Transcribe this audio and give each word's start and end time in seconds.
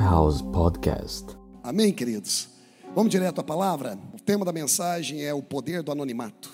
House 0.00 0.40
Podcast. 0.40 1.26
Amém, 1.62 1.92
queridos? 1.92 2.48
Vamos 2.94 3.10
direto 3.10 3.42
à 3.42 3.44
palavra? 3.44 3.98
O 4.14 4.18
tema 4.18 4.46
da 4.46 4.52
mensagem 4.52 5.22
é 5.26 5.34
o 5.34 5.42
poder 5.42 5.82
do 5.82 5.92
anonimato. 5.92 6.50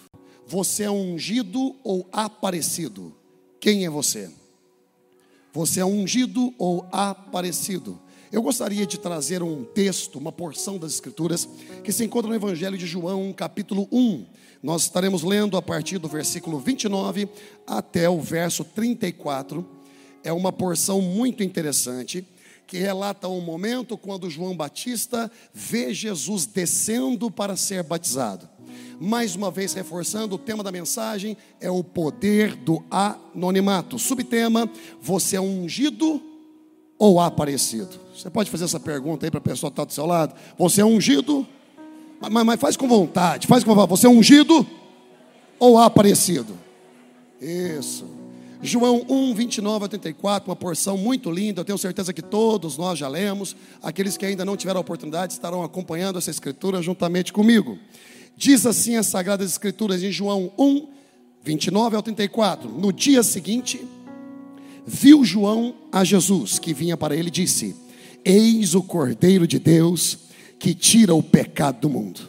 Você 0.48 0.82
é 0.82 0.90
ungido 0.90 1.76
ou 1.84 2.08
aparecido? 2.12 3.14
Quem 3.60 3.86
é 3.86 3.88
você? 3.88 4.28
Você 5.52 5.78
é 5.78 5.84
ungido 5.84 6.52
ou 6.58 6.88
aparecido? 6.90 8.00
Eu 8.32 8.42
gostaria 8.42 8.84
de 8.84 8.98
trazer 8.98 9.44
um 9.44 9.62
texto, 9.62 10.18
uma 10.18 10.32
porção 10.32 10.76
das 10.76 10.94
Escrituras, 10.94 11.48
que 11.84 11.92
se 11.92 12.04
encontra 12.04 12.28
no 12.28 12.34
Evangelho 12.34 12.76
de 12.76 12.84
João, 12.84 13.32
capítulo 13.32 13.86
1. 13.92 14.26
Nós 14.60 14.82
estaremos 14.82 15.22
lendo 15.22 15.56
a 15.56 15.62
partir 15.62 15.98
do 15.98 16.08
versículo 16.08 16.58
29 16.58 17.28
até 17.64 18.10
o 18.10 18.20
verso 18.20 18.64
34. 18.64 19.64
É 20.24 20.32
uma 20.32 20.50
porção 20.50 21.00
muito 21.00 21.44
interessante 21.44 22.26
que 22.66 22.78
relata 22.78 23.28
um 23.28 23.40
momento 23.40 23.96
quando 23.96 24.28
João 24.28 24.56
Batista 24.56 25.30
vê 25.54 25.94
Jesus 25.94 26.46
descendo 26.46 27.30
para 27.30 27.56
ser 27.56 27.82
batizado. 27.82 28.48
Mais 28.98 29.36
uma 29.36 29.50
vez 29.50 29.72
reforçando 29.74 30.34
o 30.34 30.38
tema 30.38 30.64
da 30.64 30.72
mensagem 30.72 31.36
é 31.60 31.70
o 31.70 31.84
poder 31.84 32.54
do 32.56 32.82
anonimato. 32.90 33.98
Subtema: 33.98 34.68
você 35.00 35.36
é 35.36 35.40
ungido 35.40 36.20
ou 36.98 37.20
aparecido? 37.20 38.00
Você 38.16 38.30
pode 38.30 38.50
fazer 38.50 38.64
essa 38.64 38.80
pergunta 38.80 39.26
aí 39.26 39.30
para 39.30 39.38
a 39.38 39.42
pessoa 39.42 39.70
que 39.70 39.74
está 39.74 39.84
do 39.84 39.92
seu 39.92 40.06
lado. 40.06 40.34
Você 40.58 40.80
é 40.80 40.84
ungido? 40.84 41.46
Mas, 42.18 42.44
mas 42.44 42.60
faz 42.60 42.76
com 42.76 42.88
vontade, 42.88 43.46
faz 43.46 43.62
com 43.62 43.74
vontade. 43.74 43.90
Você 43.90 44.06
é 44.06 44.10
ungido 44.10 44.66
ou 45.58 45.78
aparecido? 45.78 46.56
Isso. 47.40 48.15
João 48.66 49.06
1, 49.08 49.34
29 49.34 49.84
a 49.84 49.88
34, 49.88 50.48
uma 50.48 50.56
porção 50.56 50.98
muito 50.98 51.30
linda, 51.30 51.60
eu 51.60 51.64
tenho 51.64 51.78
certeza 51.78 52.12
que 52.12 52.20
todos 52.20 52.76
nós 52.76 52.98
já 52.98 53.08
lemos. 53.08 53.56
Aqueles 53.82 54.16
que 54.16 54.26
ainda 54.26 54.44
não 54.44 54.56
tiveram 54.56 54.78
a 54.78 54.80
oportunidade 54.80 55.32
estarão 55.32 55.62
acompanhando 55.62 56.18
essa 56.18 56.30
escritura 56.30 56.82
juntamente 56.82 57.32
comigo. 57.32 57.78
Diz 58.36 58.66
assim 58.66 58.96
as 58.96 59.06
Sagradas 59.06 59.50
Escrituras 59.50 60.02
em 60.02 60.10
João 60.10 60.52
1, 60.58 60.88
29 61.42 61.96
ao 61.96 62.02
34. 62.02 62.68
No 62.68 62.92
dia 62.92 63.22
seguinte, 63.22 63.80
viu 64.84 65.24
João 65.24 65.74
a 65.90 66.04
Jesus, 66.04 66.58
que 66.58 66.74
vinha 66.74 66.96
para 66.96 67.16
ele 67.16 67.28
e 67.28 67.30
disse: 67.30 67.74
Eis 68.24 68.74
o 68.74 68.82
Cordeiro 68.82 69.46
de 69.46 69.58
Deus 69.58 70.18
que 70.58 70.74
tira 70.74 71.14
o 71.14 71.22
pecado 71.22 71.80
do 71.80 71.88
mundo. 71.88 72.20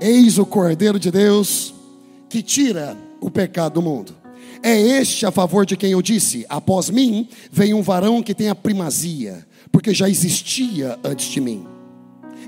Eis 0.00 0.38
o 0.38 0.46
Cordeiro 0.46 0.98
de 0.98 1.10
Deus 1.10 1.74
que 2.28 2.42
tira 2.42 2.96
o 3.20 3.30
pecado 3.30 3.74
do 3.74 3.82
mundo. 3.82 4.14
É 4.62 4.78
este 4.78 5.24
a 5.24 5.30
favor 5.30 5.64
de 5.64 5.76
quem 5.76 5.92
eu 5.92 6.02
disse: 6.02 6.44
Após 6.48 6.90
mim 6.90 7.28
vem 7.50 7.74
um 7.74 7.82
varão 7.82 8.22
que 8.22 8.34
tem 8.34 8.48
a 8.48 8.54
primazia, 8.54 9.46
porque 9.70 9.94
já 9.94 10.08
existia 10.08 10.98
antes 11.04 11.28
de 11.28 11.40
mim. 11.40 11.66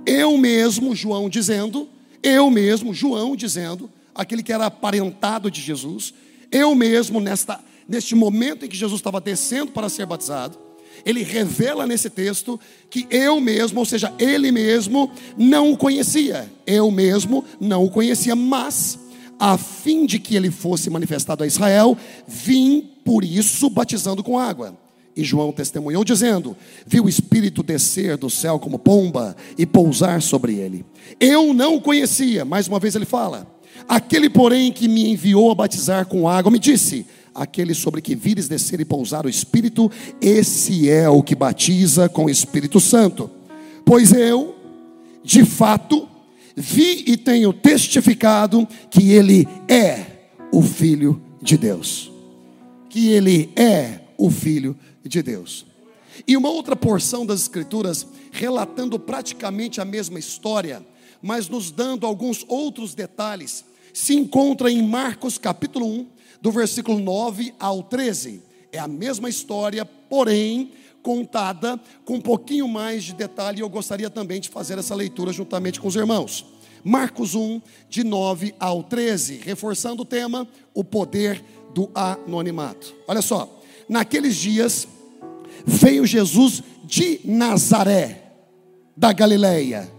Eu 0.06 0.36
mesmo, 0.38 0.94
João 0.94 1.28
dizendo, 1.28 1.88
eu 2.22 2.50
mesmo, 2.50 2.94
João 2.94 3.36
dizendo, 3.36 3.90
aquele 4.14 4.42
que 4.42 4.52
era 4.52 4.66
aparentado 4.66 5.50
de 5.50 5.60
Jesus, 5.60 6.14
eu 6.50 6.74
mesmo, 6.74 7.20
nesta, 7.20 7.60
neste 7.88 8.14
momento 8.14 8.64
em 8.64 8.68
que 8.68 8.76
Jesus 8.76 9.00
estava 9.00 9.20
descendo 9.20 9.72
para 9.72 9.88
ser 9.88 10.06
batizado, 10.06 10.58
ele 11.04 11.22
revela 11.22 11.86
nesse 11.86 12.10
texto 12.10 12.60
que 12.90 13.06
eu 13.10 13.40
mesmo, 13.40 13.80
ou 13.80 13.86
seja, 13.86 14.12
ele 14.18 14.52
mesmo, 14.52 15.10
não 15.36 15.72
o 15.72 15.76
conhecia. 15.76 16.50
Eu 16.66 16.90
mesmo 16.90 17.44
não 17.58 17.84
o 17.84 17.90
conhecia, 17.90 18.36
mas 18.36 18.98
a 19.40 19.56
fim 19.56 20.04
de 20.04 20.18
que 20.18 20.36
ele 20.36 20.50
fosse 20.50 20.90
manifestado 20.90 21.42
a 21.42 21.46
Israel, 21.46 21.96
vim 22.28 22.82
por 23.02 23.24
isso 23.24 23.70
batizando 23.70 24.22
com 24.22 24.38
água. 24.38 24.76
E 25.16 25.24
João 25.24 25.50
testemunhou 25.50 26.04
dizendo: 26.04 26.54
Viu 26.86 27.04
o 27.04 27.08
Espírito 27.08 27.62
descer 27.62 28.18
do 28.18 28.28
céu 28.28 28.58
como 28.58 28.78
pomba 28.78 29.34
e 29.56 29.64
pousar 29.64 30.20
sobre 30.20 30.56
ele. 30.56 30.84
Eu 31.18 31.54
não 31.54 31.76
o 31.76 31.80
conhecia, 31.80 32.44
mais 32.44 32.68
uma 32.68 32.78
vez 32.78 32.94
ele 32.94 33.06
fala. 33.06 33.46
Aquele, 33.88 34.28
porém, 34.28 34.70
que 34.70 34.86
me 34.86 35.10
enviou 35.10 35.50
a 35.50 35.54
batizar 35.54 36.04
com 36.04 36.28
água, 36.28 36.52
me 36.52 36.58
disse: 36.58 37.06
Aquele 37.34 37.74
sobre 37.74 38.02
que 38.02 38.14
vires 38.14 38.46
descer 38.46 38.78
e 38.78 38.84
pousar 38.84 39.24
o 39.24 39.30
Espírito, 39.30 39.90
esse 40.20 40.90
é 40.90 41.08
o 41.08 41.22
que 41.22 41.34
batiza 41.34 42.10
com 42.10 42.26
o 42.26 42.30
Espírito 42.30 42.78
Santo. 42.78 43.30
Pois 43.86 44.12
eu, 44.12 44.54
de 45.24 45.44
fato, 45.46 46.09
vi 46.56 47.04
e 47.06 47.16
tenho 47.16 47.52
testificado 47.52 48.66
que 48.90 49.12
ele 49.12 49.46
é 49.68 50.06
o 50.52 50.62
Filho 50.62 51.22
de 51.42 51.56
Deus. 51.56 52.10
Que 52.88 53.08
ele 53.10 53.52
é 53.56 54.00
o 54.18 54.30
Filho 54.30 54.76
de 55.04 55.22
Deus. 55.22 55.66
E 56.26 56.36
uma 56.36 56.50
outra 56.50 56.76
porção 56.76 57.24
das 57.24 57.42
Escrituras, 57.42 58.06
relatando 58.30 58.98
praticamente 58.98 59.80
a 59.80 59.84
mesma 59.84 60.18
história, 60.18 60.84
mas 61.22 61.48
nos 61.48 61.70
dando 61.70 62.06
alguns 62.06 62.44
outros 62.48 62.94
detalhes, 62.94 63.64
se 63.92 64.14
encontra 64.14 64.70
em 64.70 64.82
Marcos 64.82 65.38
capítulo 65.38 65.86
1, 65.86 66.06
do 66.40 66.50
versículo 66.50 66.98
9 66.98 67.54
ao 67.58 67.82
13. 67.82 68.42
É 68.72 68.78
a 68.78 68.88
mesma 68.88 69.28
história, 69.28 69.84
porém 69.84 70.72
contada 71.02 71.80
com 72.04 72.14
um 72.14 72.20
pouquinho 72.20 72.68
mais 72.68 73.04
de 73.04 73.14
detalhe, 73.14 73.58
e 73.58 73.62
eu 73.62 73.68
gostaria 73.68 74.10
também 74.10 74.40
de 74.40 74.48
fazer 74.48 74.78
essa 74.78 74.94
leitura 74.94 75.32
juntamente 75.32 75.80
com 75.80 75.88
os 75.88 75.96
irmãos. 75.96 76.44
Marcos 76.82 77.34
1, 77.34 77.60
de 77.88 78.04
9 78.04 78.54
ao 78.58 78.82
13, 78.82 79.40
reforçando 79.44 80.02
o 80.02 80.04
tema, 80.04 80.48
o 80.74 80.82
poder 80.82 81.42
do 81.74 81.90
anonimato. 81.94 82.94
Olha 83.06 83.22
só, 83.22 83.60
naqueles 83.88 84.36
dias 84.36 84.88
veio 85.64 86.06
Jesus 86.06 86.62
de 86.84 87.20
Nazaré, 87.24 88.32
da 88.96 89.12
Galileia. 89.12 89.90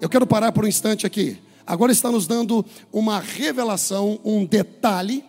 Eu 0.00 0.08
quero 0.08 0.26
parar 0.26 0.52
por 0.52 0.64
um 0.64 0.68
instante 0.68 1.06
aqui. 1.06 1.38
Agora 1.66 1.92
está 1.92 2.10
nos 2.10 2.26
dando 2.26 2.64
uma 2.92 3.20
revelação, 3.20 4.18
um 4.24 4.44
detalhe 4.44 5.24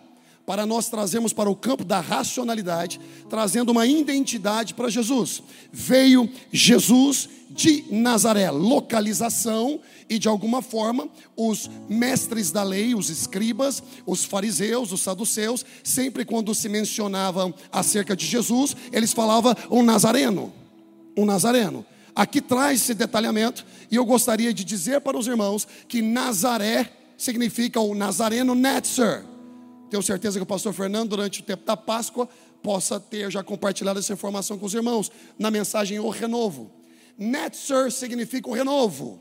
para 0.50 0.66
nós 0.66 0.88
trazermos 0.88 1.32
para 1.32 1.48
o 1.48 1.54
campo 1.54 1.84
da 1.84 2.00
racionalidade, 2.00 3.00
trazendo 3.28 3.70
uma 3.70 3.86
identidade 3.86 4.74
para 4.74 4.90
Jesus. 4.90 5.44
Veio 5.72 6.28
Jesus 6.50 7.28
de 7.48 7.84
Nazaré, 7.88 8.50
localização, 8.50 9.78
e 10.08 10.18
de 10.18 10.26
alguma 10.26 10.60
forma 10.60 11.08
os 11.36 11.70
mestres 11.88 12.50
da 12.50 12.64
lei, 12.64 12.96
os 12.96 13.10
escribas, 13.10 13.80
os 14.04 14.24
fariseus, 14.24 14.90
os 14.90 15.02
saduceus, 15.02 15.64
sempre 15.84 16.24
quando 16.24 16.52
se 16.52 16.68
mencionavam 16.68 17.54
acerca 17.70 18.16
de 18.16 18.26
Jesus, 18.26 18.74
eles 18.90 19.12
falavam 19.12 19.54
um 19.70 19.84
nazareno, 19.84 20.52
um 21.16 21.24
nazareno. 21.24 21.86
Aqui 22.12 22.40
traz 22.40 22.80
esse 22.80 22.94
detalhamento, 22.94 23.64
e 23.88 23.94
eu 23.94 24.04
gostaria 24.04 24.52
de 24.52 24.64
dizer 24.64 25.00
para 25.00 25.16
os 25.16 25.28
irmãos 25.28 25.64
que 25.86 26.02
Nazaré 26.02 26.90
significa 27.16 27.78
o 27.78 27.94
nazareno 27.94 28.56
Netzer 28.56 29.29
tenho 29.90 30.02
certeza 30.02 30.38
que 30.38 30.42
o 30.42 30.46
pastor 30.46 30.72
Fernando, 30.72 31.10
durante 31.10 31.40
o 31.40 31.42
tempo 31.42 31.64
da 31.64 31.76
Páscoa, 31.76 32.28
possa 32.62 33.00
ter 33.00 33.30
já 33.30 33.42
compartilhado 33.42 33.98
essa 33.98 34.12
informação 34.12 34.58
com 34.58 34.66
os 34.66 34.74
irmãos, 34.74 35.10
na 35.38 35.50
mensagem 35.50 35.98
O 35.98 36.08
Renovo. 36.08 36.70
Netzer 37.20 37.90
significa 37.90 38.48
o 38.48 38.54
renovo. 38.54 39.20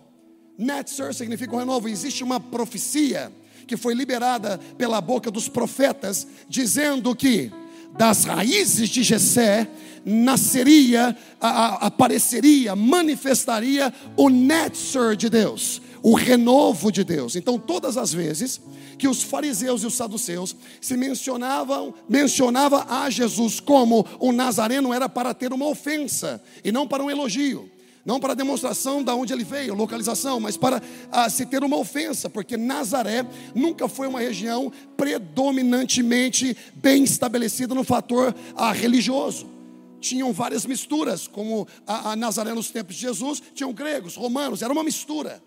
Netzer 0.58 1.14
significa 1.14 1.54
o 1.54 1.60
renovo. 1.60 1.90
Existe 1.90 2.24
uma 2.24 2.40
profecia 2.40 3.30
que 3.68 3.76
foi 3.76 3.94
liberada 3.94 4.58
pela 4.78 5.02
boca 5.02 5.30
dos 5.30 5.50
profetas, 5.50 6.26
dizendo 6.48 7.14
que 7.14 7.52
das 7.98 8.24
raízes 8.24 8.88
de 8.88 9.04
Jessé 9.04 9.68
nasceria, 10.06 11.16
a, 11.42 11.50
a, 11.50 11.88
apareceria, 11.88 12.74
manifestaria 12.74 13.94
o 14.16 14.30
Netzer 14.30 15.18
de 15.18 15.30
Deus, 15.30 15.82
o 16.02 16.14
renovo 16.16 16.92
de 16.92 17.04
Deus. 17.04 17.36
Então, 17.36 17.58
todas 17.58 17.98
as 17.98 18.14
vezes 18.14 18.62
que 18.98 19.08
os 19.08 19.24
fariseus 19.24 19.84
e 19.84 19.88
os 19.88 19.94
saduceus 19.94 20.56
se 20.82 20.96
mencionavam, 20.98 21.94
mencionava 22.08 22.86
a 22.90 23.10
Jesus 23.10 23.60
como 23.60 24.06
o 24.20 24.32
nazareno 24.32 24.94
era 24.94 25.08
para 25.08 25.34
ter 25.34 25.54
uma 25.54 25.68
ofensa 25.68 26.42
e 26.64 26.72
não 26.72 26.88
para 26.88 27.04
um 27.04 27.10
elogio. 27.10 27.70
Não 28.06 28.20
para 28.20 28.34
demonstração 28.34 29.04
de 29.04 29.12
onde 29.12 29.34
ele 29.34 29.44
veio, 29.44 29.76
localização, 29.76 30.40
mas 30.40 30.56
para 30.56 30.82
ah, 31.12 31.30
se 31.30 31.46
ter 31.46 31.64
uma 31.64 31.78
ofensa, 31.78 32.30
porque 32.30 32.56
Nazaré 32.56 33.26
nunca 33.54 33.88
foi 33.88 34.08
uma 34.08 34.22
região 34.22 34.72
predominantemente 34.96 36.56
bem 36.74 37.04
estabelecida 37.04 37.76
no 37.76 37.84
fator 37.84 38.34
ah, 38.56 38.72
religioso 38.72 39.60
tinham 40.00 40.32
várias 40.32 40.66
misturas, 40.66 41.28
como 41.28 41.68
a, 41.86 42.12
a, 42.12 42.16
Nazaré 42.16 42.54
nos 42.54 42.72
tempos 42.72 42.96
de 42.96 43.02
Jesus, 43.02 43.42
tinham 43.54 43.74
gregos, 43.74 44.16
romanos, 44.16 44.62
era 44.62 44.72
uma 44.72 44.84
mistura. 44.84 45.44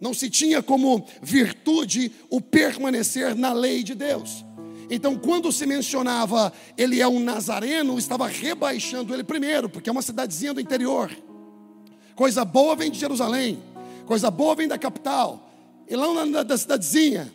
Não 0.00 0.12
se 0.12 0.28
tinha 0.28 0.62
como 0.62 1.06
virtude 1.22 2.12
o 2.28 2.40
permanecer 2.40 3.34
na 3.34 3.52
lei 3.52 3.82
de 3.82 3.94
Deus. 3.94 4.44
Então, 4.90 5.16
quando 5.16 5.50
se 5.50 5.66
mencionava 5.66 6.52
ele 6.76 7.00
é 7.00 7.08
um 7.08 7.20
nazareno, 7.20 7.98
estava 7.98 8.26
rebaixando 8.26 9.14
ele 9.14 9.24
primeiro, 9.24 9.68
porque 9.68 9.88
é 9.88 9.92
uma 9.92 10.02
cidadezinha 10.02 10.52
do 10.52 10.60
interior. 10.60 11.10
Coisa 12.14 12.44
boa 12.44 12.76
vem 12.76 12.90
de 12.90 12.98
Jerusalém, 12.98 13.62
coisa 14.06 14.30
boa 14.30 14.54
vem 14.54 14.68
da 14.68 14.78
capital, 14.78 15.50
e 15.88 15.96
lá 15.96 16.26
na, 16.26 16.42
da 16.42 16.56
cidadezinha. 16.56 17.32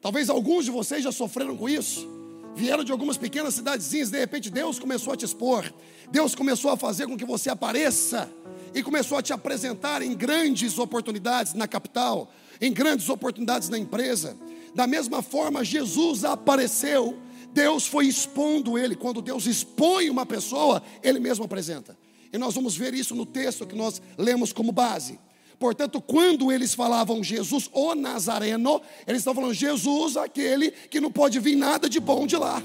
Talvez 0.00 0.28
alguns 0.28 0.64
de 0.64 0.70
vocês 0.70 1.02
já 1.02 1.10
sofreram 1.10 1.56
com 1.56 1.68
isso. 1.68 2.15
Vieram 2.56 2.82
de 2.82 2.90
algumas 2.90 3.18
pequenas 3.18 3.52
cidadezinhas, 3.52 4.10
de 4.10 4.18
repente 4.18 4.48
Deus 4.48 4.78
começou 4.78 5.12
a 5.12 5.16
te 5.16 5.26
expor, 5.26 5.70
Deus 6.10 6.34
começou 6.34 6.70
a 6.70 6.76
fazer 6.76 7.06
com 7.06 7.14
que 7.14 7.24
você 7.26 7.50
apareça 7.50 8.32
e 8.74 8.82
começou 8.82 9.18
a 9.18 9.22
te 9.22 9.30
apresentar 9.30 10.00
em 10.00 10.14
grandes 10.14 10.78
oportunidades 10.78 11.52
na 11.52 11.68
capital, 11.68 12.32
em 12.58 12.72
grandes 12.72 13.10
oportunidades 13.10 13.68
na 13.68 13.76
empresa. 13.76 14.38
Da 14.74 14.86
mesma 14.86 15.20
forma, 15.20 15.62
Jesus 15.62 16.24
apareceu, 16.24 17.18
Deus 17.52 17.86
foi 17.86 18.06
expondo 18.06 18.78
ele. 18.78 18.96
Quando 18.96 19.20
Deus 19.20 19.44
expõe 19.44 20.08
uma 20.08 20.24
pessoa, 20.24 20.82
ele 21.02 21.20
mesmo 21.20 21.44
apresenta. 21.44 21.94
E 22.32 22.38
nós 22.38 22.54
vamos 22.54 22.74
ver 22.74 22.94
isso 22.94 23.14
no 23.14 23.26
texto 23.26 23.66
que 23.66 23.76
nós 23.76 24.00
lemos 24.16 24.50
como 24.50 24.72
base. 24.72 25.18
Portanto, 25.58 26.00
quando 26.00 26.52
eles 26.52 26.74
falavam 26.74 27.24
Jesus 27.24 27.70
o 27.72 27.94
Nazareno, 27.94 28.80
eles 29.06 29.20
estavam 29.20 29.42
falando 29.42 29.54
Jesus, 29.54 30.16
aquele 30.16 30.70
que 30.70 31.00
não 31.00 31.10
pode 31.10 31.38
vir 31.40 31.56
nada 31.56 31.88
de 31.88 31.98
bom 31.98 32.26
de 32.26 32.36
lá. 32.36 32.62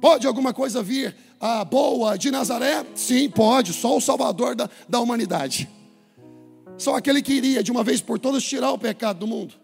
Pode 0.00 0.26
alguma 0.26 0.54
coisa 0.54 0.82
vir 0.82 1.14
ah, 1.40 1.64
boa 1.64 2.16
de 2.16 2.30
Nazaré? 2.30 2.86
Sim, 2.94 3.28
pode, 3.28 3.72
só 3.72 3.96
o 3.96 4.00
Salvador 4.00 4.54
da, 4.54 4.70
da 4.88 5.00
humanidade. 5.00 5.68
Só 6.78 6.94
aquele 6.94 7.20
que 7.20 7.34
iria 7.34 7.62
de 7.62 7.70
uma 7.70 7.84
vez 7.84 8.00
por 8.00 8.18
todas 8.18 8.42
tirar 8.42 8.70
o 8.70 8.78
pecado 8.78 9.18
do 9.18 9.26
mundo 9.26 9.54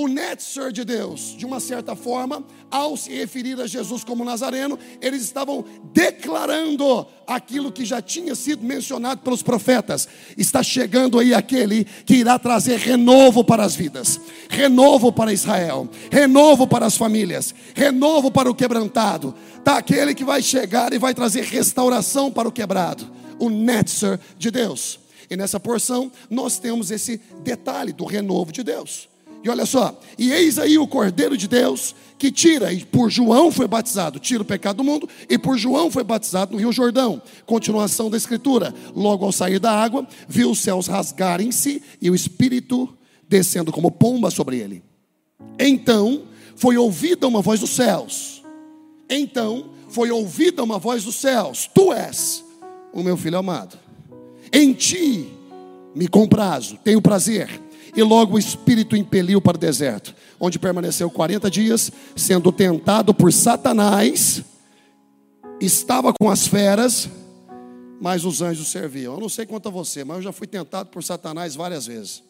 o 0.00 0.08
Netzer 0.08 0.72
de 0.72 0.82
Deus, 0.82 1.34
de 1.36 1.44
uma 1.44 1.60
certa 1.60 1.94
forma, 1.94 2.42
ao 2.70 2.96
se 2.96 3.12
referir 3.12 3.60
a 3.60 3.66
Jesus 3.66 4.02
como 4.02 4.24
Nazareno, 4.24 4.78
eles 4.98 5.20
estavam 5.20 5.62
declarando 5.92 7.06
aquilo 7.26 7.70
que 7.70 7.84
já 7.84 8.00
tinha 8.00 8.34
sido 8.34 8.64
mencionado 8.64 9.20
pelos 9.20 9.42
profetas. 9.42 10.08
Está 10.38 10.62
chegando 10.62 11.18
aí 11.18 11.34
aquele 11.34 11.84
que 11.84 12.14
irá 12.14 12.38
trazer 12.38 12.78
renovo 12.78 13.44
para 13.44 13.62
as 13.62 13.76
vidas, 13.76 14.18
renovo 14.48 15.12
para 15.12 15.34
Israel, 15.34 15.86
renovo 16.10 16.66
para 16.66 16.86
as 16.86 16.96
famílias, 16.96 17.54
renovo 17.74 18.30
para 18.30 18.50
o 18.50 18.54
quebrantado. 18.54 19.34
Está 19.58 19.76
aquele 19.76 20.14
que 20.14 20.24
vai 20.24 20.40
chegar 20.40 20.94
e 20.94 20.98
vai 20.98 21.12
trazer 21.12 21.44
restauração 21.44 22.32
para 22.32 22.48
o 22.48 22.52
quebrado, 22.52 23.06
o 23.38 23.50
Netzer 23.50 24.18
de 24.38 24.50
Deus. 24.50 24.98
E 25.28 25.36
nessa 25.36 25.60
porção 25.60 26.10
nós 26.30 26.58
temos 26.58 26.90
esse 26.90 27.20
detalhe 27.42 27.92
do 27.92 28.06
renovo 28.06 28.50
de 28.50 28.62
Deus. 28.62 29.09
E 29.42 29.48
olha 29.48 29.64
só, 29.64 29.98
e 30.18 30.32
eis 30.32 30.58
aí 30.58 30.76
o 30.78 30.86
Cordeiro 30.86 31.36
de 31.36 31.48
Deus 31.48 31.94
que 32.18 32.30
tira, 32.30 32.70
e 32.70 32.84
por 32.84 33.10
João 33.10 33.50
foi 33.50 33.66
batizado, 33.66 34.18
tira 34.18 34.42
o 34.42 34.44
pecado 34.44 34.76
do 34.76 34.84
mundo, 34.84 35.08
e 35.26 35.38
por 35.38 35.56
João 35.56 35.90
foi 35.90 36.04
batizado 36.04 36.52
no 36.52 36.58
Rio 36.58 36.70
Jordão. 36.70 37.22
Continuação 37.46 38.10
da 38.10 38.18
Escritura: 38.18 38.74
logo 38.94 39.24
ao 39.24 39.32
sair 39.32 39.58
da 39.58 39.72
água, 39.72 40.06
viu 40.28 40.50
os 40.50 40.58
céus 40.58 40.86
rasgarem-se 40.86 41.82
e 42.00 42.10
o 42.10 42.14
Espírito 42.14 42.94
descendo 43.26 43.72
como 43.72 43.90
pomba 43.90 44.30
sobre 44.30 44.58
ele. 44.58 44.82
Então 45.58 46.24
foi 46.54 46.76
ouvida 46.76 47.26
uma 47.26 47.40
voz 47.40 47.60
dos 47.60 47.70
céus. 47.70 48.42
Então 49.08 49.70
foi 49.88 50.10
ouvida 50.10 50.62
uma 50.62 50.78
voz 50.78 51.04
dos 51.04 51.14
céus: 51.14 51.70
Tu 51.74 51.90
és 51.94 52.44
o 52.92 53.02
meu 53.02 53.16
filho 53.16 53.38
amado. 53.38 53.78
Em 54.52 54.74
ti 54.74 55.32
me 55.94 56.06
comprazo, 56.06 56.76
tenho 56.84 57.00
prazer 57.00 57.69
e 57.94 58.02
logo 58.02 58.34
o 58.34 58.38
Espírito 58.38 58.96
impeliu 58.96 59.40
para 59.40 59.56
o 59.56 59.60
deserto, 59.60 60.14
onde 60.38 60.58
permaneceu 60.58 61.10
40 61.10 61.50
dias, 61.50 61.90
sendo 62.16 62.52
tentado 62.52 63.12
por 63.12 63.32
Satanás, 63.32 64.42
estava 65.60 66.12
com 66.12 66.30
as 66.30 66.46
feras, 66.46 67.08
mas 68.00 68.24
os 68.24 68.40
anjos 68.40 68.68
serviam. 68.68 69.14
Eu 69.14 69.20
não 69.20 69.28
sei 69.28 69.44
quanto 69.44 69.68
a 69.68 69.70
você, 69.72 70.04
mas 70.04 70.18
eu 70.18 70.22
já 70.22 70.32
fui 70.32 70.46
tentado 70.46 70.88
por 70.88 71.02
Satanás 71.02 71.54
várias 71.54 71.86
vezes. 71.86 72.22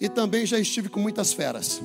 E 0.00 0.08
também 0.08 0.46
já 0.46 0.58
estive 0.58 0.88
com 0.88 1.00
muitas 1.00 1.32
feras. 1.32 1.82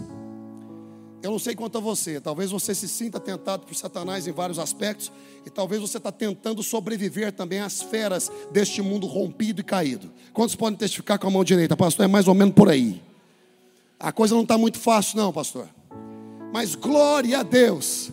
Eu 1.24 1.32
não 1.32 1.40
sei 1.40 1.56
quanto 1.56 1.78
a 1.78 1.82
você, 1.82 2.20
talvez 2.20 2.52
você 2.52 2.76
se 2.76 2.86
sinta 2.86 3.18
tentado 3.18 3.66
por 3.66 3.74
Satanás 3.74 4.28
em 4.28 4.34
vários 4.34 4.60
aspectos, 4.60 5.10
e 5.46 5.50
talvez 5.50 5.80
você 5.80 5.96
está 5.96 6.12
tentando 6.12 6.62
sobreviver 6.62 7.32
também 7.32 7.62
às 7.62 7.82
feras 7.82 8.30
deste 8.52 8.82
mundo 8.82 9.08
rompido 9.08 9.62
e 9.62 9.64
caído. 9.64 10.12
Quantos 10.34 10.54
podem 10.54 10.78
testificar 10.78 11.18
com 11.18 11.28
a 11.28 11.30
mão 11.30 11.42
direita, 11.46 11.78
pastor? 11.78 12.04
É 12.04 12.08
mais 12.10 12.28
ou 12.28 12.34
menos 12.34 12.54
por 12.54 12.68
aí. 12.68 13.02
A 13.98 14.12
coisa 14.12 14.36
não 14.36 14.42
está 14.42 14.58
muito 14.58 14.78
fácil, 14.78 15.18
não, 15.18 15.32
pastor. 15.32 15.70
Mas 16.52 16.76
glória 16.76 17.40
a 17.40 17.44
Deus, 17.44 18.12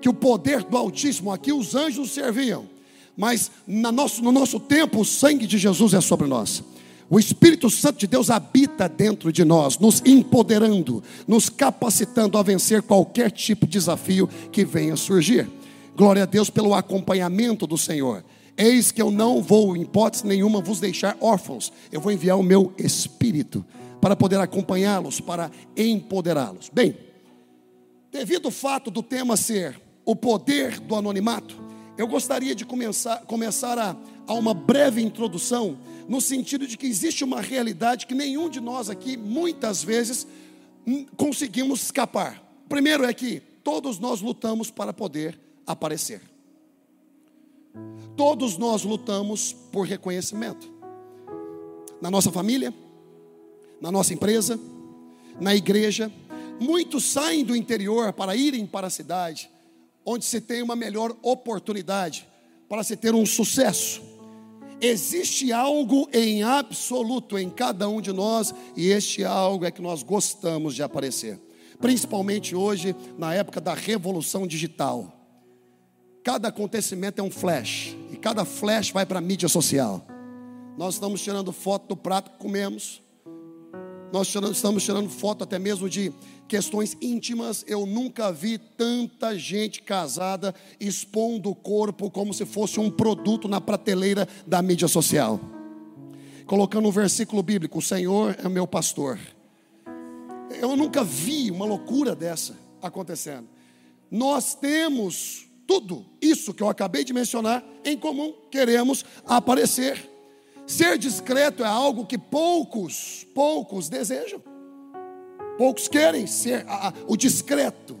que 0.00 0.08
o 0.08 0.14
poder 0.14 0.64
do 0.64 0.74
Altíssimo, 0.74 1.30
aqui 1.30 1.52
os 1.52 1.74
anjos 1.74 2.12
serviam, 2.12 2.66
mas 3.14 3.50
no 3.66 3.92
nosso, 3.92 4.22
no 4.22 4.32
nosso 4.32 4.58
tempo 4.58 5.02
o 5.02 5.04
sangue 5.04 5.46
de 5.46 5.58
Jesus 5.58 5.92
é 5.92 6.00
sobre 6.00 6.26
nós. 6.26 6.64
O 7.12 7.18
Espírito 7.18 7.68
Santo 7.68 7.98
de 7.98 8.06
Deus 8.06 8.30
habita 8.30 8.88
dentro 8.88 9.30
de 9.30 9.44
nós, 9.44 9.78
nos 9.78 10.00
empoderando, 10.02 11.04
nos 11.28 11.50
capacitando 11.50 12.38
a 12.38 12.42
vencer 12.42 12.80
qualquer 12.80 13.30
tipo 13.30 13.66
de 13.66 13.72
desafio 13.72 14.26
que 14.50 14.64
venha 14.64 14.96
surgir. 14.96 15.46
Glória 15.94 16.22
a 16.22 16.26
Deus 16.26 16.48
pelo 16.48 16.72
acompanhamento 16.72 17.66
do 17.66 17.76
Senhor. 17.76 18.24
Eis 18.56 18.90
que 18.90 19.02
eu 19.02 19.10
não 19.10 19.42
vou, 19.42 19.76
em 19.76 19.82
hipótese 19.82 20.26
nenhuma, 20.26 20.62
vos 20.62 20.80
deixar 20.80 21.14
órfãos. 21.20 21.70
Eu 21.92 22.00
vou 22.00 22.10
enviar 22.10 22.38
o 22.38 22.42
meu 22.42 22.72
Espírito 22.78 23.62
para 24.00 24.16
poder 24.16 24.40
acompanhá-los, 24.40 25.20
para 25.20 25.50
empoderá-los. 25.76 26.70
Bem, 26.72 26.96
devido 28.10 28.46
ao 28.46 28.50
fato 28.50 28.90
do 28.90 29.02
tema 29.02 29.36
ser 29.36 29.78
o 30.02 30.16
poder 30.16 30.80
do 30.80 30.96
anonimato, 30.96 31.60
eu 31.98 32.06
gostaria 32.06 32.54
de 32.54 32.64
começar, 32.64 33.18
começar 33.26 33.78
a, 33.78 33.94
a 34.26 34.32
uma 34.32 34.54
breve 34.54 35.02
introdução 35.02 35.76
no 36.08 36.20
sentido 36.20 36.66
de 36.66 36.76
que 36.76 36.86
existe 36.86 37.24
uma 37.24 37.40
realidade 37.40 38.06
que 38.06 38.14
nenhum 38.14 38.48
de 38.48 38.60
nós 38.60 38.90
aqui, 38.90 39.16
muitas 39.16 39.82
vezes, 39.82 40.26
conseguimos 41.16 41.82
escapar. 41.82 42.42
Primeiro 42.68 43.04
é 43.04 43.12
que 43.12 43.40
todos 43.62 43.98
nós 43.98 44.20
lutamos 44.20 44.70
para 44.70 44.92
poder 44.92 45.38
aparecer. 45.66 46.20
Todos 48.16 48.58
nós 48.58 48.82
lutamos 48.82 49.52
por 49.70 49.86
reconhecimento. 49.86 50.70
Na 52.00 52.10
nossa 52.10 52.30
família, 52.30 52.74
na 53.80 53.90
nossa 53.90 54.12
empresa, 54.12 54.58
na 55.40 55.54
igreja. 55.54 56.12
Muitos 56.60 57.04
saem 57.04 57.44
do 57.44 57.56
interior 57.56 58.12
para 58.12 58.36
irem 58.36 58.66
para 58.66 58.88
a 58.88 58.90
cidade, 58.90 59.50
onde 60.04 60.24
se 60.24 60.40
tem 60.40 60.62
uma 60.62 60.76
melhor 60.76 61.16
oportunidade 61.22 62.28
para 62.68 62.84
se 62.84 62.96
ter 62.96 63.14
um 63.14 63.24
sucesso 63.24 64.11
Existe 64.84 65.52
algo 65.52 66.08
em 66.12 66.42
absoluto 66.42 67.38
em 67.38 67.48
cada 67.48 67.88
um 67.88 68.00
de 68.00 68.12
nós, 68.12 68.52
e 68.76 68.88
este 68.88 69.22
algo 69.22 69.64
é 69.64 69.70
que 69.70 69.80
nós 69.80 70.02
gostamos 70.02 70.74
de 70.74 70.82
aparecer, 70.82 71.40
principalmente 71.80 72.56
hoje, 72.56 72.92
na 73.16 73.32
época 73.32 73.60
da 73.60 73.74
revolução 73.74 74.44
digital. 74.44 75.16
Cada 76.24 76.48
acontecimento 76.48 77.20
é 77.20 77.22
um 77.22 77.30
flash, 77.30 77.96
e 78.10 78.16
cada 78.16 78.44
flash 78.44 78.90
vai 78.90 79.06
para 79.06 79.20
a 79.20 79.22
mídia 79.22 79.48
social. 79.48 80.04
Nós 80.76 80.94
estamos 80.94 81.22
tirando 81.22 81.52
foto 81.52 81.86
do 81.86 81.96
prato 81.96 82.32
que 82.32 82.38
comemos, 82.38 83.00
nós 84.12 84.34
estamos 84.50 84.82
tirando 84.82 85.08
foto 85.08 85.44
até 85.44 85.60
mesmo 85.60 85.88
de 85.88 86.12
questões 86.52 86.94
íntimas. 87.00 87.64
Eu 87.66 87.86
nunca 87.86 88.30
vi 88.30 88.58
tanta 88.58 89.38
gente 89.38 89.80
casada 89.80 90.54
expondo 90.78 91.48
o 91.48 91.54
corpo 91.54 92.10
como 92.10 92.34
se 92.34 92.44
fosse 92.44 92.78
um 92.78 92.90
produto 92.90 93.48
na 93.48 93.58
prateleira 93.58 94.28
da 94.46 94.60
mídia 94.60 94.86
social. 94.86 95.40
Colocando 96.44 96.86
um 96.86 96.90
versículo 96.90 97.42
bíblico: 97.42 97.78
O 97.78 97.82
Senhor 97.82 98.36
é 98.38 98.46
meu 98.50 98.66
pastor. 98.66 99.18
Eu 100.50 100.76
nunca 100.76 101.02
vi 101.02 101.50
uma 101.50 101.64
loucura 101.64 102.14
dessa 102.14 102.54
acontecendo. 102.82 103.48
Nós 104.10 104.54
temos 104.54 105.46
tudo 105.66 106.04
isso 106.20 106.52
que 106.52 106.62
eu 106.62 106.68
acabei 106.68 107.02
de 107.02 107.14
mencionar 107.14 107.64
em 107.82 107.96
comum. 107.96 108.34
Queremos 108.50 109.06
aparecer. 109.24 110.06
Ser 110.66 110.98
discreto 110.98 111.64
é 111.64 111.66
algo 111.66 112.04
que 112.04 112.18
poucos, 112.18 113.26
poucos 113.34 113.88
desejam. 113.88 114.51
Poucos 115.62 115.86
querem 115.86 116.26
ser 116.26 116.66
a, 116.66 116.88
a, 116.88 116.92
o 117.06 117.16
discreto, 117.16 117.96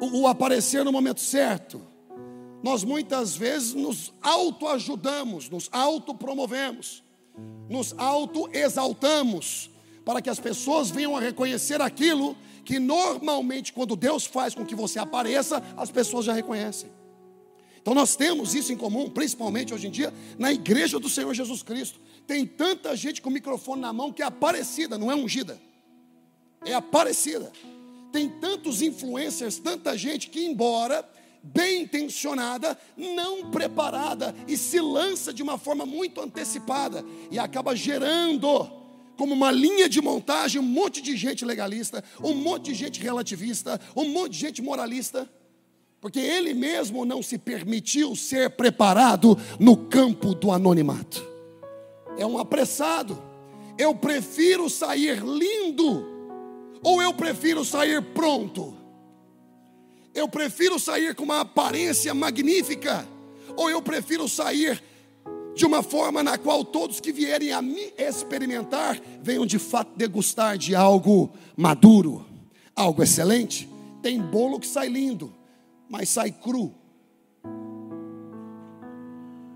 o, 0.00 0.22
o 0.22 0.26
aparecer 0.26 0.84
no 0.84 0.90
momento 0.90 1.20
certo. 1.20 1.80
Nós 2.60 2.82
muitas 2.82 3.36
vezes 3.36 3.72
nos 3.72 4.12
autoajudamos, 4.20 5.48
nos 5.48 5.68
autopromovemos, 5.70 7.04
nos 7.70 7.94
autoexaltamos, 7.96 9.70
para 10.04 10.20
que 10.20 10.28
as 10.28 10.40
pessoas 10.40 10.90
venham 10.90 11.16
a 11.16 11.20
reconhecer 11.20 11.80
aquilo 11.80 12.36
que 12.64 12.80
normalmente, 12.80 13.72
quando 13.72 13.94
Deus 13.94 14.26
faz 14.26 14.52
com 14.52 14.66
que 14.66 14.74
você 14.74 14.98
apareça, 14.98 15.62
as 15.76 15.88
pessoas 15.88 16.24
já 16.24 16.32
reconhecem. 16.32 16.90
Então 17.80 17.94
nós 17.94 18.16
temos 18.16 18.56
isso 18.56 18.72
em 18.72 18.76
comum, 18.76 19.08
principalmente 19.08 19.72
hoje 19.72 19.86
em 19.86 19.90
dia, 19.92 20.12
na 20.36 20.52
igreja 20.52 20.98
do 20.98 21.08
Senhor 21.08 21.32
Jesus 21.32 21.62
Cristo. 21.62 22.00
Tem 22.26 22.44
tanta 22.44 22.96
gente 22.96 23.22
com 23.22 23.30
o 23.30 23.32
microfone 23.32 23.80
na 23.80 23.92
mão 23.92 24.12
que 24.12 24.20
é 24.20 24.24
aparecida, 24.24 24.98
não 24.98 25.12
é 25.12 25.14
ungida. 25.14 25.60
É 26.64 26.74
aparecida. 26.74 27.50
Tem 28.10 28.28
tantos 28.28 28.82
influencers, 28.82 29.58
tanta 29.58 29.96
gente 29.96 30.28
que, 30.28 30.44
embora 30.44 31.08
bem 31.42 31.82
intencionada, 31.82 32.78
não 32.96 33.50
preparada 33.50 34.34
e 34.46 34.56
se 34.56 34.80
lança 34.80 35.32
de 35.32 35.42
uma 35.42 35.58
forma 35.58 35.84
muito 35.84 36.20
antecipada 36.20 37.04
e 37.30 37.38
acaba 37.38 37.74
gerando 37.74 38.70
como 39.16 39.34
uma 39.34 39.50
linha 39.50 39.88
de 39.88 40.00
montagem 40.00 40.60
um 40.60 40.64
monte 40.64 41.02
de 41.02 41.16
gente 41.16 41.44
legalista, 41.44 42.02
um 42.22 42.34
monte 42.34 42.66
de 42.66 42.74
gente 42.74 43.00
relativista, 43.00 43.80
um 43.96 44.04
monte 44.04 44.32
de 44.32 44.38
gente 44.38 44.62
moralista 44.62 45.28
porque 46.02 46.18
ele 46.18 46.52
mesmo 46.52 47.04
não 47.04 47.22
se 47.22 47.38
permitiu 47.38 48.16
ser 48.16 48.50
preparado 48.50 49.38
no 49.60 49.76
campo 49.76 50.34
do 50.34 50.50
anonimato. 50.50 51.24
é 52.18 52.26
um 52.26 52.38
apressado. 52.38 53.22
Eu 53.78 53.94
prefiro 53.94 54.68
sair 54.68 55.22
lindo 55.24 56.11
ou 56.82 57.00
eu 57.00 57.14
prefiro 57.14 57.64
sair 57.64 58.02
pronto? 58.02 58.76
Eu 60.14 60.28
prefiro 60.28 60.78
sair 60.78 61.14
com 61.14 61.24
uma 61.24 61.40
aparência 61.40 62.12
magnífica 62.12 63.06
ou 63.56 63.70
eu 63.70 63.80
prefiro 63.80 64.28
sair 64.28 64.82
de 65.54 65.66
uma 65.66 65.82
forma 65.82 66.22
na 66.22 66.38
qual 66.38 66.64
todos 66.64 67.00
que 67.00 67.12
vierem 67.12 67.52
a 67.52 67.62
me 67.62 67.92
experimentar 67.96 69.00
venham 69.22 69.46
de 69.46 69.58
fato 69.58 69.92
degustar 69.96 70.56
de 70.56 70.74
algo 70.74 71.30
maduro, 71.56 72.24
algo 72.74 73.02
excelente. 73.02 73.68
Tem 74.02 74.20
bolo 74.20 74.58
que 74.58 74.66
sai 74.66 74.88
lindo, 74.88 75.32
mas 75.88 76.08
sai 76.08 76.32
cru. 76.32 76.74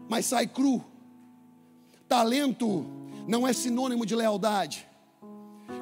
Mas 0.08 0.26
sai 0.26 0.46
cru. 0.46 0.84
Talento 2.08 2.86
não 3.26 3.46
é 3.46 3.52
sinônimo 3.52 4.06
de 4.06 4.14
lealdade. 4.14 4.86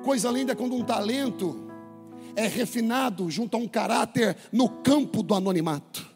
Coisa 0.05 0.31
linda 0.31 0.53
é 0.53 0.55
quando 0.55 0.77
um 0.77 0.85
talento 0.85 1.57
é 2.37 2.47
refinado 2.47 3.31
junto 3.31 3.57
a 3.57 3.61
um 3.61 3.67
caráter 3.67 4.37
no 4.53 4.69
campo 4.69 5.23
do 5.23 5.35
anonimato. 5.35 6.07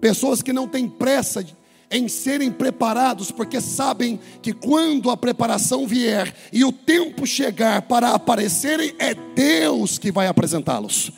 Pessoas 0.00 0.42
que 0.42 0.52
não 0.52 0.68
têm 0.68 0.88
pressa 0.88 1.44
em 1.90 2.06
serem 2.06 2.52
preparados, 2.52 3.32
porque 3.32 3.60
sabem 3.60 4.20
que 4.40 4.52
quando 4.52 5.10
a 5.10 5.16
preparação 5.16 5.88
vier 5.88 6.32
e 6.52 6.64
o 6.64 6.70
tempo 6.70 7.26
chegar 7.26 7.82
para 7.82 8.10
aparecerem, 8.10 8.94
é 8.96 9.12
Deus 9.14 9.98
que 9.98 10.12
vai 10.12 10.28
apresentá-los. 10.28 11.10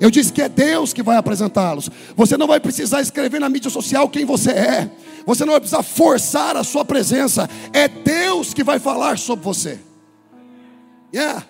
Eu 0.00 0.10
disse 0.10 0.32
que 0.32 0.40
é 0.40 0.48
Deus 0.48 0.94
que 0.94 1.02
vai 1.02 1.18
apresentá-los. 1.18 1.90
Você 2.16 2.38
não 2.38 2.46
vai 2.46 2.58
precisar 2.58 3.02
escrever 3.02 3.38
na 3.38 3.50
mídia 3.50 3.70
social 3.70 4.08
quem 4.08 4.24
você 4.24 4.50
é. 4.50 4.90
Você 5.26 5.44
não 5.44 5.52
vai 5.52 5.60
precisar 5.60 5.82
forçar 5.82 6.56
a 6.56 6.64
sua 6.64 6.86
presença. 6.86 7.48
É 7.70 7.86
Deus 7.86 8.54
que 8.54 8.64
vai 8.64 8.78
falar 8.78 9.18
sobre 9.18 9.44
você. 9.44 9.78
Yeah. 11.14 11.46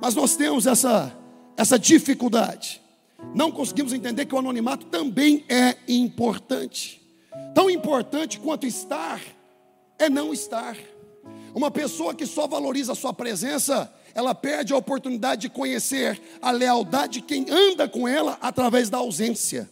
Mas 0.00 0.16
nós 0.16 0.34
temos 0.34 0.66
essa, 0.66 1.16
essa 1.56 1.78
dificuldade. 1.78 2.82
Não 3.32 3.52
conseguimos 3.52 3.92
entender 3.92 4.26
que 4.26 4.34
o 4.34 4.38
anonimato 4.38 4.86
também 4.86 5.44
é 5.48 5.76
importante. 5.86 7.00
Tão 7.54 7.70
importante 7.70 8.40
quanto 8.40 8.66
estar 8.66 9.20
é 9.96 10.10
não 10.10 10.32
estar. 10.32 10.76
Uma 11.54 11.70
pessoa 11.70 12.14
que 12.16 12.26
só 12.26 12.48
valoriza 12.48 12.92
a 12.92 12.96
sua 12.96 13.12
presença, 13.12 13.94
ela 14.12 14.34
perde 14.34 14.72
a 14.72 14.76
oportunidade 14.76 15.42
de 15.42 15.48
conhecer 15.48 16.20
a 16.42 16.50
lealdade 16.50 17.20
de 17.20 17.22
quem 17.22 17.46
anda 17.48 17.88
com 17.88 18.08
ela 18.08 18.38
através 18.40 18.90
da 18.90 18.98
ausência. 18.98 19.70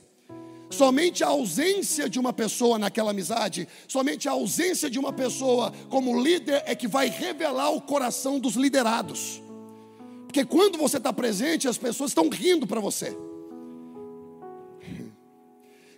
Somente 0.70 1.24
a 1.24 1.28
ausência 1.28 2.08
de 2.08 2.18
uma 2.18 2.32
pessoa 2.32 2.78
naquela 2.78 3.10
amizade, 3.10 3.68
somente 3.88 4.28
a 4.28 4.32
ausência 4.32 4.88
de 4.88 5.00
uma 5.00 5.12
pessoa 5.12 5.72
como 5.88 6.22
líder 6.22 6.62
é 6.64 6.76
que 6.76 6.86
vai 6.86 7.08
revelar 7.08 7.70
o 7.70 7.80
coração 7.80 8.38
dos 8.38 8.54
liderados. 8.54 9.42
Porque 10.26 10.44
quando 10.44 10.78
você 10.78 10.98
está 10.98 11.12
presente, 11.12 11.66
as 11.66 11.76
pessoas 11.76 12.12
estão 12.12 12.28
rindo 12.28 12.68
para 12.68 12.80
você. 12.80 13.16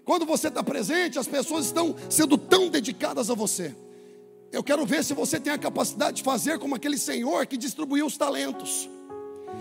Quando 0.07 0.25
você 0.25 0.49
está 0.49 0.65
presente, 0.65 1.19
as 1.19 1.29
pessoas 1.29 1.67
estão 1.67 1.95
sendo 2.09 2.39
tão 2.39 2.69
dedicadas 2.69 3.29
a 3.29 3.35
você. 3.35 3.75
Eu 4.51 4.63
quero 4.63 4.85
ver 4.87 5.05
se 5.05 5.13
você 5.13 5.39
tem 5.39 5.53
a 5.53 5.59
capacidade 5.59 6.17
de 6.17 6.23
fazer 6.23 6.59
como 6.59 6.75
aquele 6.75 6.97
senhor 6.97 7.47
que 7.47 7.59
distribuiu 7.59 8.07
os 8.07 8.17
talentos. 8.17 8.89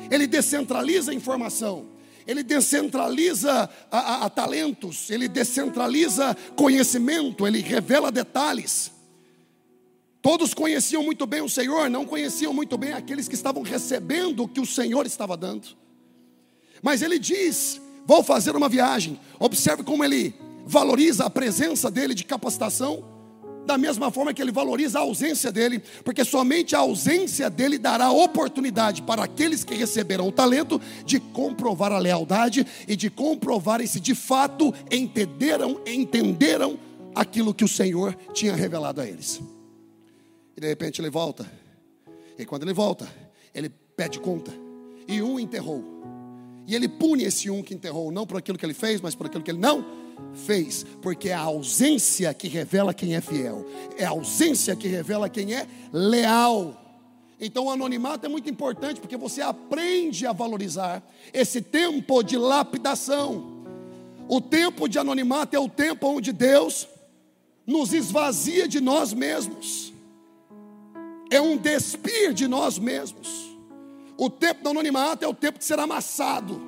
Ele 0.09 0.25
descentraliza 0.25 1.11
a 1.11 1.13
informação, 1.13 1.85
ele 2.25 2.43
descentraliza 2.43 3.69
a, 3.91 3.99
a, 3.99 4.25
a 4.25 4.29
talentos, 4.29 5.09
ele 5.09 5.27
descentraliza 5.27 6.35
conhecimento, 6.55 7.47
ele 7.47 7.59
revela 7.59 8.11
detalhes. 8.11 8.91
Todos 10.21 10.53
conheciam 10.53 11.03
muito 11.03 11.25
bem 11.25 11.41
o 11.41 11.49
Senhor, 11.49 11.89
não 11.89 12.05
conheciam 12.05 12.53
muito 12.53 12.77
bem 12.77 12.93
aqueles 12.93 13.27
que 13.27 13.35
estavam 13.35 13.63
recebendo 13.63 14.43
o 14.43 14.47
que 14.47 14.59
o 14.59 14.65
Senhor 14.65 15.05
estava 15.05 15.35
dando. 15.35 15.69
Mas 16.83 17.01
ele 17.01 17.17
diz 17.17 17.81
Vou 18.05 18.23
fazer 18.23 18.55
uma 18.55 18.67
viagem. 18.67 19.19
Observe 19.39 19.83
como 19.83 20.03
ele 20.03 20.33
valoriza 20.65 21.25
a 21.25 21.29
presença 21.29 21.89
dele 21.89 22.13
de 22.13 22.23
capacitação, 22.23 23.03
da 23.65 23.77
mesma 23.77 24.11
forma 24.11 24.33
que 24.33 24.41
ele 24.41 24.51
valoriza 24.51 24.99
a 24.99 25.01
ausência 25.01 25.51
dele, 25.51 25.81
porque 26.03 26.23
somente 26.25 26.75
a 26.75 26.79
ausência 26.79 27.49
dele 27.49 27.77
dará 27.77 28.11
oportunidade 28.11 29.01
para 29.01 29.23
aqueles 29.23 29.63
que 29.63 29.75
receberam 29.75 30.27
o 30.27 30.31
talento 30.31 30.81
de 31.05 31.19
comprovar 31.19 31.91
a 31.91 31.99
lealdade 31.99 32.65
e 32.87 32.95
de 32.95 33.09
comprovarem 33.09 33.87
se 33.87 33.99
de 33.99 34.15
fato 34.15 34.73
entenderam, 34.89 35.81
entenderam 35.85 36.79
aquilo 37.13 37.53
que 37.53 37.63
o 37.63 37.67
Senhor 37.67 38.15
tinha 38.33 38.55
revelado 38.55 39.01
a 39.01 39.07
eles. 39.07 39.41
E 40.55 40.61
de 40.61 40.67
repente 40.67 41.01
ele 41.01 41.09
volta. 41.09 41.49
E 42.37 42.45
quando 42.45 42.63
ele 42.63 42.73
volta, 42.73 43.07
ele 43.53 43.69
pede 43.95 44.19
conta. 44.19 44.51
E 45.07 45.21
um 45.21 45.39
enterrou. 45.39 45.83
E 46.67 46.75
ele 46.75 46.87
pune 46.87 47.23
esse 47.23 47.49
um 47.49 47.61
que 47.61 47.73
enterrou, 47.73 48.11
não 48.11 48.25
por 48.25 48.37
aquilo 48.37 48.57
que 48.57 48.65
ele 48.65 48.73
fez, 48.73 49.01
mas 49.01 49.13
por 49.13 49.27
aquilo 49.27 49.43
que 49.43 49.51
ele 49.51 49.59
não 49.59 50.00
fez, 50.33 50.85
porque 51.01 51.29
é 51.29 51.33
a 51.33 51.41
ausência 51.41 52.33
que 52.33 52.47
revela 52.47 52.93
quem 52.93 53.15
é 53.15 53.21
fiel, 53.21 53.65
é 53.97 54.05
a 54.05 54.09
ausência 54.09 54.75
que 54.75 54.87
revela 54.87 55.29
quem 55.29 55.53
é 55.53 55.67
leal. 55.91 56.77
Então 57.39 57.65
o 57.65 57.71
anonimato 57.71 58.25
é 58.25 58.29
muito 58.29 58.49
importante 58.49 59.01
porque 59.01 59.17
você 59.17 59.41
aprende 59.41 60.27
a 60.27 60.31
valorizar 60.31 61.01
esse 61.33 61.61
tempo 61.61 62.21
de 62.21 62.37
lapidação. 62.37 63.59
O 64.29 64.39
tempo 64.39 64.87
de 64.87 64.99
anonimato 64.99 65.55
é 65.55 65.59
o 65.59 65.67
tempo 65.67 66.07
onde 66.07 66.31
Deus 66.31 66.87
nos 67.65 67.93
esvazia 67.93 68.67
de 68.67 68.79
nós 68.79 69.13
mesmos. 69.13 69.91
É 71.31 71.41
um 71.41 71.57
despir 71.57 72.33
de 72.33 72.47
nós 72.47 72.77
mesmos. 72.77 73.51
O 74.17 74.29
tempo 74.29 74.63
do 74.63 74.69
anonimato 74.69 75.25
é 75.25 75.27
o 75.27 75.33
tempo 75.33 75.57
de 75.57 75.65
ser 75.65 75.79
amassado, 75.79 76.61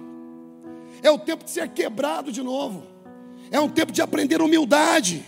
é 1.04 1.12
o 1.12 1.20
tempo 1.20 1.44
de 1.44 1.52
ser 1.52 1.70
quebrado 1.70 2.32
de 2.32 2.42
novo, 2.42 2.84
é 3.54 3.60
um 3.60 3.70
tempo 3.70 3.92
de 3.92 4.02
aprender 4.02 4.42
humildade. 4.42 5.24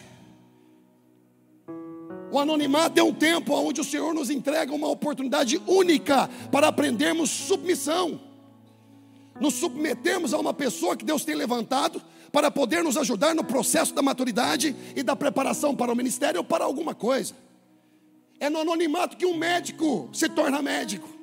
O 2.32 2.40
anonimato 2.40 3.00
é 3.00 3.04
um 3.04 3.14
tempo 3.14 3.54
onde 3.54 3.80
o 3.80 3.84
Senhor 3.84 4.16
nos 4.16 4.32
entrega 4.32 4.74
uma 4.74 4.88
oportunidade 4.88 5.62
única 5.68 6.28
para 6.52 6.68
aprendermos 6.68 7.30
submissão, 7.30 8.20
nos 9.40 9.54
submetermos 9.54 10.34
a 10.34 10.40
uma 10.40 10.56
pessoa 10.56 10.98
que 10.98 11.06
Deus 11.06 11.24
tem 11.24 11.36
levantado 11.36 12.02
para 12.32 12.50
poder 12.50 12.84
nos 12.84 12.98
ajudar 12.98 13.36
no 13.36 13.44
processo 13.44 13.94
da 13.94 14.02
maturidade 14.02 14.76
e 14.96 15.04
da 15.04 15.16
preparação 15.16 15.76
para 15.76 15.94
o 15.94 15.96
ministério 15.96 16.40
ou 16.40 16.44
para 16.44 16.66
alguma 16.66 16.96
coisa. 16.96 17.36
É 18.40 18.50
no 18.50 18.60
anonimato 18.60 19.18
que 19.18 19.26
um 19.28 19.38
médico 19.38 20.10
se 20.12 20.28
torna 20.28 20.64
médico. 20.64 21.15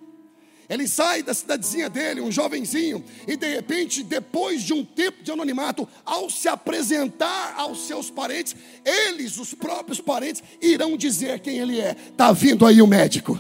Ele 0.69 0.87
sai 0.87 1.23
da 1.23 1.35
cidadezinha 1.35 1.90
dele, 1.90 2.21
um 2.21 2.31
jovenzinho, 2.31 3.04
e 3.26 3.37
de 3.37 3.47
repente, 3.54 4.02
depois 4.02 4.62
de 4.62 4.73
um 4.73 4.85
tempo 4.85 5.23
de 5.23 5.31
anonimato, 5.31 5.88
ao 6.04 6.31
se 6.31 6.49
apresentar 6.49 7.54
aos 7.57 7.87
seus 7.87 8.11
parentes, 8.11 8.54
eles, 8.85 9.38
os 9.38 9.54
próprios 9.54 10.00
parentes, 10.00 10.42
irão 10.61 10.97
dizer 10.97 11.40
quem 11.40 11.59
ele 11.59 11.81
é. 11.81 11.97
Está 12.11 12.33
vindo 12.33 12.64
aí 12.64 12.81
o 12.81 12.87
médico. 12.87 13.38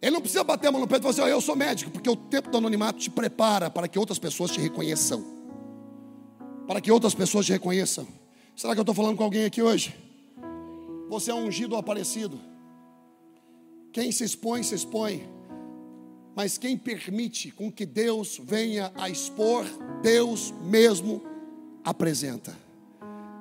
Ele 0.00 0.12
não 0.12 0.20
precisa 0.20 0.44
bater 0.44 0.68
a 0.68 0.72
mão 0.72 0.80
no 0.80 0.86
peito 0.86 1.00
e 1.00 1.02
falar 1.02 1.12
assim: 1.12 1.22
oh, 1.22 1.36
Eu 1.36 1.40
sou 1.40 1.56
médico, 1.56 1.90
porque 1.90 2.08
o 2.08 2.16
tempo 2.16 2.50
do 2.50 2.58
anonimato 2.58 2.98
te 2.98 3.10
prepara 3.10 3.68
para 3.68 3.88
que 3.88 3.98
outras 3.98 4.18
pessoas 4.18 4.50
te 4.52 4.60
reconheçam. 4.60 5.24
Para 6.66 6.80
que 6.80 6.90
outras 6.90 7.14
pessoas 7.14 7.46
te 7.46 7.52
reconheçam. 7.52 8.06
Será 8.54 8.74
que 8.74 8.80
eu 8.80 8.82
estou 8.82 8.94
falando 8.94 9.16
com 9.16 9.24
alguém 9.24 9.44
aqui 9.44 9.60
hoje? 9.60 9.94
Você 11.08 11.30
é 11.30 11.34
um 11.34 11.46
ungido 11.46 11.72
ou 11.72 11.78
aparecido. 11.78 12.38
Quem 13.92 14.12
se 14.12 14.22
expõe, 14.22 14.62
se 14.62 14.74
expõe 14.74 15.37
mas 16.38 16.56
quem 16.56 16.76
permite 16.78 17.50
com 17.50 17.68
que 17.68 17.84
Deus 17.84 18.40
venha 18.40 18.92
a 18.94 19.10
expor, 19.10 19.64
Deus 20.00 20.54
mesmo 20.62 21.20
apresenta. 21.82 22.56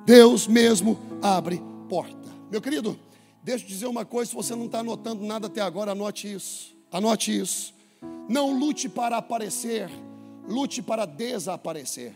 Deus 0.04 0.48
mesmo 0.48 0.98
abre 1.22 1.62
porta. 1.88 2.28
Meu 2.50 2.60
querido, 2.60 3.00
deixa 3.44 3.64
eu 3.66 3.68
dizer 3.68 3.86
uma 3.86 4.04
coisa: 4.04 4.32
se 4.32 4.36
você 4.36 4.56
não 4.56 4.66
está 4.66 4.80
anotando 4.80 5.24
nada 5.24 5.46
até 5.46 5.62
agora, 5.62 5.92
anote 5.92 6.34
isso. 6.34 6.76
Anote 6.92 7.40
isso. 7.40 7.72
Não 8.28 8.58
lute 8.58 8.90
para 8.90 9.18
aparecer, 9.18 9.92
lute 10.48 10.82
para 10.82 11.06
desaparecer. 11.06 12.16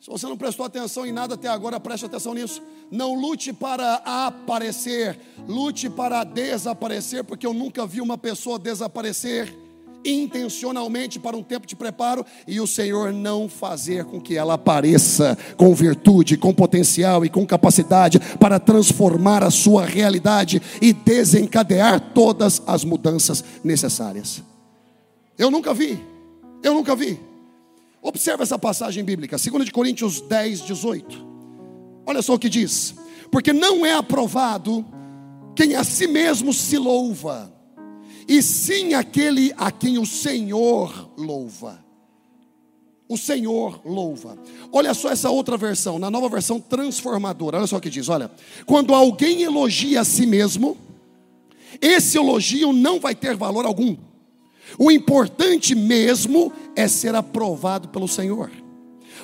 Se 0.00 0.08
você 0.08 0.26
não 0.26 0.36
prestou 0.36 0.64
atenção 0.64 1.04
em 1.04 1.12
nada 1.12 1.34
até 1.34 1.48
agora, 1.48 1.80
preste 1.80 2.06
atenção 2.06 2.32
nisso. 2.32 2.62
Não 2.90 3.14
lute 3.14 3.52
para 3.52 3.94
aparecer, 4.04 5.18
lute 5.46 5.90
para 5.90 6.22
desaparecer, 6.22 7.24
porque 7.24 7.46
eu 7.46 7.52
nunca 7.52 7.84
vi 7.84 8.00
uma 8.00 8.16
pessoa 8.16 8.58
desaparecer 8.58 9.52
intencionalmente 10.04 11.18
para 11.18 11.36
um 11.36 11.42
tempo 11.42 11.66
de 11.66 11.74
preparo 11.74 12.24
e 12.46 12.60
o 12.60 12.66
Senhor 12.66 13.12
não 13.12 13.48
fazer 13.48 14.04
com 14.04 14.20
que 14.20 14.36
ela 14.36 14.54
apareça 14.54 15.36
com 15.56 15.74
virtude, 15.74 16.38
com 16.38 16.54
potencial 16.54 17.24
e 17.24 17.28
com 17.28 17.44
capacidade 17.44 18.20
para 18.38 18.60
transformar 18.60 19.42
a 19.42 19.50
sua 19.50 19.84
realidade 19.84 20.62
e 20.80 20.92
desencadear 20.92 22.12
todas 22.14 22.62
as 22.66 22.84
mudanças 22.84 23.44
necessárias. 23.64 24.42
Eu 25.36 25.50
nunca 25.50 25.74
vi, 25.74 26.00
eu 26.62 26.74
nunca 26.74 26.94
vi. 26.94 27.27
Observe 28.08 28.42
essa 28.42 28.58
passagem 28.58 29.04
bíblica, 29.04 29.36
2 29.36 29.66
de 29.66 29.70
Coríntios 29.70 30.22
10, 30.22 30.62
18. 30.62 31.26
Olha 32.06 32.22
só 32.22 32.32
o 32.32 32.38
que 32.38 32.48
diz: 32.48 32.94
porque 33.30 33.52
não 33.52 33.84
é 33.84 33.92
aprovado 33.92 34.82
quem 35.54 35.74
a 35.74 35.84
si 35.84 36.06
mesmo 36.06 36.54
se 36.54 36.78
louva, 36.78 37.52
e 38.26 38.42
sim 38.42 38.94
aquele 38.94 39.52
a 39.58 39.70
quem 39.70 39.98
o 39.98 40.06
Senhor 40.06 41.10
louva. 41.18 41.84
O 43.06 43.18
Senhor 43.18 43.82
louva. 43.84 44.38
Olha 44.72 44.94
só 44.94 45.10
essa 45.10 45.28
outra 45.28 45.58
versão, 45.58 45.98
na 45.98 46.10
nova 46.10 46.30
versão 46.30 46.58
transformadora. 46.58 47.58
Olha 47.58 47.66
só 47.66 47.76
o 47.76 47.80
que 47.80 47.90
diz: 47.90 48.08
olha, 48.08 48.30
quando 48.64 48.94
alguém 48.94 49.42
elogia 49.42 50.00
a 50.00 50.04
si 50.04 50.24
mesmo, 50.24 50.78
esse 51.78 52.16
elogio 52.16 52.72
não 52.72 52.98
vai 52.98 53.14
ter 53.14 53.36
valor 53.36 53.66
algum. 53.66 54.07
O 54.76 54.90
importante 54.90 55.74
mesmo 55.74 56.52
é 56.74 56.88
ser 56.88 57.14
aprovado 57.14 57.88
pelo 57.88 58.08
Senhor. 58.08 58.50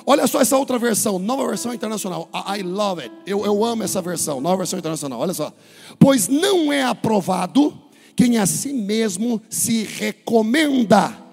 Olha 0.05 0.27
só 0.27 0.41
essa 0.41 0.57
outra 0.57 0.77
versão, 0.77 1.19
nova 1.19 1.47
versão 1.47 1.73
internacional. 1.73 2.29
I, 2.57 2.61
love 2.63 3.01
it. 3.01 3.13
Eu, 3.25 3.45
eu 3.45 3.63
amo 3.65 3.83
essa 3.83 4.01
versão, 4.01 4.39
nova 4.39 4.57
versão 4.57 4.79
internacional. 4.79 5.19
Olha 5.19 5.33
só. 5.33 5.51
Pois 5.99 6.27
não 6.27 6.71
é 6.71 6.83
aprovado 6.83 7.73
quem 8.15 8.37
a 8.37 8.45
si 8.45 8.71
mesmo 8.71 9.41
se 9.49 9.83
recomenda 9.83 11.25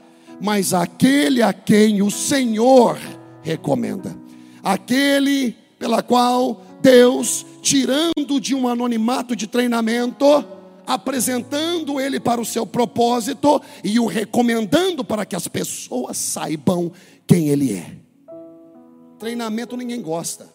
mas 0.43 0.75
aquele 0.75 1.41
a 1.41 1.53
quem 1.53 2.03
o 2.03 2.11
Senhor 2.11 2.99
recomenda, 3.43 4.17
aquele 4.61 5.57
pela 5.79 6.03
qual 6.03 6.61
Deus, 6.83 7.47
tirando 7.63 8.41
de 8.41 8.53
um 8.53 8.67
anonimato 8.67 9.37
de 9.37 9.47
treinamento, 9.47 10.45
apresentando 10.87 12.01
ele 12.01 12.19
para 12.19 12.41
o 12.41 12.45
seu 12.45 12.67
propósito 12.67 13.61
e 13.83 13.99
o 13.99 14.07
recomendando 14.07 15.05
para 15.05 15.25
que 15.25 15.37
as 15.37 15.49
pessoas 15.49 16.17
saibam 16.17 16.93
quem 17.27 17.49
ele 17.49 17.75
é. 17.75 17.97
Treinamento 19.19 19.77
ninguém 19.77 20.03
gosta. 20.03 20.53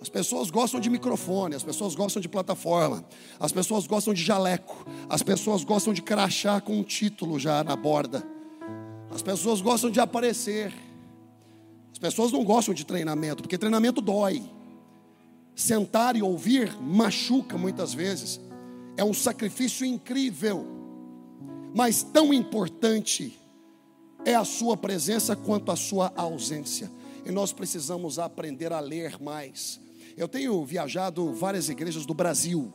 As 0.00 0.08
pessoas 0.08 0.50
gostam 0.50 0.78
de 0.78 0.88
microfone, 0.88 1.54
as 1.54 1.62
pessoas 1.62 1.94
gostam 1.94 2.20
de 2.20 2.28
plataforma, 2.28 3.04
as 3.40 3.50
pessoas 3.50 3.86
gostam 3.86 4.14
de 4.14 4.22
jaleco, 4.22 4.86
as 5.08 5.22
pessoas 5.22 5.64
gostam 5.64 5.92
de 5.92 6.02
crachá 6.02 6.60
com 6.60 6.78
um 6.78 6.82
título 6.82 7.38
já 7.38 7.64
na 7.64 7.74
borda. 7.74 8.22
As 9.10 9.22
pessoas 9.22 9.60
gostam 9.60 9.90
de 9.90 9.98
aparecer. 9.98 10.72
As 11.90 11.98
pessoas 11.98 12.30
não 12.30 12.44
gostam 12.44 12.74
de 12.74 12.84
treinamento, 12.84 13.42
porque 13.42 13.56
treinamento 13.56 14.00
dói. 14.00 14.42
Sentar 15.54 16.14
e 16.14 16.22
ouvir 16.22 16.76
machuca 16.80 17.56
muitas 17.56 17.94
vezes. 17.94 18.38
É 18.96 19.04
um 19.04 19.14
sacrifício 19.14 19.84
incrível. 19.84 20.66
Mas 21.74 22.02
tão 22.02 22.32
importante 22.32 23.38
é 24.24 24.34
a 24.34 24.44
sua 24.44 24.76
presença 24.76 25.36
quanto 25.36 25.70
a 25.70 25.76
sua 25.76 26.12
ausência. 26.16 26.90
E 27.24 27.30
nós 27.30 27.52
precisamos 27.52 28.18
aprender 28.18 28.72
a 28.72 28.80
ler 28.80 29.20
mais. 29.20 29.80
Eu 30.16 30.26
tenho 30.26 30.64
viajado 30.64 31.32
várias 31.34 31.68
igrejas 31.68 32.06
do 32.06 32.14
Brasil. 32.14 32.72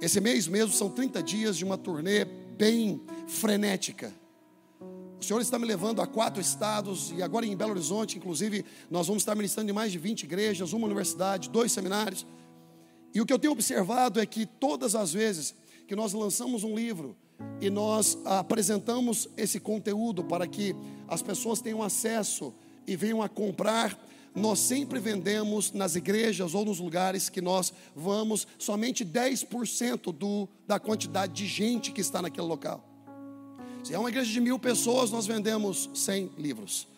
Esse 0.00 0.20
mês 0.20 0.48
mesmo 0.48 0.72
são 0.72 0.88
30 0.88 1.22
dias 1.22 1.56
de 1.56 1.64
uma 1.64 1.76
turnê 1.76 2.24
bem 2.24 3.00
frenética. 3.28 4.12
O 5.20 5.24
Senhor 5.24 5.40
está 5.40 5.58
me 5.58 5.66
levando 5.66 6.02
a 6.02 6.06
quatro 6.06 6.40
estados 6.40 7.12
e 7.16 7.22
agora 7.22 7.46
em 7.46 7.56
Belo 7.56 7.70
Horizonte, 7.70 8.18
inclusive, 8.18 8.64
nós 8.90 9.06
vamos 9.06 9.22
estar 9.22 9.36
ministrando 9.36 9.70
em 9.70 9.72
mais 9.72 9.92
de 9.92 9.98
20 9.98 10.24
igrejas, 10.24 10.72
uma 10.72 10.86
universidade, 10.86 11.48
dois 11.48 11.70
seminários. 11.70 12.26
E 13.14 13.20
o 13.20 13.26
que 13.26 13.32
eu 13.32 13.38
tenho 13.38 13.52
observado 13.52 14.20
é 14.20 14.26
que 14.26 14.46
todas 14.46 14.94
as 14.94 15.12
vezes 15.12 15.54
que 15.86 15.94
nós 15.94 16.12
lançamos 16.12 16.64
um 16.64 16.74
livro 16.74 17.16
e 17.60 17.68
nós 17.68 18.18
apresentamos 18.24 19.28
esse 19.36 19.60
conteúdo 19.60 20.24
para 20.24 20.46
que 20.46 20.74
as 21.08 21.22
pessoas 21.22 21.60
tenham 21.60 21.82
acesso 21.82 22.54
e 22.86 22.96
venham 22.96 23.20
a 23.22 23.28
comprar, 23.28 23.98
nós 24.34 24.58
sempre 24.58 24.98
vendemos 24.98 25.72
nas 25.72 25.94
igrejas 25.94 26.54
ou 26.54 26.64
nos 26.64 26.78
lugares 26.78 27.28
que 27.28 27.40
nós 27.40 27.72
vamos 27.94 28.46
somente 28.58 29.04
10% 29.04 30.12
do, 30.12 30.48
da 30.66 30.80
quantidade 30.80 31.34
de 31.34 31.46
gente 31.46 31.92
que 31.92 32.00
está 32.00 32.22
naquele 32.22 32.46
local. 32.46 32.82
Se 33.84 33.92
é 33.92 33.98
uma 33.98 34.08
igreja 34.08 34.30
de 34.30 34.40
mil 34.40 34.58
pessoas, 34.58 35.10
nós 35.10 35.26
vendemos 35.26 35.90
100 35.92 36.32
livros. 36.38 36.88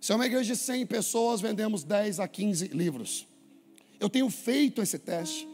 Se 0.00 0.10
é 0.10 0.14
uma 0.14 0.26
igreja 0.26 0.54
de 0.54 0.58
100 0.58 0.86
pessoas, 0.86 1.40
vendemos 1.40 1.84
10 1.84 2.18
a 2.18 2.26
15 2.26 2.68
livros. 2.68 3.28
Eu 4.00 4.10
tenho 4.10 4.28
feito 4.28 4.82
esse 4.82 4.98
teste. 4.98 5.46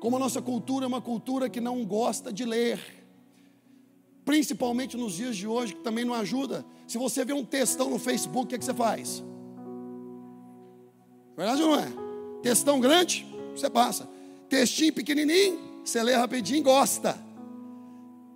Como 0.00 0.16
a 0.16 0.18
nossa 0.18 0.40
cultura 0.40 0.86
é 0.86 0.88
uma 0.88 1.02
cultura 1.02 1.48
que 1.50 1.60
não 1.60 1.84
gosta 1.84 2.32
de 2.32 2.46
ler, 2.46 2.80
principalmente 4.24 4.96
nos 4.96 5.12
dias 5.12 5.36
de 5.36 5.46
hoje, 5.46 5.74
que 5.74 5.82
também 5.82 6.06
não 6.06 6.14
ajuda. 6.14 6.64
Se 6.88 6.96
você 6.96 7.22
vê 7.22 7.34
um 7.34 7.44
textão 7.44 7.90
no 7.90 7.98
Facebook, 7.98 8.46
o 8.46 8.48
que, 8.48 8.54
é 8.54 8.58
que 8.58 8.64
você 8.64 8.72
faz? 8.72 9.22
Verdade 11.36 11.62
ou 11.62 11.68
não 11.68 11.78
é? 11.78 11.88
Textão 12.42 12.80
grande, 12.80 13.26
você 13.54 13.68
passa. 13.68 14.08
Textinho 14.48 14.92
pequenininho, 14.92 15.60
você 15.84 16.02
lê 16.02 16.14
rapidinho 16.14 16.60
e 16.60 16.62
gosta. 16.62 17.18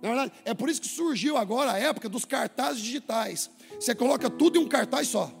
Na 0.03 0.09
verdade, 0.09 0.33
é 0.45 0.53
por 0.53 0.69
isso 0.69 0.79
que 0.79 0.87
surgiu 0.87 1.35
agora 1.35 1.71
a 1.71 1.79
época 1.79 2.07
dos 2.07 2.25
cartazes 2.25 2.81
digitais. 2.81 3.49
Você 3.79 3.95
coloca 3.95 4.29
tudo 4.29 4.59
em 4.59 4.63
um 4.63 4.67
cartaz 4.67 5.07
só. 5.07 5.31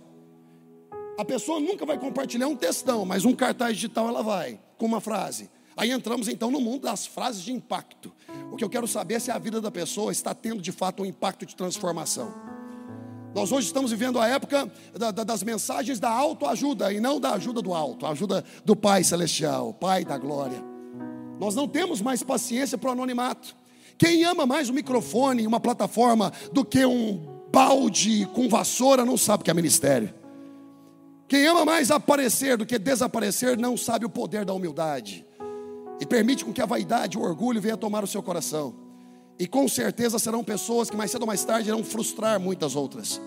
A 1.19 1.23
pessoa 1.23 1.59
nunca 1.59 1.85
vai 1.85 1.99
compartilhar 1.99 2.47
um 2.47 2.55
textão, 2.55 3.05
mas 3.05 3.25
um 3.25 3.35
cartaz 3.35 3.75
digital 3.75 4.07
ela 4.07 4.23
vai, 4.23 4.59
com 4.77 4.87
uma 4.87 4.99
frase. 4.99 5.49
Aí 5.77 5.91
entramos 5.91 6.27
então 6.27 6.49
no 6.49 6.61
mundo 6.61 6.83
das 6.83 7.05
frases 7.05 7.43
de 7.43 7.51
impacto. 7.51 8.11
O 8.51 8.55
que 8.55 8.63
eu 8.63 8.69
quero 8.69 8.87
saber 8.87 9.15
é 9.15 9.19
se 9.19 9.31
a 9.31 9.37
vida 9.37 9.59
da 9.59 9.69
pessoa 9.69 10.11
está 10.11 10.33
tendo 10.33 10.61
de 10.61 10.71
fato 10.71 11.03
um 11.03 11.05
impacto 11.05 11.45
de 11.45 11.55
transformação. 11.55 12.33
Nós 13.33 13.51
hoje 13.51 13.67
estamos 13.67 13.91
vivendo 13.91 14.17
a 14.17 14.27
época 14.29 14.71
da, 14.97 15.11
da, 15.11 15.25
das 15.25 15.43
mensagens 15.43 15.99
da 15.99 16.09
autoajuda 16.09 16.93
e 16.93 17.01
não 17.01 17.19
da 17.19 17.33
ajuda 17.33 17.61
do 17.61 17.73
alto, 17.73 18.05
a 18.05 18.11
ajuda 18.11 18.45
do 18.63 18.77
Pai 18.77 19.03
Celestial, 19.03 19.73
Pai 19.73 20.05
da 20.05 20.17
Glória. 20.17 20.63
Nós 21.37 21.53
não 21.53 21.67
temos 21.67 22.01
mais 22.01 22.23
paciência 22.23 22.77
para 22.77 22.89
o 22.89 22.93
anonimato. 22.93 23.53
Quem 23.97 24.23
ama 24.23 24.45
mais 24.45 24.69
um 24.69 24.73
microfone 24.73 25.45
uma 25.45 25.59
plataforma 25.59 26.31
do 26.53 26.63
que 26.63 26.85
um 26.85 27.45
balde 27.51 28.25
com 28.33 28.47
vassoura 28.47 29.03
não 29.03 29.17
sabe 29.17 29.41
o 29.41 29.43
que 29.43 29.51
é 29.51 29.53
ministério. 29.53 30.13
Quem 31.27 31.45
ama 31.45 31.65
mais 31.65 31.91
aparecer 31.91 32.57
do 32.57 32.65
que 32.65 32.79
desaparecer 32.79 33.57
não 33.57 33.75
sabe 33.75 34.05
o 34.05 34.09
poder 34.09 34.45
da 34.45 34.53
humildade. 34.53 35.25
E 35.99 36.05
permite 36.05 36.43
com 36.43 36.53
que 36.53 36.61
a 36.61 36.65
vaidade 36.65 37.17
o 37.17 37.21
orgulho 37.21 37.61
venha 37.61 37.77
tomar 37.77 38.03
o 38.03 38.07
seu 38.07 38.21
coração. 38.21 38.73
E 39.37 39.47
com 39.47 39.67
certeza 39.67 40.17
serão 40.17 40.43
pessoas 40.43 40.89
que 40.89 40.95
mais 40.95 41.11
cedo 41.11 41.21
ou 41.21 41.27
mais 41.27 41.43
tarde 41.43 41.69
irão 41.69 41.83
frustrar 41.83 42.39
muitas 42.39 42.75
outras. 42.75 43.19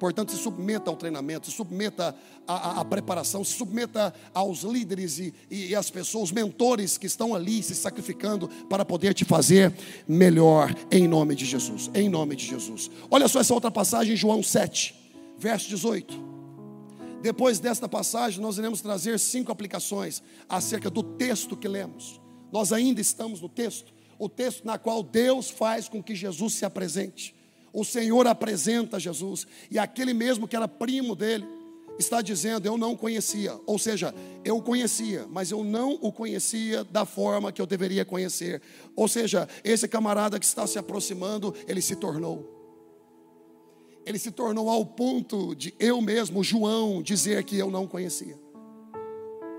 Portanto, 0.00 0.32
se 0.32 0.38
submeta 0.38 0.90
ao 0.90 0.96
treinamento, 0.96 1.50
se 1.50 1.52
submeta 1.52 2.16
à, 2.48 2.80
à, 2.80 2.84
preparação, 2.86 3.44
se 3.44 3.52
submeta 3.52 4.14
aos 4.32 4.62
líderes 4.62 5.18
e, 5.18 5.34
e, 5.50 5.66
e 5.66 5.76
às 5.76 5.90
pessoas, 5.90 6.30
os 6.30 6.32
mentores 6.32 6.96
que 6.96 7.06
estão 7.06 7.34
ali 7.34 7.62
se 7.62 7.74
sacrificando 7.74 8.48
para 8.70 8.82
poder 8.82 9.12
te 9.12 9.26
fazer 9.26 9.74
melhor, 10.08 10.74
em 10.90 11.06
nome 11.06 11.34
de 11.34 11.44
Jesus. 11.44 11.90
Em 11.92 12.08
nome 12.08 12.34
de 12.34 12.46
Jesus. 12.46 12.90
Olha 13.10 13.28
só 13.28 13.40
essa 13.40 13.52
outra 13.52 13.70
passagem, 13.70 14.16
João 14.16 14.42
7, 14.42 14.94
verso 15.38 15.68
18. 15.68 16.39
Depois 17.20 17.58
desta 17.58 17.88
passagem, 17.88 18.40
nós 18.40 18.58
iremos 18.58 18.80
trazer 18.80 19.18
cinco 19.18 19.52
aplicações 19.52 20.22
acerca 20.48 20.88
do 20.88 21.02
texto 21.02 21.56
que 21.56 21.68
lemos. 21.68 22.20
Nós 22.50 22.72
ainda 22.72 23.00
estamos 23.00 23.40
no 23.40 23.48
texto, 23.48 23.92
o 24.18 24.28
texto 24.28 24.64
na 24.64 24.78
qual 24.78 25.02
Deus 25.02 25.50
faz 25.50 25.88
com 25.88 26.02
que 26.02 26.14
Jesus 26.14 26.54
se 26.54 26.64
apresente 26.64 27.34
o 27.72 27.84
Senhor 27.84 28.26
apresenta 28.26 28.98
Jesus, 28.98 29.46
e 29.70 29.78
aquele 29.78 30.12
mesmo 30.12 30.48
que 30.48 30.56
era 30.56 30.68
primo 30.68 31.14
dele, 31.14 31.46
está 31.98 32.20
dizendo: 32.20 32.66
Eu 32.66 32.76
não 32.76 32.96
conhecia, 32.96 33.58
ou 33.66 33.78
seja, 33.78 34.14
eu 34.44 34.60
conhecia, 34.60 35.26
mas 35.30 35.50
eu 35.50 35.62
não 35.62 35.98
o 36.00 36.12
conhecia 36.12 36.84
da 36.84 37.04
forma 37.04 37.52
que 37.52 37.60
eu 37.60 37.66
deveria 37.66 38.04
conhecer. 38.04 38.60
Ou 38.96 39.06
seja, 39.06 39.48
esse 39.62 39.86
camarada 39.86 40.38
que 40.38 40.44
está 40.44 40.66
se 40.66 40.78
aproximando, 40.78 41.54
ele 41.68 41.80
se 41.80 41.96
tornou. 41.96 42.59
Ele 44.04 44.18
se 44.18 44.30
tornou 44.30 44.68
ao 44.68 44.84
ponto 44.84 45.54
de 45.54 45.74
eu 45.78 46.00
mesmo, 46.00 46.42
João, 46.42 47.02
dizer 47.02 47.44
que 47.44 47.58
eu 47.58 47.70
não 47.70 47.86
conhecia. 47.86 48.38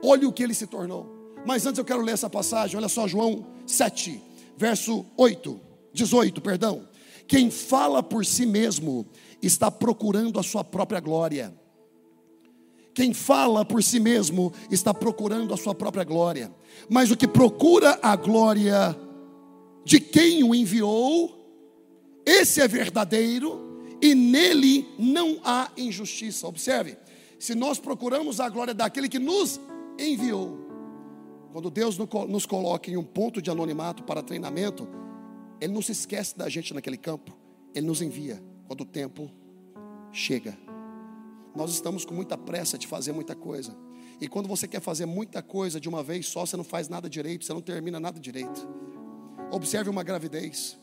Olha 0.04 0.28
o 0.28 0.34
que 0.34 0.44
ele 0.44 0.54
se 0.54 0.68
tornou. 0.68 1.06
Mas 1.46 1.66
antes 1.66 1.80
eu 1.80 1.86
quero 1.86 2.02
ler 2.02 2.14
essa 2.14 2.30
passagem, 2.30 2.78
olha 2.78 2.90
só, 2.90 3.08
João 3.08 3.46
7, 3.66 4.22
verso 4.58 5.06
8, 5.18 5.60
18, 5.94 6.42
perdão. 6.42 6.88
Quem 7.28 7.50
fala 7.50 8.04
por 8.04 8.26
si 8.26 8.46
mesmo 8.46 9.06
está 9.42 9.72
procurando 9.72 10.40
a 10.40 10.44
sua 10.44 10.64
própria 10.64 11.00
glória. 11.00 11.54
Quem 12.94 13.14
fala 13.14 13.64
por 13.64 13.82
si 13.82 14.00
mesmo 14.00 14.52
está 14.70 14.94
procurando 14.94 15.54
a 15.54 15.58
sua 15.58 15.74
própria 15.74 16.04
glória. 16.04 16.54
Mas 16.90 17.10
o 17.10 17.16
que 17.16 17.28
procura 17.28 17.98
a 18.02 18.16
glória 18.16 18.96
de 19.86 20.00
quem 20.00 20.44
o 20.44 20.54
enviou, 20.54 21.38
esse 22.26 22.60
é 22.60 22.68
verdadeiro 22.68 23.71
e 24.02 24.16
nele 24.16 24.88
não 24.98 25.40
há 25.44 25.72
injustiça. 25.78 26.48
Observe, 26.48 26.98
se 27.38 27.54
nós 27.56 27.80
procuramos 27.80 28.40
a 28.40 28.50
glória 28.50 28.74
daquele 28.74 29.08
que 29.08 29.20
nos 29.20 29.60
enviou, 30.00 30.58
quando 31.52 31.70
Deus 31.70 31.98
nos 31.98 32.46
coloca 32.46 32.90
em 32.90 32.98
um 32.98 33.04
ponto 33.04 33.42
de 33.42 33.52
anonimato 33.52 34.04
para 34.04 34.24
treinamento, 34.24 34.88
ele 35.60 35.74
não 35.74 35.82
se 35.82 35.92
esquece 35.92 36.38
da 36.38 36.50
gente 36.50 36.74
naquele 36.74 36.98
campo. 36.98 37.38
Ele 37.76 37.86
nos 37.86 38.02
envia 38.02 38.42
quando 38.68 38.82
o 38.82 38.86
tempo 38.86 39.30
chega. 40.12 40.58
Nós 41.56 41.72
estamos 41.72 42.06
com 42.06 42.14
muita 42.14 42.38
pressa 42.38 42.78
de 42.78 42.88
fazer 42.88 43.12
muita 43.12 43.36
coisa. 43.36 43.76
E 44.20 44.28
quando 44.28 44.48
você 44.48 44.68
quer 44.68 44.82
fazer 44.82 45.06
muita 45.06 45.42
coisa 45.42 45.80
de 45.80 45.90
uma 45.90 46.02
vez 46.02 46.28
só, 46.28 46.46
você 46.46 46.56
não 46.56 46.64
faz 46.64 46.88
nada 46.88 47.10
direito, 47.10 47.44
você 47.44 47.54
não 47.54 47.62
termina 47.62 48.00
nada 48.00 48.20
direito. 48.20 48.68
Observe 49.52 49.90
uma 49.90 50.04
gravidez. 50.04 50.78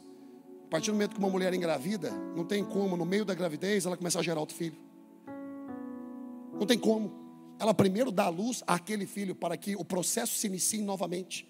A 0.68 0.70
partir 0.70 0.90
do 0.90 0.96
momento 0.96 1.14
que 1.14 1.18
uma 1.18 1.31
mulher 1.31 1.54
engravida, 1.54 2.11
não 2.37 2.44
tem 2.44 2.62
como, 2.62 2.94
no 2.94 3.07
meio 3.07 3.24
da 3.24 3.33
gravidez, 3.33 3.87
ela 3.87 3.96
começar 3.96 4.20
a 4.20 4.22
gerar 4.22 4.38
outro 4.38 4.54
filho. 4.54 4.76
Não 6.52 6.66
tem 6.66 6.78
como. 6.78 7.11
Ela 7.59 7.72
primeiro 7.72 8.12
dá 8.12 8.28
luz 8.28 8.62
àquele 8.66 9.07
filho 9.07 9.35
para 9.35 9.57
que 9.57 9.74
o 9.74 9.83
processo 9.83 10.35
se 10.35 10.46
inicie 10.46 10.83
novamente. 10.83 11.48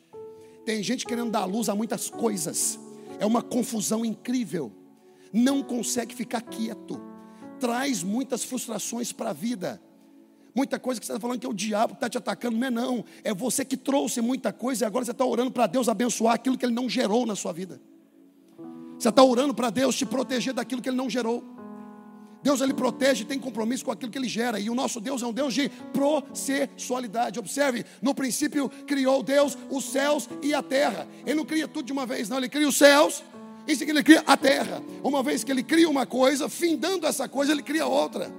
Tem 0.65 0.81
gente 0.85 1.05
querendo 1.05 1.33
dar 1.33 1.47
luz 1.47 1.69
a 1.69 1.75
muitas 1.75 2.09
coisas. 2.09 2.79
É 3.19 3.27
uma 3.27 3.43
confusão 3.43 4.05
incrível. 4.05 4.71
Não 5.33 5.65
consegue 5.65 6.15
ficar 6.15 6.41
quieto. 6.41 7.01
Traz 7.59 8.05
muitas 8.05 8.45
frustrações 8.45 9.11
para 9.11 9.31
a 9.31 9.33
vida. 9.33 9.83
Muita 10.55 10.79
coisa 10.79 11.01
que 11.01 11.07
você 11.07 11.11
está 11.11 11.21
falando 11.21 11.41
que 11.41 11.47
é 11.47 11.51
o 11.51 11.55
diabo 11.55 11.95
que 11.95 11.97
está 11.97 12.09
te 12.09 12.19
atacando, 12.19 12.57
não 12.57 12.69
é 12.69 12.71
não. 12.71 13.05
É 13.25 13.35
você 13.35 13.65
que 13.65 13.77
trouxe 13.77 14.21
muita 14.21 14.53
coisa 14.53 14.85
e 14.85 14.87
agora 14.87 15.05
você 15.05 15.11
está 15.11 15.25
orando 15.25 15.51
para 15.51 15.67
Deus 15.67 15.89
abençoar 15.89 16.35
aquilo 16.35 16.57
que 16.57 16.65
Ele 16.65 16.73
não 16.73 16.89
gerou 16.89 17.27
na 17.27 17.35
sua 17.35 17.53
vida. 17.53 17.81
Você 18.99 19.09
está 19.09 19.23
orando 19.23 19.55
para 19.55 19.71
Deus 19.71 19.95
te 19.95 20.05
proteger 20.05 20.53
daquilo 20.53 20.83
que 20.83 20.89
Ele 20.89 20.97
não 20.97 21.09
gerou. 21.09 21.59
Deus 22.43 22.61
ele 22.61 22.73
protege 22.73 23.23
e 23.23 23.27
tem 23.27 23.39
compromisso 23.39 23.85
com 23.85 23.91
aquilo 23.91 24.13
que 24.13 24.19
ele 24.19 24.29
gera. 24.29 24.61
E 24.61 24.71
o 24.71 24.75
nosso 24.75 25.01
Deus 25.01 25.23
é 25.23 25.27
um 25.27 25.33
Deus 25.33 25.53
de 25.53 25.69
processualidade. 25.93 27.39
Observe, 27.39 27.85
no 28.01 28.15
princípio 28.15 28.69
criou 28.87 29.23
Deus 29.23 29.59
os 29.69 29.85
céus 29.85 30.29
e 30.41 30.55
a 30.55 30.63
terra. 30.63 31.09
Ele 31.27 31.35
não 31.35 31.45
cria 31.45 31.67
tudo 31.67 31.87
de 31.87 31.93
uma 31.93 32.07
vez, 32.07 32.29
não. 32.29 32.39
Ele 32.39 32.49
cria 32.49 32.69
os 32.69 32.77
céus, 32.77 33.25
em 33.67 33.75
seguida 33.75 33.99
ele 33.99 34.05
cria 34.05 34.23
a 34.27 34.37
terra. 34.37 34.83
Uma 35.03 35.23
vez 35.23 35.43
que 35.43 35.51
ele 35.51 35.63
cria 35.63 35.89
uma 35.91 36.07
coisa, 36.07 36.49
findando 36.49 37.07
essa 37.07 37.29
coisa, 37.29 37.53
ele 37.53 37.63
cria 37.63 37.87
outra. 37.87 38.33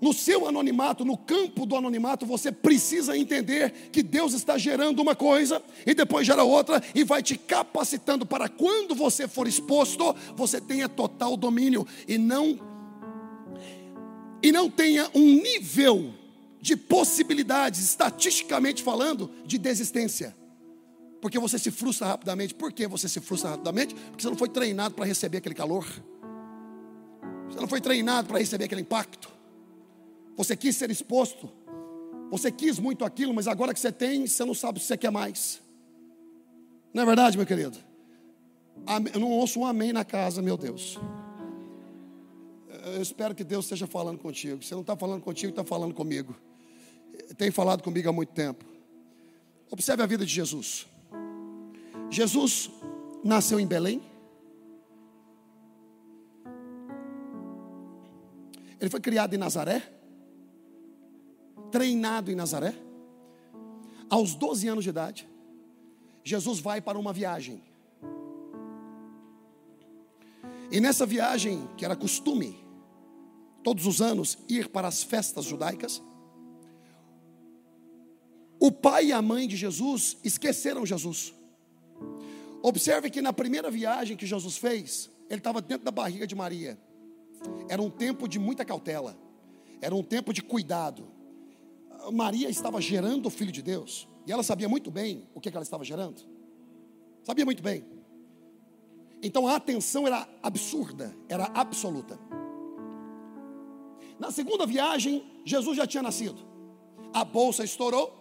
No 0.00 0.12
seu 0.12 0.46
anonimato, 0.46 1.04
no 1.04 1.16
campo 1.16 1.66
do 1.66 1.76
anonimato, 1.76 2.24
você 2.24 2.52
precisa 2.52 3.16
entender 3.16 3.90
que 3.90 4.02
Deus 4.02 4.32
está 4.32 4.56
gerando 4.56 5.00
uma 5.00 5.14
coisa 5.14 5.62
e 5.84 5.94
depois 5.94 6.26
gera 6.26 6.44
outra 6.44 6.82
e 6.94 7.02
vai 7.02 7.22
te 7.22 7.36
capacitando 7.36 8.24
para 8.24 8.48
quando 8.48 8.94
você 8.94 9.26
for 9.26 9.48
exposto, 9.48 10.14
você 10.36 10.60
tenha 10.60 10.88
total 10.88 11.36
domínio 11.36 11.86
e 12.06 12.16
não 12.16 12.58
e 14.40 14.52
não 14.52 14.70
tenha 14.70 15.10
um 15.14 15.42
nível 15.42 16.14
de 16.60 16.76
possibilidades, 16.76 17.80
estatisticamente 17.80 18.82
falando, 18.82 19.30
de 19.44 19.58
desistência. 19.58 20.36
Porque 21.20 21.38
você 21.38 21.58
se 21.58 21.70
frustra 21.70 22.06
rapidamente. 22.06 22.54
Por 22.54 22.72
que 22.72 22.86
você 22.86 23.08
se 23.08 23.20
frustra 23.20 23.50
rapidamente? 23.50 23.94
Porque 23.94 24.22
você 24.22 24.30
não 24.30 24.36
foi 24.36 24.48
treinado 24.48 24.94
para 24.94 25.04
receber 25.04 25.38
aquele 25.38 25.54
calor. 25.54 25.84
Você 27.48 27.60
não 27.60 27.66
foi 27.66 27.80
treinado 27.80 28.28
para 28.28 28.38
receber 28.38 28.64
aquele 28.64 28.82
impacto. 28.82 29.37
Você 30.38 30.56
quis 30.56 30.76
ser 30.76 30.88
exposto. 30.88 31.50
Você 32.30 32.52
quis 32.52 32.78
muito 32.78 33.04
aquilo, 33.04 33.34
mas 33.34 33.48
agora 33.48 33.74
que 33.74 33.80
você 33.80 33.90
tem, 33.90 34.24
você 34.24 34.44
não 34.44 34.54
sabe 34.54 34.78
se 34.78 34.86
você 34.86 34.96
quer 34.96 35.10
mais. 35.10 35.60
Não 36.94 37.02
é 37.02 37.06
verdade, 37.06 37.36
meu 37.36 37.44
querido? 37.44 37.76
Eu 39.12 39.20
não 39.20 39.32
ouço 39.32 39.58
um 39.58 39.66
amém 39.66 39.92
na 39.92 40.04
casa, 40.04 40.40
meu 40.40 40.56
Deus. 40.56 40.96
Eu 42.94 43.02
espero 43.02 43.34
que 43.34 43.42
Deus 43.42 43.64
esteja 43.64 43.88
falando 43.88 44.18
contigo. 44.18 44.62
Você 44.62 44.74
não 44.74 44.82
está 44.82 44.96
falando 44.96 45.20
contigo, 45.22 45.50
está 45.50 45.64
falando 45.64 45.92
comigo. 45.92 46.36
Tem 47.36 47.50
falado 47.50 47.82
comigo 47.82 48.08
há 48.08 48.12
muito 48.12 48.32
tempo. 48.32 48.64
Observe 49.68 50.04
a 50.04 50.06
vida 50.06 50.24
de 50.24 50.32
Jesus. 50.32 50.86
Jesus 52.10 52.70
nasceu 53.24 53.58
em 53.58 53.66
Belém. 53.66 54.00
Ele 58.80 58.88
foi 58.88 59.00
criado 59.00 59.34
em 59.34 59.36
Nazaré 59.36 59.97
treinado 61.70 62.30
em 62.30 62.34
Nazaré. 62.34 62.74
Aos 64.10 64.34
12 64.34 64.68
anos 64.68 64.84
de 64.84 64.90
idade, 64.90 65.28
Jesus 66.24 66.60
vai 66.60 66.80
para 66.80 66.98
uma 66.98 67.12
viagem. 67.12 67.62
E 70.70 70.80
nessa 70.80 71.06
viagem, 71.06 71.66
que 71.76 71.84
era 71.84 71.96
costume, 71.96 72.58
todos 73.62 73.86
os 73.86 74.00
anos, 74.00 74.38
ir 74.48 74.68
para 74.68 74.88
as 74.88 75.02
festas 75.02 75.44
judaicas, 75.44 76.02
o 78.60 78.72
pai 78.72 79.06
e 79.06 79.12
a 79.12 79.22
mãe 79.22 79.46
de 79.46 79.56
Jesus 79.56 80.18
esqueceram 80.24 80.84
Jesus. 80.84 81.32
Observe 82.62 83.08
que 83.08 83.22
na 83.22 83.32
primeira 83.32 83.70
viagem 83.70 84.16
que 84.16 84.26
Jesus 84.26 84.56
fez, 84.56 85.10
ele 85.30 85.38
estava 85.38 85.62
dentro 85.62 85.84
da 85.84 85.90
barriga 85.90 86.26
de 86.26 86.34
Maria. 86.34 86.78
Era 87.68 87.80
um 87.80 87.88
tempo 87.88 88.26
de 88.26 88.38
muita 88.38 88.64
cautela, 88.64 89.16
era 89.80 89.94
um 89.94 90.02
tempo 90.02 90.32
de 90.32 90.42
cuidado, 90.42 91.06
Maria 92.12 92.48
estava 92.48 92.80
gerando 92.80 93.26
o 93.26 93.30
filho 93.30 93.52
de 93.52 93.62
Deus, 93.62 94.08
e 94.26 94.32
ela 94.32 94.42
sabia 94.42 94.68
muito 94.68 94.90
bem 94.90 95.28
o 95.34 95.40
que 95.40 95.48
ela 95.48 95.62
estava 95.62 95.84
gerando. 95.84 96.22
Sabia 97.22 97.44
muito 97.44 97.62
bem. 97.62 97.84
Então 99.22 99.46
a 99.46 99.56
atenção 99.56 100.06
era 100.06 100.28
absurda, 100.42 101.14
era 101.28 101.44
absoluta. 101.54 102.18
Na 104.18 104.30
segunda 104.30 104.66
viagem, 104.66 105.24
Jesus 105.44 105.76
já 105.76 105.86
tinha 105.86 106.02
nascido. 106.02 106.40
A 107.12 107.24
bolsa 107.24 107.64
estourou 107.64 108.12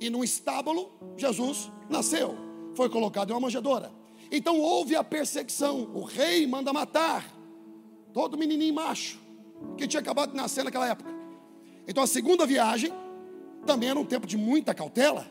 e 0.00 0.10
num 0.10 0.24
estábulo 0.24 0.90
Jesus 1.16 1.70
nasceu. 1.88 2.34
Foi 2.74 2.88
colocado 2.88 3.30
em 3.30 3.32
uma 3.32 3.40
manjedoura. 3.40 3.92
Então 4.30 4.58
houve 4.60 4.96
a 4.96 5.04
perseguição. 5.04 5.90
O 5.94 6.02
rei 6.02 6.46
manda 6.46 6.72
matar 6.72 7.24
todo 8.12 8.36
menininho 8.36 8.74
macho 8.74 9.20
que 9.76 9.86
tinha 9.86 10.00
acabado 10.00 10.30
de 10.30 10.36
nascer 10.36 10.64
naquela 10.64 10.88
época. 10.88 11.10
Então 11.86 12.02
a 12.02 12.06
segunda 12.06 12.46
viagem, 12.46 12.92
também 13.64 13.88
era 13.88 13.98
um 13.98 14.04
tempo 14.04 14.26
de 14.26 14.36
muita 14.36 14.72
cautela, 14.74 15.26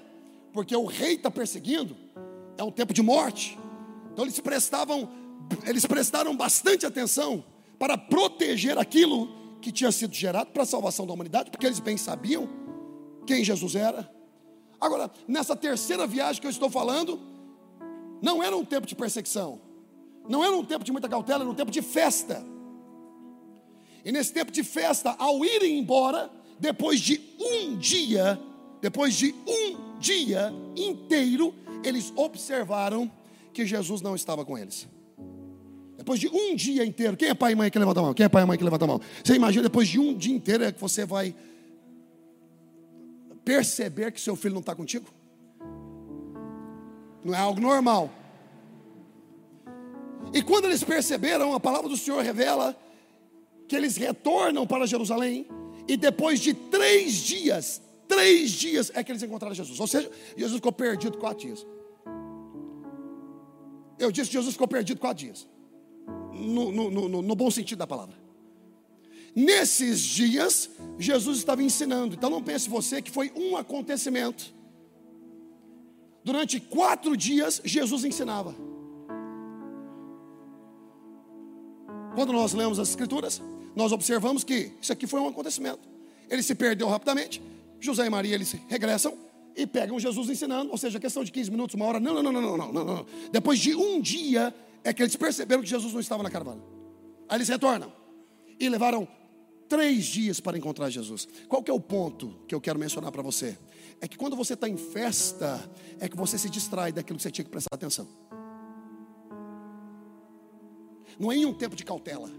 porque 0.52 0.76
o 0.76 0.86
rei 0.86 1.16
está 1.16 1.32
perseguindo, 1.32 1.96
é 2.58 2.64
um 2.64 2.72
tempo 2.72 2.94
de 2.94 3.02
morte. 3.02 3.58
Então 4.12 4.26
eles 4.26 4.40
prestavam, 4.40 5.10
eles 5.66 5.86
prestaram 5.86 6.36
bastante 6.36 6.86
atenção 6.86 7.44
para 7.80 7.98
proteger 7.98 8.78
aquilo 8.78 9.30
que 9.62 9.72
tinha 9.72 9.92
sido 9.92 10.14
gerado 10.14 10.52
para 10.52 10.64
a 10.64 10.66
salvação 10.66 11.08
da 11.08 11.14
humanidade, 11.14 11.50
porque 11.50 11.66
eles 11.66 11.80
bem 11.80 11.98
sabiam 11.98 12.50
quem 13.26 13.44
Jesus 13.44 13.76
era. 13.76 14.10
Agora, 14.80 15.10
nessa 15.28 15.56
terceira 15.56 16.06
viagem 16.06 16.42
que 16.42 16.48
eu 16.48 16.52
estou 16.52 16.70
falando, 16.70 17.20
não 18.22 18.44
era 18.44 18.56
um 18.56 18.66
tempo 18.66 18.86
de 18.86 18.96
perseguição, 18.96 19.62
não 20.28 20.44
era 20.44 20.56
um 20.56 20.64
tempo 20.64 20.84
de 20.84 20.92
muita 20.92 21.08
cautela, 21.08 21.44
era 21.44 21.50
um 21.50 21.56
tempo 21.56 21.72
de 21.72 21.82
festa. 21.82 22.46
E 24.04 24.12
nesse 24.12 24.34
tempo 24.34 24.52
de 24.52 24.64
festa, 24.64 25.16
ao 25.18 25.44
irem 25.46 25.80
embora, 25.80 26.30
depois 26.60 27.00
de 27.00 27.20
um 27.40 27.78
dia, 27.78 28.40
depois 28.82 29.16
de 29.16 29.34
um 29.48 30.00
dia 30.00 30.54
inteiro, 30.76 31.54
eles 31.84 32.12
observaram 32.16 33.12
que 33.54 33.66
Jesus 33.66 34.02
não 34.02 34.16
estava 34.16 34.44
com 34.44 34.58
eles. 34.58 34.88
Depois 35.98 36.20
de 36.20 36.28
um 36.28 36.56
dia 36.56 36.84
inteiro, 36.84 37.16
quem 37.16 37.30
é 37.30 37.34
pai 37.34 37.54
e 37.54 37.56
mãe 37.56 37.70
que 37.70 37.80
levanta 37.80 38.00
a 38.00 38.04
mão? 38.04 38.14
Quem 38.14 38.26
é 38.26 38.30
pai 38.30 38.44
e 38.44 38.46
mãe 38.46 38.58
que 38.58 38.64
levanta 38.64 38.86
a 38.86 38.88
mão? 38.88 39.02
Você 39.24 39.36
imagina 39.36 39.64
depois 39.64 39.88
de 39.88 40.00
um 40.00 40.14
dia 40.14 40.36
inteiro 40.36 40.64
é 40.64 40.72
que 40.72 40.82
você 40.82 41.06
vai 41.06 41.34
perceber 43.46 44.12
que 44.12 44.20
seu 44.20 44.36
filho 44.36 44.54
não 44.54 44.62
está 44.62 44.76
contigo? 44.76 45.06
Não 47.24 47.34
é 47.34 47.38
algo 47.38 47.62
normal. 47.62 48.12
E 50.34 50.42
quando 50.42 50.66
eles 50.66 50.84
perceberam, 50.84 51.54
a 51.54 51.60
palavra 51.60 51.88
do 51.88 51.96
Senhor 51.96 52.22
revela 52.22 52.76
que 53.68 53.76
eles 53.76 53.96
retornam 53.96 54.66
para 54.68 54.86
Jerusalém 54.86 55.48
e 55.88 55.98
depois 55.98 56.40
de 56.40 56.54
três 56.54 57.14
dias, 57.14 57.82
três 58.08 58.52
dias 58.52 58.92
é 58.94 59.04
que 59.04 59.12
eles 59.12 59.24
encontraram 59.24 59.54
Jesus. 59.56 59.80
Ou 59.80 59.88
seja, 59.88 60.10
Jesus 60.38 60.56
ficou 60.56 60.72
perdido 60.72 61.18
quatro 61.18 61.48
dias. 61.48 61.66
Eu 64.00 64.12
disse 64.12 64.30
que 64.30 64.34
Jesus 64.34 64.54
ficou 64.54 64.68
perdido 64.68 65.00
quatro 65.00 65.26
dias. 65.26 65.48
No, 66.34 66.72
no, 66.72 66.90
no, 66.90 67.22
no 67.22 67.36
bom 67.36 67.50
sentido 67.52 67.80
da 67.80 67.88
palavra. 67.88 68.16
Nesses 69.36 70.00
dias, 70.00 70.70
Jesus 70.98 71.40
estava 71.40 71.64
ensinando. 71.64 72.16
Então 72.16 72.30
não 72.30 72.42
pense 72.42 72.70
você 72.70 73.02
que 73.02 73.12
foi 73.12 73.32
um 73.36 73.58
acontecimento. 73.58 74.54
Durante 76.24 76.60
quatro 76.60 77.18
dias, 77.18 77.62
Jesus 77.64 78.06
ensinava. 78.06 78.56
Quando 82.16 82.32
nós 82.32 82.54
lemos 82.54 82.80
as 82.80 82.90
Escrituras, 82.90 83.42
nós 83.76 83.92
observamos 83.92 84.44
que 84.44 84.72
isso 84.82 84.92
aqui 84.92 85.08
foi 85.08 85.20
um 85.20 85.28
acontecimento. 85.28 85.88
Ele 86.30 86.44
se 86.44 86.56
perdeu 86.56 86.88
rapidamente. 86.88 87.42
José 87.80 88.06
e 88.06 88.10
Maria 88.10 88.36
eles 88.36 88.56
regressam 88.68 89.18
e 89.56 89.68
pegam 89.68 90.00
Jesus 90.00 90.30
ensinando, 90.30 90.72
ou 90.72 90.78
seja, 90.78 91.00
questão 91.00 91.24
de 91.24 91.32
15 91.32 91.52
minutos, 91.52 91.76
uma 91.76 91.86
hora. 91.86 92.00
Não, 92.00 92.14
não, 92.14 92.24
não, 92.24 92.32
não, 92.32 92.58
não, 92.58 92.74
não, 92.74 92.86
não. 92.86 93.06
Depois 93.32 93.60
de 93.60 93.76
um 93.76 94.02
dia 94.02 94.54
é 94.84 94.94
que 94.94 95.02
eles 95.02 95.16
perceberam 95.16 95.62
que 95.62 95.70
Jesus 95.70 95.94
não 95.94 96.00
estava 96.00 96.24
na 96.24 96.30
caravana. 96.30 96.62
Aí 97.30 97.38
eles 97.38 97.48
retornam 97.48 97.92
e 98.60 98.70
levaram 98.70 99.08
três 99.68 100.06
dias 100.06 100.40
para 100.40 100.58
encontrar 100.58 100.90
Jesus. 100.90 101.28
Qual 101.48 101.64
que 101.64 101.72
é 101.72 101.74
o 101.74 101.80
ponto 101.80 102.36
que 102.48 102.54
eu 102.54 102.62
quero 102.62 102.80
mencionar 102.80 103.12
para 103.12 103.22
você? 103.22 103.58
É 104.02 104.08
que 104.08 104.18
quando 104.18 104.36
você 104.36 104.54
está 104.54 104.68
em 104.68 104.78
festa, 104.78 105.70
é 106.00 106.10
que 106.10 106.18
você 106.18 106.38
se 106.38 106.50
distrai 106.50 106.92
daquilo 106.92 107.18
que 107.18 107.24
você 107.24 107.32
tinha 107.32 107.46
que 107.46 107.52
prestar 107.52 107.76
atenção. 107.76 108.08
Não 111.20 111.32
é 111.32 111.36
em 111.36 111.46
um 111.46 111.54
tempo 111.54 111.76
de 111.76 111.84
cautela. 111.84 112.30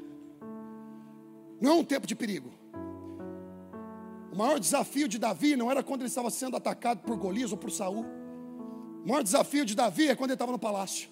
Não 1.65 1.71
é 1.71 1.75
um 1.77 1.85
tempo 1.85 2.07
de 2.07 2.15
perigo. 2.15 2.53
O 4.31 4.37
maior 4.37 4.61
desafio 4.61 5.09
de 5.09 5.19
Davi 5.19 5.57
não 5.57 5.71
era 5.71 5.83
quando 5.83 6.03
ele 6.03 6.09
estava 6.09 6.29
sendo 6.29 6.59
atacado 6.59 7.01
por 7.01 7.17
Golias 7.17 7.53
ou 7.53 7.57
por 7.57 7.71
Saul. 7.71 8.05
O 9.03 9.09
maior 9.09 9.23
desafio 9.23 9.65
de 9.65 9.75
Davi 9.75 10.09
é 10.09 10.15
quando 10.15 10.29
ele 10.29 10.35
estava 10.35 10.53
no 10.53 10.59
palácio. 10.59 11.09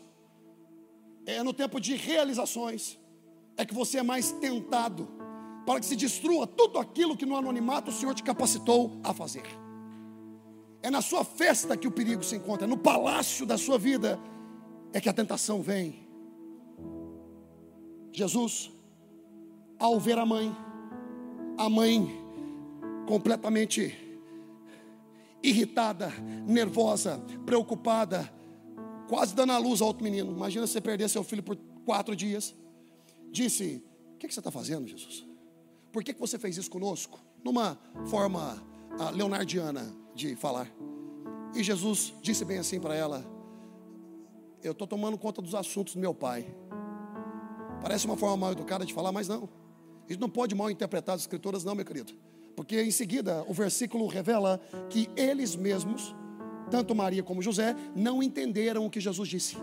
É 1.25 1.43
no 1.43 1.55
tempo 1.55 1.81
de 1.81 1.97
realizações. 1.97 2.99
É 3.57 3.65
que 3.65 3.73
você 3.73 4.01
é 4.01 4.03
mais 4.03 4.31
tentado 4.33 5.09
para 5.65 5.81
que 5.81 5.87
se 5.87 5.97
destrua 5.97 6.47
tudo 6.47 6.79
aquilo 6.79 7.17
que 7.17 7.25
no 7.25 7.35
anonimato 7.35 7.91
o 7.91 7.95
Senhor 7.95 8.15
te 8.15 8.23
capacitou 8.23 9.01
a 9.03 9.15
fazer. 9.15 9.45
É 10.83 10.91
na 10.91 11.01
sua 11.01 11.25
festa 11.25 11.79
que 11.79 11.89
o 11.89 11.93
perigo 11.93 12.23
se 12.23 12.37
encontra, 12.37 12.67
é 12.67 12.69
no 12.69 12.77
palácio 12.77 13.47
da 13.47 13.57
sua 13.57 13.79
vida 13.79 14.21
é 14.93 15.01
que 15.01 15.09
a 15.09 15.15
tentação 15.15 15.63
vem. 15.63 16.07
Jesus, 18.13 18.72
ao 19.83 19.99
ver 19.99 20.17
a 20.17 20.25
mãe, 20.25 20.57
a 21.59 21.69
mãe 21.69 22.09
completamente 23.05 23.99
irritada, 25.43 26.09
nervosa, 26.47 27.21
preocupada, 27.45 28.33
quase 29.09 29.35
dando 29.35 29.51
a 29.51 29.59
luz 29.59 29.81
ao 29.81 29.89
outro 29.89 30.05
menino. 30.05 30.31
Imagina 30.31 30.69
você 30.69 30.81
perder 30.81 31.09
seu 31.09 31.25
filho 31.25 31.43
por 31.43 31.57
quatro 31.85 32.15
dias. 32.15 32.55
Disse: 33.33 33.83
O 34.15 34.19
que, 34.19 34.33
você 34.33 34.39
está 34.39 34.53
fazendo, 34.53 34.87
Jesus? 34.87 35.27
Por 35.91 36.05
que, 36.05 36.13
você 36.13 36.39
fez 36.39 36.57
isso 36.57 36.71
conosco? 36.71 37.19
Numa 37.43 37.77
forma 38.07 38.63
uh, 39.01 39.11
leonardiana 39.13 39.93
de 40.15 40.37
falar. 40.37 40.71
E 41.57 41.63
Jesus 41.65 42.15
disse 42.23 42.45
bem 42.45 42.59
assim 42.59 42.79
para 42.79 42.95
ela: 42.95 43.27
Eu 44.63 44.71
estou 44.71 44.87
tomando 44.87 45.19
conta 45.19 45.43
dos 45.43 45.57
assuntos 45.57 45.95
do 45.95 46.01
meu 46.01 46.15
pai. 46.15 46.47
Parece 47.81 48.07
uma 48.07 48.17
forma 48.17 48.37
mal 48.37 48.53
educada 48.53 48.87
de 48.87 48.95
falar, 48.95 49.11
mas 49.11 49.27
não. 49.27 49.62
A 50.09 50.13
gente 50.13 50.21
não 50.21 50.29
pode 50.29 50.55
mal 50.55 50.71
interpretar 50.71 51.15
as 51.15 51.23
escrituras, 51.23 51.65
não, 51.65 51.75
meu 51.75 51.85
querido. 51.85 52.13
Porque 52.55 52.81
em 52.83 52.91
seguida 52.91 53.45
o 53.49 53.55
versículo 53.55 54.07
revela 54.07 54.61
que 54.91 55.09
eles 55.17 55.57
mesmos, 55.57 56.15
tanto 56.71 56.95
Maria 56.95 57.23
como 57.23 57.43
José, 57.43 57.75
não 57.95 58.23
entenderam 58.23 58.85
o 58.85 58.91
que 58.91 59.01
Jesus 59.01 59.29
disse. 59.29 59.57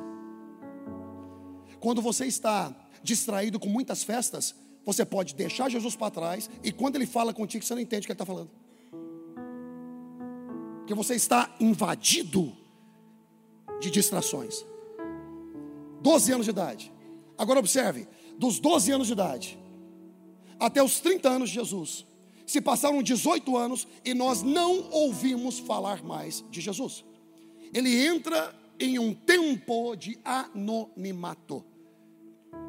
Quando 1.79 2.01
você 2.01 2.25
está 2.25 2.75
distraído 3.03 3.59
com 3.59 3.69
muitas 3.69 4.03
festas, 4.03 4.55
você 4.85 5.05
pode 5.05 5.35
deixar 5.35 5.69
Jesus 5.69 5.95
para 5.95 6.11
trás 6.11 6.49
e 6.63 6.71
quando 6.71 6.95
ele 6.95 7.05
fala 7.05 7.33
contigo, 7.33 7.63
você 7.63 7.73
não 7.73 7.81
entende 7.81 8.01
o 8.01 8.07
que 8.07 8.11
ele 8.11 8.15
está 8.15 8.25
falando. 8.25 8.49
Porque 10.79 10.93
você 10.93 11.15
está 11.15 11.55
invadido 11.59 12.51
de 13.79 13.91
distrações. 13.91 14.65
12 16.01 16.31
anos 16.31 16.45
de 16.45 16.51
idade. 16.51 16.91
Agora 17.37 17.59
observe, 17.59 18.07
dos 18.37 18.59
12 18.59 18.91
anos 18.91 19.07
de 19.07 19.13
idade 19.13 19.59
até 20.59 20.83
os 20.83 20.99
30 20.99 21.29
anos 21.29 21.49
de 21.49 21.55
Jesus, 21.55 22.05
se 22.45 22.59
passaram 22.59 23.01
18 23.03 23.55
anos 23.55 23.87
e 24.03 24.13
nós 24.13 24.41
não 24.41 24.89
ouvimos 24.89 25.59
falar 25.59 26.03
mais 26.03 26.43
de 26.49 26.59
Jesus. 26.59 27.05
Ele 27.73 28.05
entra 28.05 28.53
em 28.79 28.97
um 28.97 29.13
tempo 29.13 29.95
de 29.95 30.19
anonimato. 30.23 31.63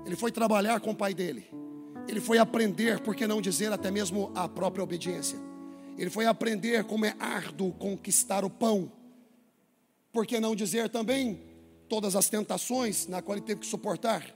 Ele 0.05 0.17
foi 0.17 0.31
trabalhar 0.31 0.81
com 0.81 0.91
o 0.91 0.97
pai 0.97 1.15
dele. 1.15 1.47
Ele 2.07 2.21
foi 2.21 2.39
aprender, 2.39 3.01
por 3.01 3.15
que 3.15 3.27
não 3.27 3.41
dizer 3.41 3.73
até 3.73 3.91
mesmo 3.91 4.31
a 4.35 4.49
própria 4.49 4.83
obediência. 4.83 5.39
Ele 5.97 6.11
foi 6.11 6.27
aprender 6.27 6.85
como 6.85 7.05
é 7.05 7.15
árduo 7.19 7.73
conquistar 7.73 8.45
o 8.45 8.51
pão. 8.51 8.91
Por 10.13 10.27
que 10.27 10.41
não 10.41 10.57
dizer 10.57 10.89
também 10.89 11.41
todas 11.89 12.17
as 12.17 12.29
tentações 12.29 13.07
na 13.07 13.23
qual 13.23 13.37
ele 13.37 13.47
teve 13.47 13.61
que 13.61 13.67
suportar? 13.67 14.35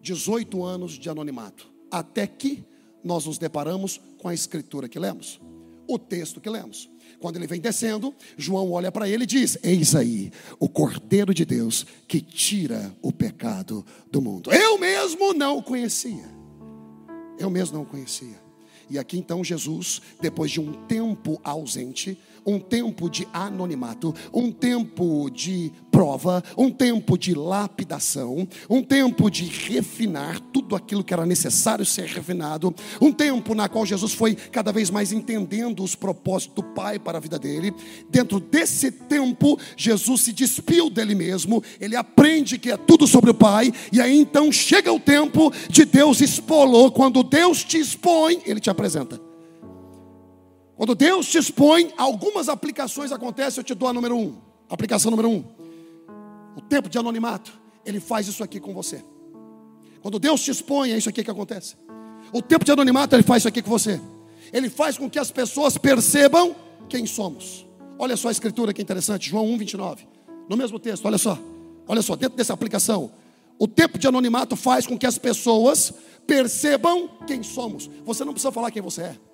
18 0.00 0.62
anos 0.62 0.92
de 0.92 1.08
anonimato. 1.08 1.77
Até 1.90 2.26
que 2.26 2.64
nós 3.02 3.26
nos 3.26 3.38
deparamos 3.38 4.00
com 4.18 4.28
a 4.28 4.34
escritura 4.34 4.88
que 4.88 4.98
lemos, 4.98 5.40
o 5.86 5.98
texto 5.98 6.40
que 6.40 6.50
lemos. 6.50 6.90
Quando 7.18 7.36
ele 7.36 7.46
vem 7.46 7.60
descendo, 7.60 8.14
João 8.36 8.70
olha 8.70 8.92
para 8.92 9.08
ele 9.08 9.24
e 9.24 9.26
diz: 9.26 9.58
Eis 9.62 9.94
aí 9.94 10.30
o 10.58 10.68
Cordeiro 10.68 11.32
de 11.32 11.44
Deus 11.44 11.86
que 12.06 12.20
tira 12.20 12.94
o 13.02 13.10
pecado 13.10 13.84
do 14.10 14.20
mundo. 14.20 14.52
Eu 14.52 14.78
mesmo 14.78 15.32
não 15.32 15.58
o 15.58 15.62
conhecia. 15.62 16.28
Eu 17.38 17.50
mesmo 17.50 17.76
não 17.76 17.82
o 17.84 17.86
conhecia. 17.86 18.48
E 18.90 18.98
aqui 18.98 19.18
então 19.18 19.44
Jesus, 19.44 20.00
depois 20.20 20.50
de 20.50 20.60
um 20.60 20.72
tempo 20.86 21.40
ausente, 21.44 22.18
um 22.48 22.58
tempo 22.58 23.10
de 23.10 23.28
anonimato, 23.32 24.14
um 24.32 24.50
tempo 24.50 25.28
de 25.30 25.70
prova, 25.90 26.42
um 26.56 26.70
tempo 26.70 27.18
de 27.18 27.34
lapidação, 27.34 28.48
um 28.70 28.82
tempo 28.82 29.30
de 29.30 29.44
refinar 29.44 30.40
tudo 30.52 30.74
aquilo 30.74 31.04
que 31.04 31.12
era 31.12 31.26
necessário 31.26 31.84
ser 31.84 32.06
refinado, 32.06 32.74
um 33.00 33.12
tempo 33.12 33.54
na 33.54 33.68
qual 33.68 33.84
Jesus 33.84 34.12
foi 34.12 34.34
cada 34.34 34.72
vez 34.72 34.90
mais 34.90 35.12
entendendo 35.12 35.82
os 35.82 35.94
propósitos 35.94 36.54
do 36.54 36.62
Pai 36.62 36.98
para 36.98 37.18
a 37.18 37.20
vida 37.20 37.38
dele. 37.38 37.74
Dentro 38.08 38.40
desse 38.40 38.90
tempo, 38.90 39.58
Jesus 39.76 40.22
se 40.22 40.32
despiu 40.32 40.88
dele 40.88 41.14
mesmo, 41.14 41.62
ele 41.80 41.96
aprende 41.96 42.58
que 42.58 42.70
é 42.70 42.76
tudo 42.76 43.06
sobre 43.06 43.30
o 43.30 43.34
Pai, 43.34 43.72
e 43.92 44.00
aí 44.00 44.18
então 44.18 44.50
chega 44.50 44.92
o 44.92 45.00
tempo 45.00 45.52
de 45.68 45.84
Deus 45.84 46.20
expô-lo. 46.20 46.90
Quando 46.92 47.22
Deus 47.22 47.62
te 47.62 47.78
expõe, 47.78 48.40
ele 48.46 48.60
te 48.60 48.70
apresenta. 48.70 49.27
Quando 50.78 50.94
Deus 50.94 51.26
te 51.26 51.38
expõe, 51.38 51.92
algumas 51.98 52.48
aplicações 52.48 53.10
acontecem, 53.10 53.58
eu 53.60 53.64
te 53.64 53.74
dou 53.74 53.88
a 53.88 53.92
número 53.92 54.16
um. 54.16 54.36
Aplicação 54.70 55.10
número 55.10 55.28
um. 55.28 55.44
O 56.56 56.60
tempo 56.60 56.88
de 56.88 56.96
anonimato, 56.96 57.52
ele 57.84 57.98
faz 57.98 58.28
isso 58.28 58.44
aqui 58.44 58.60
com 58.60 58.72
você. 58.72 59.04
Quando 60.00 60.20
Deus 60.20 60.40
te 60.40 60.52
expõe, 60.52 60.92
é 60.92 60.96
isso 60.96 61.08
aqui 61.08 61.24
que 61.24 61.30
acontece. 61.32 61.74
O 62.32 62.40
tempo 62.40 62.64
de 62.64 62.70
anonimato, 62.70 63.16
ele 63.16 63.24
faz 63.24 63.40
isso 63.40 63.48
aqui 63.48 63.60
com 63.60 63.68
você. 63.68 64.00
Ele 64.52 64.70
faz 64.70 64.96
com 64.96 65.10
que 65.10 65.18
as 65.18 65.32
pessoas 65.32 65.76
percebam 65.76 66.54
quem 66.88 67.06
somos. 67.06 67.66
Olha 67.98 68.16
só 68.16 68.28
a 68.28 68.30
escritura 68.30 68.72
que 68.72 68.80
interessante, 68.80 69.30
João 69.30 69.46
1, 69.46 69.58
29. 69.58 70.06
No 70.48 70.56
mesmo 70.56 70.78
texto, 70.78 71.04
olha 71.06 71.18
só. 71.18 71.36
Olha 71.88 72.02
só, 72.02 72.14
dentro 72.14 72.36
dessa 72.36 72.52
aplicação. 72.52 73.10
O 73.58 73.66
tempo 73.66 73.98
de 73.98 74.06
anonimato 74.06 74.54
faz 74.54 74.86
com 74.86 74.96
que 74.96 75.06
as 75.08 75.18
pessoas 75.18 75.92
percebam 76.24 77.10
quem 77.26 77.42
somos. 77.42 77.90
Você 78.04 78.24
não 78.24 78.32
precisa 78.32 78.52
falar 78.52 78.70
quem 78.70 78.80
você 78.80 79.02
é. 79.02 79.27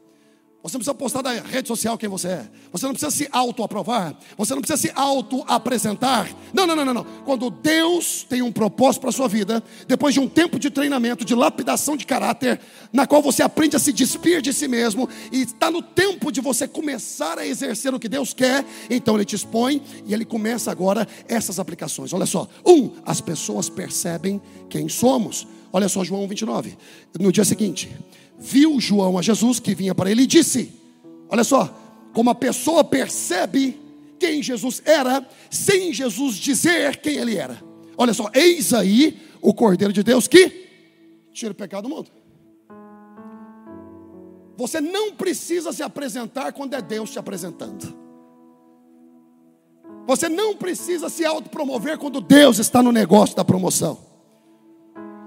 Você 0.64 0.78
não 0.78 0.80
precisa 0.80 0.94
postar 0.94 1.22
na 1.22 1.42
rede 1.42 1.68
social 1.68 1.98
quem 1.98 2.08
você 2.08 2.28
é. 2.28 2.48
Você 2.72 2.86
não 2.86 2.94
precisa 2.94 3.10
se 3.10 3.28
auto-aprovar. 3.30 4.16
Você 4.34 4.54
não 4.54 4.62
precisa 4.62 4.80
se 4.80 4.90
auto-apresentar. 4.94 6.26
Não, 6.54 6.66
não, 6.66 6.74
não, 6.74 6.86
não, 6.86 6.94
não. 6.94 7.04
Quando 7.26 7.50
Deus 7.50 8.24
tem 8.26 8.40
um 8.40 8.50
propósito 8.50 9.02
para 9.02 9.10
a 9.10 9.12
sua 9.12 9.28
vida, 9.28 9.62
depois 9.86 10.14
de 10.14 10.20
um 10.20 10.26
tempo 10.26 10.58
de 10.58 10.70
treinamento, 10.70 11.22
de 11.22 11.34
lapidação 11.34 11.98
de 11.98 12.06
caráter, 12.06 12.58
na 12.90 13.06
qual 13.06 13.20
você 13.20 13.42
aprende 13.42 13.76
a 13.76 13.78
se 13.78 13.92
despir 13.92 14.40
de 14.40 14.54
si 14.54 14.66
mesmo, 14.66 15.06
e 15.30 15.42
está 15.42 15.70
no 15.70 15.82
tempo 15.82 16.32
de 16.32 16.40
você 16.40 16.66
começar 16.66 17.38
a 17.38 17.46
exercer 17.46 17.92
o 17.92 18.00
que 18.00 18.08
Deus 18.08 18.32
quer, 18.32 18.64
então 18.88 19.16
Ele 19.16 19.26
te 19.26 19.36
expõe 19.36 19.82
e 20.06 20.14
Ele 20.14 20.24
começa 20.24 20.70
agora 20.70 21.06
essas 21.28 21.58
aplicações. 21.58 22.14
Olha 22.14 22.24
só. 22.24 22.48
Um, 22.64 22.90
as 23.04 23.20
pessoas 23.20 23.68
percebem 23.68 24.40
quem 24.70 24.88
somos. 24.88 25.46
Olha 25.70 25.90
só, 25.90 26.02
João 26.02 26.26
29. 26.26 26.74
No 27.20 27.30
dia 27.30 27.44
seguinte 27.44 27.90
viu 28.44 28.78
João 28.78 29.16
a 29.16 29.22
Jesus 29.22 29.58
que 29.58 29.74
vinha 29.74 29.94
para 29.94 30.10
ele 30.10 30.22
e 30.22 30.26
disse: 30.26 30.70
Olha 31.30 31.42
só, 31.42 31.74
como 32.12 32.28
a 32.28 32.34
pessoa 32.34 32.84
percebe 32.84 33.80
quem 34.18 34.42
Jesus 34.42 34.82
era, 34.84 35.26
sem 35.50 35.92
Jesus 35.92 36.36
dizer 36.36 36.98
quem 36.98 37.16
ele 37.16 37.36
era. 37.36 37.62
Olha 37.96 38.12
só, 38.12 38.30
eis 38.34 38.74
aí 38.74 39.18
o 39.40 39.54
Cordeiro 39.54 39.92
de 39.92 40.02
Deus 40.02 40.28
que 40.28 40.68
tira 41.32 41.52
o 41.52 41.54
pecado 41.54 41.88
do 41.88 41.94
mundo. 41.94 42.10
Você 44.56 44.80
não 44.80 45.12
precisa 45.12 45.72
se 45.72 45.82
apresentar 45.82 46.52
quando 46.52 46.74
é 46.74 46.82
Deus 46.82 47.10
te 47.10 47.18
apresentando. 47.18 48.04
Você 50.06 50.28
não 50.28 50.54
precisa 50.54 51.08
se 51.08 51.24
autopromover 51.24 51.98
quando 51.98 52.20
Deus 52.20 52.58
está 52.58 52.82
no 52.82 52.92
negócio 52.92 53.34
da 53.34 53.44
promoção. 53.44 53.98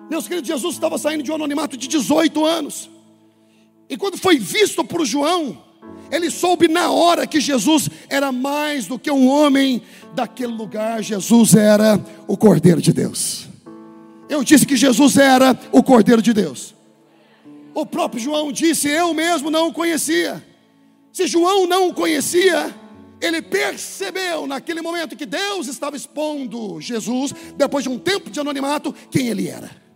Meus 0.09 0.27
queridos, 0.27 0.47
Jesus 0.47 0.75
estava 0.75 0.97
saindo 0.97 1.23
de 1.23 1.31
um 1.31 1.35
anonimato 1.35 1.75
de 1.75 1.87
18 1.87 2.45
anos. 2.45 2.89
E 3.89 3.95
quando 3.95 4.17
foi 4.17 4.37
visto 4.37 4.83
por 4.83 5.05
João, 5.05 5.63
ele 6.11 6.29
soube 6.29 6.67
na 6.67 6.91
hora 6.91 7.27
que 7.27 7.39
Jesus 7.39 7.89
era 8.09 8.31
mais 8.31 8.85
do 8.85 8.99
que 8.99 9.11
um 9.11 9.27
homem 9.27 9.81
daquele 10.13 10.51
lugar, 10.51 11.01
Jesus 11.01 11.53
era 11.53 11.99
o 12.27 12.37
Cordeiro 12.37 12.81
de 12.81 12.91
Deus. 12.91 13.47
Eu 14.29 14.43
disse 14.43 14.65
que 14.65 14.75
Jesus 14.75 15.17
era 15.17 15.57
o 15.71 15.81
Cordeiro 15.81 16.21
de 16.21 16.33
Deus. 16.33 16.75
O 17.73 17.85
próprio 17.85 18.21
João 18.21 18.51
disse: 18.51 18.89
Eu 18.89 19.13
mesmo 19.13 19.49
não 19.49 19.67
o 19.67 19.73
conhecia. 19.73 20.43
Se 21.13 21.27
João 21.27 21.65
não 21.65 21.89
o 21.89 21.93
conhecia, 21.93 22.73
ele 23.21 23.41
percebeu 23.41 24.45
naquele 24.45 24.81
momento 24.81 25.15
que 25.15 25.25
Deus 25.25 25.67
estava 25.67 25.95
expondo 25.95 26.79
Jesus, 26.81 27.33
depois 27.55 27.83
de 27.83 27.89
um 27.89 27.97
tempo 27.97 28.29
de 28.29 28.39
anonimato, 28.39 28.93
quem 29.09 29.27
ele 29.27 29.47
era 29.47 29.86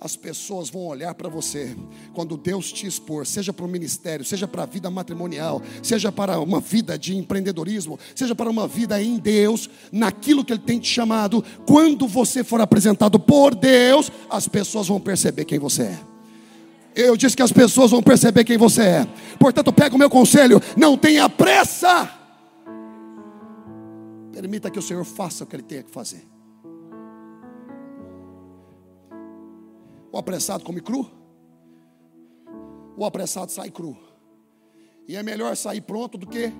as 0.00 0.14
pessoas 0.14 0.68
vão 0.68 0.86
olhar 0.86 1.14
para 1.14 1.28
você 1.28 1.74
quando 2.12 2.36
Deus 2.36 2.70
te 2.70 2.86
expor, 2.86 3.26
seja 3.26 3.52
para 3.52 3.64
o 3.64 3.68
ministério, 3.68 4.24
seja 4.24 4.46
para 4.46 4.64
a 4.64 4.66
vida 4.66 4.90
matrimonial, 4.90 5.62
seja 5.82 6.12
para 6.12 6.38
uma 6.38 6.60
vida 6.60 6.98
de 6.98 7.16
empreendedorismo, 7.16 7.98
seja 8.14 8.34
para 8.34 8.50
uma 8.50 8.68
vida 8.68 9.02
em 9.02 9.18
Deus, 9.18 9.70
naquilo 9.90 10.44
que 10.44 10.52
Ele 10.52 10.60
tem 10.60 10.78
te 10.78 10.88
chamado. 10.88 11.42
Quando 11.66 12.06
você 12.06 12.44
for 12.44 12.60
apresentado 12.60 13.18
por 13.18 13.54
Deus, 13.54 14.12
as 14.28 14.46
pessoas 14.46 14.88
vão 14.88 15.00
perceber 15.00 15.44
quem 15.44 15.58
você 15.58 15.82
é. 15.82 15.98
Eu 16.94 17.16
disse 17.16 17.36
que 17.36 17.42
as 17.42 17.52
pessoas 17.52 17.90
vão 17.90 18.02
perceber 18.02 18.44
quem 18.44 18.56
você 18.56 18.82
é. 18.82 19.06
Portanto, 19.38 19.72
pega 19.72 19.94
o 19.94 19.98
meu 19.98 20.08
conselho, 20.08 20.60
não 20.76 20.96
tenha 20.96 21.28
pressa. 21.28 22.10
Permita 24.32 24.70
que 24.70 24.78
o 24.78 24.82
Senhor 24.82 25.04
faça 25.04 25.44
o 25.44 25.46
que 25.46 25.56
ele 25.56 25.62
tenha 25.62 25.82
que 25.82 25.90
fazer. 25.90 26.35
O 30.12 30.18
apressado 30.18 30.64
come 30.64 30.80
cru. 30.80 31.10
O 32.96 33.04
apressado 33.04 33.50
sai 33.52 33.70
cru. 33.70 33.96
E 35.06 35.16
é 35.16 35.22
melhor 35.22 35.56
sair 35.56 35.80
pronto 35.80 36.16
do 36.18 36.26
que 36.26 36.52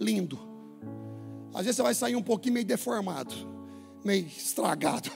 lindo. 0.00 0.38
Às 1.54 1.64
vezes 1.64 1.76
você 1.76 1.82
vai 1.82 1.94
sair 1.94 2.16
um 2.16 2.22
pouquinho 2.22 2.54
meio 2.54 2.66
deformado, 2.66 3.34
meio 4.04 4.26
estragado, 4.26 5.10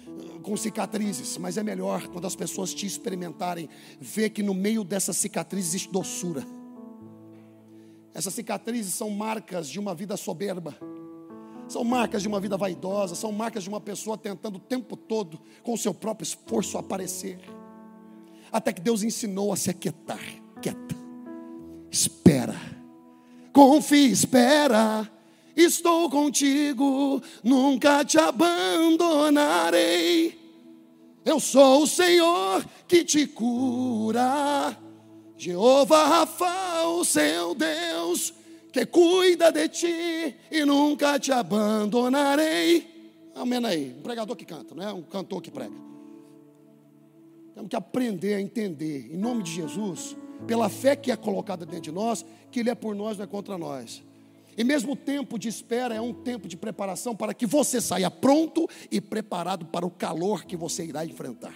com 0.42 0.56
cicatrizes, 0.56 1.36
mas 1.38 1.56
é 1.56 1.62
melhor 1.62 2.08
quando 2.08 2.26
as 2.26 2.34
pessoas 2.34 2.72
te 2.72 2.86
experimentarem, 2.86 3.68
ver 4.00 4.30
que 4.30 4.42
no 4.42 4.54
meio 4.54 4.82
dessas 4.82 5.16
cicatrizes 5.16 5.70
existe 5.70 5.92
doçura. 5.92 6.44
Essas 8.14 8.32
cicatrizes 8.32 8.94
são 8.94 9.10
marcas 9.10 9.68
de 9.68 9.78
uma 9.78 9.94
vida 9.94 10.16
soberba. 10.16 10.74
São 11.74 11.82
marcas 11.82 12.22
de 12.22 12.28
uma 12.28 12.38
vida 12.38 12.56
vaidosa, 12.56 13.16
são 13.16 13.32
marcas 13.32 13.64
de 13.64 13.68
uma 13.68 13.80
pessoa 13.80 14.16
tentando 14.16 14.58
o 14.58 14.60
tempo 14.60 14.96
todo, 14.96 15.40
com 15.60 15.72
o 15.72 15.76
seu 15.76 15.92
próprio 15.92 16.22
esforço, 16.22 16.78
aparecer. 16.78 17.40
Até 18.52 18.72
que 18.72 18.80
Deus 18.80 19.02
ensinou 19.02 19.52
a 19.52 19.56
se 19.56 19.70
aquietar. 19.70 20.20
Quieta. 20.62 20.94
Espera. 21.90 22.54
Confia, 23.52 24.06
espera. 24.06 25.10
Estou 25.56 26.08
contigo, 26.08 27.20
nunca 27.42 28.04
te 28.04 28.18
abandonarei. 28.18 30.38
Eu 31.24 31.40
sou 31.40 31.82
o 31.82 31.88
Senhor 31.88 32.64
que 32.86 33.02
te 33.02 33.26
cura. 33.26 34.78
Jeová 35.36 36.06
Rafa, 36.06 36.86
o 36.86 37.04
seu 37.04 37.52
Deus 37.52 38.32
que 38.74 38.86
cuida 38.86 39.52
de 39.52 39.68
ti 39.68 40.36
e 40.50 40.64
nunca 40.64 41.16
te 41.16 41.30
abandonarei. 41.30 43.30
Amém 43.32 43.64
aí. 43.64 43.94
Um 43.96 44.02
pregador 44.02 44.34
que 44.34 44.44
canta, 44.44 44.74
não 44.74 44.82
é 44.82 44.92
um 44.92 45.02
cantor 45.02 45.40
que 45.40 45.48
prega. 45.48 45.76
Temos 47.54 47.70
que 47.70 47.76
aprender 47.76 48.34
a 48.34 48.40
entender, 48.40 49.14
em 49.14 49.16
nome 49.16 49.44
de 49.44 49.52
Jesus, 49.52 50.16
pela 50.44 50.68
fé 50.68 50.96
que 50.96 51.12
é 51.12 51.16
colocada 51.16 51.64
dentro 51.64 51.82
de 51.82 51.92
nós, 51.92 52.26
que 52.50 52.58
Ele 52.58 52.70
é 52.70 52.74
por 52.74 52.96
nós, 52.96 53.16
não 53.16 53.22
é 53.22 53.28
contra 53.28 53.56
nós. 53.56 54.02
E 54.58 54.64
mesmo 54.64 54.94
o 54.94 54.96
tempo 54.96 55.38
de 55.38 55.48
espera 55.48 55.94
é 55.94 56.00
um 56.00 56.12
tempo 56.12 56.48
de 56.48 56.56
preparação 56.56 57.14
para 57.14 57.32
que 57.32 57.46
você 57.46 57.80
saia 57.80 58.10
pronto 58.10 58.68
e 58.90 59.00
preparado 59.00 59.66
para 59.66 59.86
o 59.86 59.90
calor 59.90 60.44
que 60.44 60.56
você 60.56 60.84
irá 60.84 61.06
enfrentar. 61.06 61.54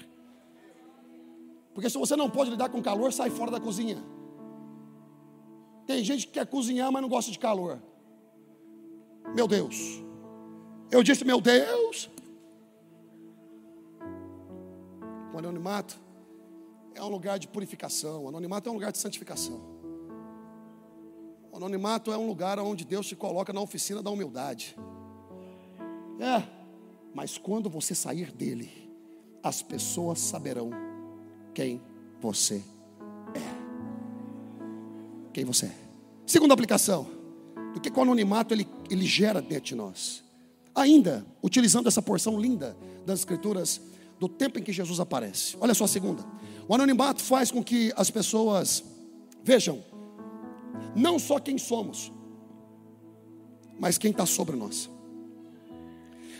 Porque 1.75 1.91
se 1.91 1.99
você 1.99 2.15
não 2.15 2.31
pode 2.31 2.51
lidar 2.51 2.69
com 2.69 2.81
calor, 2.81 3.13
sai 3.13 3.29
fora 3.29 3.51
da 3.51 3.59
cozinha. 3.59 4.18
Tem 5.89 6.05
gente 6.05 6.27
que 6.27 6.35
quer 6.35 6.47
cozinhar, 6.47 6.93
mas 6.93 7.01
não 7.01 7.09
gosta 7.09 7.33
de 7.33 7.39
calor. 7.39 7.83
Meu 9.35 9.49
Deus. 9.49 9.75
Eu 10.91 11.03
disse, 11.03 11.25
meu 11.25 11.41
Deus. 11.41 12.11
O 15.33 15.39
anonimato 15.39 15.99
é 16.95 17.03
um 17.03 17.09
lugar 17.09 17.39
de 17.39 17.49
purificação. 17.49 18.25
O 18.25 18.29
anonimato 18.29 18.69
é 18.69 18.71
um 18.71 18.75
lugar 18.75 18.93
de 18.93 18.99
santificação. 18.99 19.63
O 21.51 21.57
anonimato 21.57 22.13
é 22.13 22.19
um 22.19 22.27
lugar 22.27 22.59
onde 22.59 22.85
Deus 22.85 23.07
te 23.07 23.17
coloca 23.17 23.51
na 23.51 23.63
oficina 23.63 24.03
da 24.03 24.11
humildade. 24.11 24.77
É, 26.21 26.47
mas 27.15 27.39
quando 27.39 27.71
você 27.71 27.95
sair 27.95 28.31
dele, 28.31 28.93
as 29.43 29.63
pessoas 29.63 30.19
saberão 30.19 30.69
quem 31.55 31.81
você 32.21 32.63
quem 35.39 35.45
você 35.45 35.67
é. 35.67 35.75
Segunda 36.27 36.53
aplicação, 36.53 37.07
do 37.73 37.81
que 37.81 37.91
o 37.97 38.03
anonimato 38.03 38.53
ele, 38.53 38.67
ele 38.91 39.07
gera 39.07 39.41
dentro 39.41 39.67
de 39.67 39.75
nós. 39.77 40.25
Ainda, 40.75 41.25
utilizando 41.41 41.87
essa 41.87 42.03
porção 42.03 42.41
linda 42.41 42.77
das 43.07 43.21
Escrituras, 43.21 43.81
do 44.19 44.29
tempo 44.29 44.59
em 44.59 44.63
que 44.63 44.73
Jesus 44.73 44.99
aparece. 44.99 45.57
Olha 45.61 45.75
só 45.75 45.85
a 45.85 45.89
segunda. 45.89 46.25
O 46.67 46.75
anonimato 46.75 47.23
faz 47.23 47.53
com 47.53 47.63
que 47.63 47.93
as 47.97 48.11
pessoas 48.11 48.83
vejam, 49.45 49.83
não 50.97 51.21
só 51.21 51.39
quem 51.39 51.57
somos, 51.57 52.13
mas 53.79 53.97
quem 53.97 54.11
está 54.11 54.27
sobre 54.27 54.57
nós. 54.57 54.91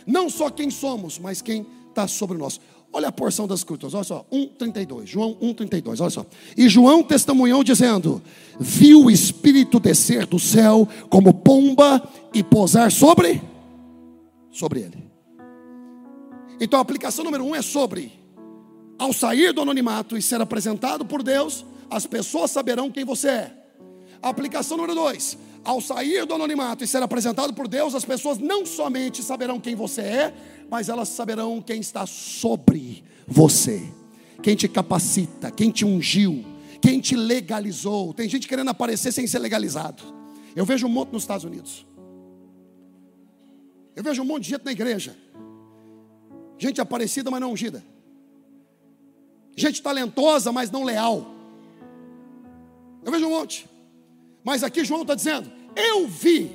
Não 0.05 0.29
só 0.29 0.49
quem 0.49 0.69
somos, 0.69 1.17
mas 1.17 1.41
quem 1.41 1.65
está 1.87 2.05
sobre 2.05 2.37
nós. 2.37 2.59
Olha 2.91 3.09
a 3.09 3.11
porção 3.11 3.47
das 3.47 3.59
escrituras, 3.59 3.93
olha 3.93 4.03
só, 4.03 4.25
1,32, 4.31 5.05
João 5.05 5.35
1,32, 5.35 6.01
olha 6.01 6.09
só. 6.09 6.25
E 6.57 6.67
João 6.67 7.03
testemunhou 7.03 7.63
dizendo: 7.63 8.21
Viu 8.59 9.05
o 9.05 9.11
Espírito 9.11 9.79
descer 9.79 10.25
do 10.25 10.39
céu 10.39 10.87
como 11.07 11.33
pomba 11.33 12.01
e 12.33 12.41
pousar 12.41 12.91
sobre, 12.91 13.41
sobre 14.51 14.81
ele. 14.81 15.09
Então 16.59 16.79
a 16.79 16.81
aplicação 16.81 17.23
número 17.23 17.43
um 17.43 17.55
é 17.55 17.61
sobre, 17.61 18.11
ao 18.97 19.13
sair 19.13 19.53
do 19.53 19.61
anonimato 19.61 20.17
e 20.17 20.21
ser 20.21 20.41
apresentado 20.41 21.05
por 21.05 21.21
Deus, 21.21 21.63
as 21.89 22.07
pessoas 22.07 22.49
saberão 22.49 22.91
quem 22.91 23.05
você 23.05 23.29
é. 23.29 23.58
Aplicação 24.21 24.77
número 24.77 24.95
dois, 24.95 25.37
ao 25.63 25.79
sair 25.79 26.25
do 26.25 26.33
anonimato 26.33 26.83
e 26.83 26.87
ser 26.87 27.01
apresentado 27.01 27.53
por 27.53 27.67
Deus, 27.67 27.95
as 27.95 28.03
pessoas 28.03 28.37
não 28.37 28.65
somente 28.65 29.23
saberão 29.23 29.59
quem 29.59 29.75
você 29.75 30.01
é, 30.01 30.33
mas 30.69 30.89
elas 30.89 31.09
saberão 31.09 31.61
quem 31.61 31.79
está 31.79 32.05
sobre 32.05 33.03
você, 33.27 33.81
quem 34.41 34.55
te 34.55 34.67
capacita, 34.67 35.51
quem 35.51 35.71
te 35.71 35.85
ungiu, 35.85 36.43
quem 36.81 36.99
te 36.99 37.15
legalizou. 37.15 38.13
Tem 38.13 38.27
gente 38.27 38.47
querendo 38.47 38.69
aparecer 38.69 39.11
sem 39.11 39.25
ser 39.27 39.39
legalizado. 39.39 40.03
Eu 40.55 40.65
vejo 40.65 40.87
um 40.87 40.89
monte 40.89 41.11
nos 41.11 41.23
Estados 41.23 41.45
Unidos. 41.45 41.85
Eu 43.95 44.03
vejo 44.03 44.21
um 44.21 44.25
monte 44.25 44.43
de 44.43 44.49
gente 44.51 44.65
na 44.65 44.71
igreja. 44.71 45.15
Gente 46.57 46.81
aparecida, 46.81 47.31
mas 47.31 47.39
não 47.39 47.51
ungida. 47.51 47.83
Gente 49.55 49.81
talentosa, 49.81 50.51
mas 50.51 50.71
não 50.71 50.83
leal. 50.83 51.25
Eu 53.03 53.11
vejo 53.11 53.27
um 53.27 53.29
monte. 53.29 53.69
Mas 54.49 54.63
aqui 54.63 54.83
João 54.83 55.03
está 55.03 55.13
dizendo: 55.13 55.51
Eu 55.75 56.07
vi, 56.07 56.51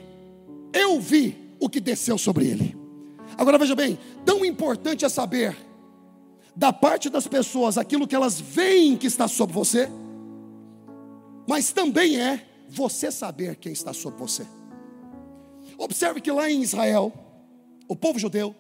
eu 0.73 0.99
vi 0.99 1.55
o 1.61 1.69
que 1.69 1.79
desceu 1.79 2.19
sobre 2.19 2.45
ele. 2.45 2.77
Agora 3.39 3.57
veja 3.57 3.77
bem, 3.77 3.97
tão 4.25 4.45
importante 4.45 5.05
é 5.05 5.09
saber 5.09 5.57
da 6.57 6.73
parte 6.73 7.09
das 7.09 7.29
pessoas 7.29 7.79
aquilo 7.79 8.09
que 8.09 8.17
elas 8.17 8.41
veem 8.41 8.97
que 8.97 9.07
está 9.07 9.29
sobre 9.29 9.55
você, 9.55 9.89
mas 11.47 11.73
também 11.73 12.21
é 12.21 12.45
você 12.69 13.13
saber 13.13 13.55
quem 13.55 13.71
está 13.71 13.93
sobre 13.93 14.19
você. 14.19 14.45
Observe 15.79 16.21
que 16.21 16.33
lá 16.33 16.51
em 16.51 16.63
Israel, 16.63 17.13
o 17.87 17.95
povo 17.95 18.19
judeu, 18.19 18.57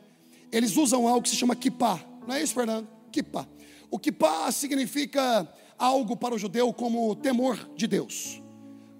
eles 0.53 0.77
usam 0.77 1.09
algo 1.09 1.23
que 1.23 1.31
se 1.31 1.37
chama 1.37 1.57
kippah. 1.57 2.01
Não 2.25 2.37
é 2.37 2.40
isso, 2.40 2.55
Fernando? 2.55 2.87
Kippah. 3.11 3.49
O 3.90 3.99
kippah 3.99 4.53
significa 4.53 5.53
algo 5.77 6.16
para 6.16 6.37
o 6.37 6.38
judeu 6.38 6.73
como 6.73 7.16
temor 7.16 7.68
de 7.75 7.88
Deus. 7.88 8.43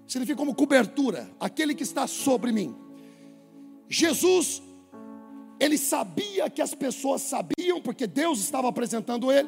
Significa 0.07 0.37
como 0.37 0.53
cobertura, 0.53 1.29
aquele 1.39 1.73
que 1.73 1.83
está 1.83 2.07
sobre 2.07 2.51
mim. 2.51 2.75
Jesus 3.89 4.61
ele 5.59 5.77
sabia 5.77 6.49
que 6.49 6.61
as 6.61 6.73
pessoas 6.73 7.21
sabiam, 7.21 7.81
porque 7.81 8.05
Deus 8.05 8.39
estava 8.39 8.67
apresentando 8.67 9.31
ele, 9.31 9.47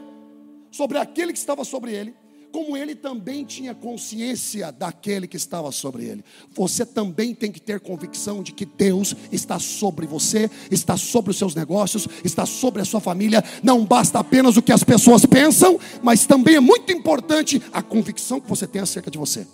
sobre 0.71 0.97
aquele 0.97 1.33
que 1.33 1.39
estava 1.39 1.63
sobre 1.63 1.93
ele, 1.93 2.13
como 2.51 2.77
ele 2.77 2.95
também 2.95 3.43
tinha 3.43 3.75
consciência 3.75 4.71
daquele 4.71 5.27
que 5.27 5.35
estava 5.35 5.71
sobre 5.71 6.05
ele. 6.05 6.23
Você 6.55 6.85
também 6.85 7.35
tem 7.35 7.51
que 7.51 7.59
ter 7.59 7.79
convicção 7.79 8.41
de 8.41 8.53
que 8.53 8.65
Deus 8.65 9.13
está 9.31 9.59
sobre 9.59 10.07
você, 10.07 10.49
está 10.71 10.95
sobre 10.95 11.31
os 11.31 11.37
seus 11.37 11.53
negócios, 11.53 12.07
está 12.23 12.45
sobre 12.45 12.81
a 12.81 12.85
sua 12.85 13.01
família. 13.01 13.43
Não 13.61 13.85
basta 13.85 14.19
apenas 14.19 14.55
o 14.55 14.61
que 14.61 14.71
as 14.71 14.83
pessoas 14.83 15.25
pensam, 15.25 15.77
mas 16.01 16.25
também 16.25 16.55
é 16.55 16.59
muito 16.61 16.91
importante 16.91 17.61
a 17.73 17.81
convicção 17.81 18.39
que 18.39 18.49
você 18.49 18.65
tem 18.65 18.81
acerca 18.81 19.11
de 19.11 19.17
você. 19.17 19.45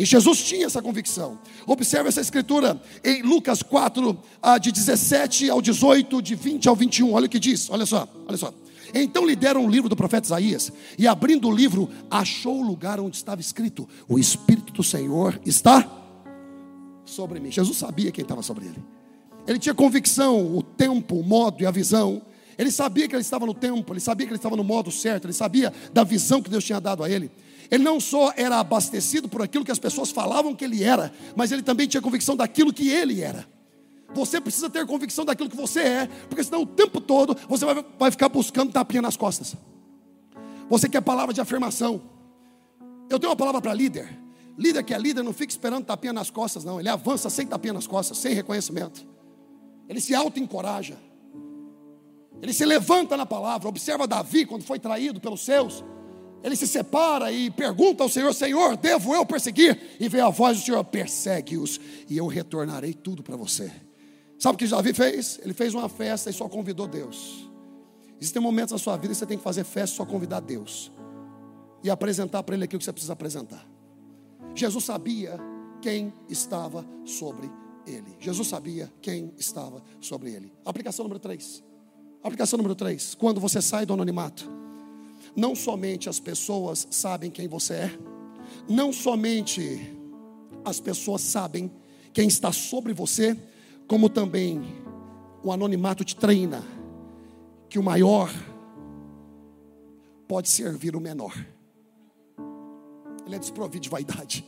E 0.00 0.06
Jesus 0.06 0.42
tinha 0.42 0.64
essa 0.64 0.80
convicção. 0.80 1.38
Observe 1.66 2.08
essa 2.08 2.22
escritura 2.22 2.80
em 3.04 3.20
Lucas 3.20 3.62
4, 3.62 4.18
ah, 4.40 4.56
de 4.56 4.72
17 4.72 5.50
ao 5.50 5.60
18, 5.60 6.22
de 6.22 6.34
20 6.34 6.70
ao 6.70 6.74
21. 6.74 7.12
Olha 7.12 7.26
o 7.26 7.28
que 7.28 7.38
diz, 7.38 7.68
olha 7.68 7.84
só, 7.84 8.08
olha 8.26 8.38
só. 8.38 8.50
Então 8.94 9.26
lhe 9.26 9.36
deram 9.36 9.66
o 9.66 9.68
livro 9.68 9.90
do 9.90 9.94
profeta 9.94 10.26
Isaías, 10.26 10.72
e 10.96 11.06
abrindo 11.06 11.46
o 11.48 11.54
livro, 11.54 11.90
achou 12.10 12.60
o 12.60 12.66
lugar 12.66 12.98
onde 12.98 13.16
estava 13.16 13.42
escrito: 13.42 13.86
O 14.08 14.18
Espírito 14.18 14.72
do 14.72 14.82
Senhor 14.82 15.38
está 15.44 15.86
sobre 17.04 17.38
mim. 17.38 17.52
Jesus 17.52 17.76
sabia 17.76 18.10
quem 18.10 18.22
estava 18.22 18.42
sobre 18.42 18.64
ele. 18.64 18.82
Ele 19.46 19.58
tinha 19.58 19.74
convicção, 19.74 20.56
o 20.56 20.62
tempo, 20.62 21.16
o 21.16 21.22
modo 21.22 21.62
e 21.62 21.66
a 21.66 21.70
visão. 21.70 22.22
Ele 22.56 22.70
sabia 22.70 23.06
que 23.06 23.14
ele 23.14 23.22
estava 23.22 23.44
no 23.44 23.52
tempo, 23.52 23.92
ele 23.92 24.00
sabia 24.00 24.26
que 24.26 24.32
ele 24.32 24.38
estava 24.38 24.56
no 24.56 24.64
modo 24.64 24.90
certo, 24.90 25.26
ele 25.26 25.34
sabia 25.34 25.70
da 25.92 26.04
visão 26.04 26.40
que 26.40 26.48
Deus 26.48 26.64
tinha 26.64 26.80
dado 26.80 27.04
a 27.04 27.10
ele. 27.10 27.30
Ele 27.70 27.84
não 27.84 28.00
só 28.00 28.32
era 28.36 28.58
abastecido 28.58 29.28
por 29.28 29.42
aquilo 29.42 29.64
que 29.64 29.70
as 29.70 29.78
pessoas 29.78 30.10
falavam 30.10 30.54
que 30.54 30.64
ele 30.64 30.82
era, 30.82 31.12
mas 31.36 31.52
ele 31.52 31.62
também 31.62 31.86
tinha 31.86 32.02
convicção 32.02 32.34
daquilo 32.34 32.72
que 32.72 32.88
ele 32.88 33.20
era. 33.20 33.46
Você 34.12 34.40
precisa 34.40 34.68
ter 34.68 34.84
convicção 34.86 35.24
daquilo 35.24 35.48
que 35.48 35.56
você 35.56 35.80
é, 35.80 36.06
porque 36.28 36.42
senão 36.42 36.62
o 36.62 36.66
tempo 36.66 37.00
todo 37.00 37.36
você 37.48 37.64
vai, 37.64 37.84
vai 37.98 38.10
ficar 38.10 38.28
buscando 38.28 38.72
tapinha 38.72 39.00
nas 39.00 39.16
costas. 39.16 39.54
Você 40.68 40.88
quer 40.88 41.00
palavra 41.00 41.32
de 41.32 41.40
afirmação. 41.40 42.02
Eu 43.08 43.18
tenho 43.18 43.30
uma 43.30 43.36
palavra 43.36 43.60
para 43.60 43.74
líder. 43.74 44.18
Líder 44.58 44.82
que 44.82 44.92
é 44.92 44.98
líder 44.98 45.22
não 45.22 45.32
fica 45.32 45.52
esperando 45.52 45.84
tapinha 45.84 46.12
nas 46.12 46.30
costas, 46.30 46.64
não. 46.64 46.80
Ele 46.80 46.88
avança 46.88 47.30
sem 47.30 47.46
tapinha 47.46 47.72
nas 47.72 47.86
costas, 47.86 48.18
sem 48.18 48.34
reconhecimento. 48.34 49.06
Ele 49.88 50.00
se 50.00 50.14
auto-encoraja. 50.14 50.96
Ele 52.42 52.52
se 52.52 52.64
levanta 52.64 53.16
na 53.16 53.26
palavra. 53.26 53.68
Observa 53.68 54.06
Davi 54.06 54.44
quando 54.44 54.62
foi 54.62 54.78
traído 54.78 55.20
pelos 55.20 55.44
seus. 55.44 55.84
Ele 56.42 56.56
se 56.56 56.66
separa 56.66 57.30
e 57.30 57.50
pergunta 57.50 58.02
ao 58.02 58.08
Senhor: 58.08 58.32
Senhor, 58.32 58.76
devo 58.76 59.14
eu 59.14 59.26
perseguir? 59.26 59.78
E 59.98 60.08
vem 60.08 60.20
a 60.20 60.30
voz 60.30 60.58
do 60.58 60.64
Senhor: 60.64 60.82
persegue-os, 60.84 61.80
e 62.08 62.16
eu 62.16 62.26
retornarei 62.26 62.94
tudo 62.94 63.22
para 63.22 63.36
você. 63.36 63.70
Sabe 64.38 64.54
o 64.54 64.58
que 64.58 64.66
Davi 64.66 64.94
fez? 64.94 65.38
Ele 65.42 65.52
fez 65.52 65.74
uma 65.74 65.88
festa 65.88 66.30
e 66.30 66.32
só 66.32 66.48
convidou 66.48 66.86
Deus. 66.86 67.48
Existem 68.18 68.40
momentos 68.40 68.72
na 68.72 68.78
sua 68.78 68.96
vida 68.96 69.08
que 69.08 69.18
você 69.18 69.26
tem 69.26 69.36
que 69.38 69.44
fazer 69.44 69.64
festa 69.64 69.94
e 69.94 69.96
só 69.96 70.06
convidar 70.06 70.40
Deus. 70.40 70.90
E 71.82 71.90
apresentar 71.90 72.42
para 72.42 72.54
Ele 72.54 72.64
aquilo 72.64 72.78
que 72.78 72.84
você 72.84 72.92
precisa 72.92 73.12
apresentar. 73.12 73.66
Jesus 74.54 74.84
sabia 74.84 75.38
quem 75.80 76.12
estava 76.28 76.84
sobre 77.04 77.50
ele. 77.86 78.16
Jesus 78.18 78.48
sabia 78.48 78.92
quem 79.00 79.32
estava 79.38 79.82
sobre 80.00 80.30
ele. 80.30 80.52
Aplicação 80.64 81.04
número 81.04 81.20
3. 81.20 81.62
Aplicação 82.22 82.56
número 82.56 82.74
3. 82.74 83.14
Quando 83.14 83.40
você 83.40 83.62
sai 83.62 83.86
do 83.86 83.94
anonimato, 83.94 84.50
não 85.34 85.54
somente 85.54 86.08
as 86.08 86.20
pessoas 86.20 86.86
sabem 86.90 87.30
quem 87.30 87.48
você 87.48 87.74
é, 87.74 87.98
não 88.68 88.92
somente 88.92 89.96
as 90.64 90.80
pessoas 90.80 91.20
sabem 91.22 91.70
quem 92.12 92.28
está 92.28 92.52
sobre 92.52 92.92
você, 92.92 93.36
como 93.86 94.08
também 94.08 94.62
o 95.42 95.52
anonimato 95.52 96.04
te 96.04 96.16
treina 96.16 96.62
que 97.68 97.78
o 97.78 97.82
maior 97.82 98.30
pode 100.26 100.48
servir 100.48 100.94
o 100.94 101.00
menor. 101.00 101.34
Ele 103.24 103.36
é 103.36 103.38
desprovido 103.38 103.82
de 103.82 103.88
vaidade. 103.88 104.44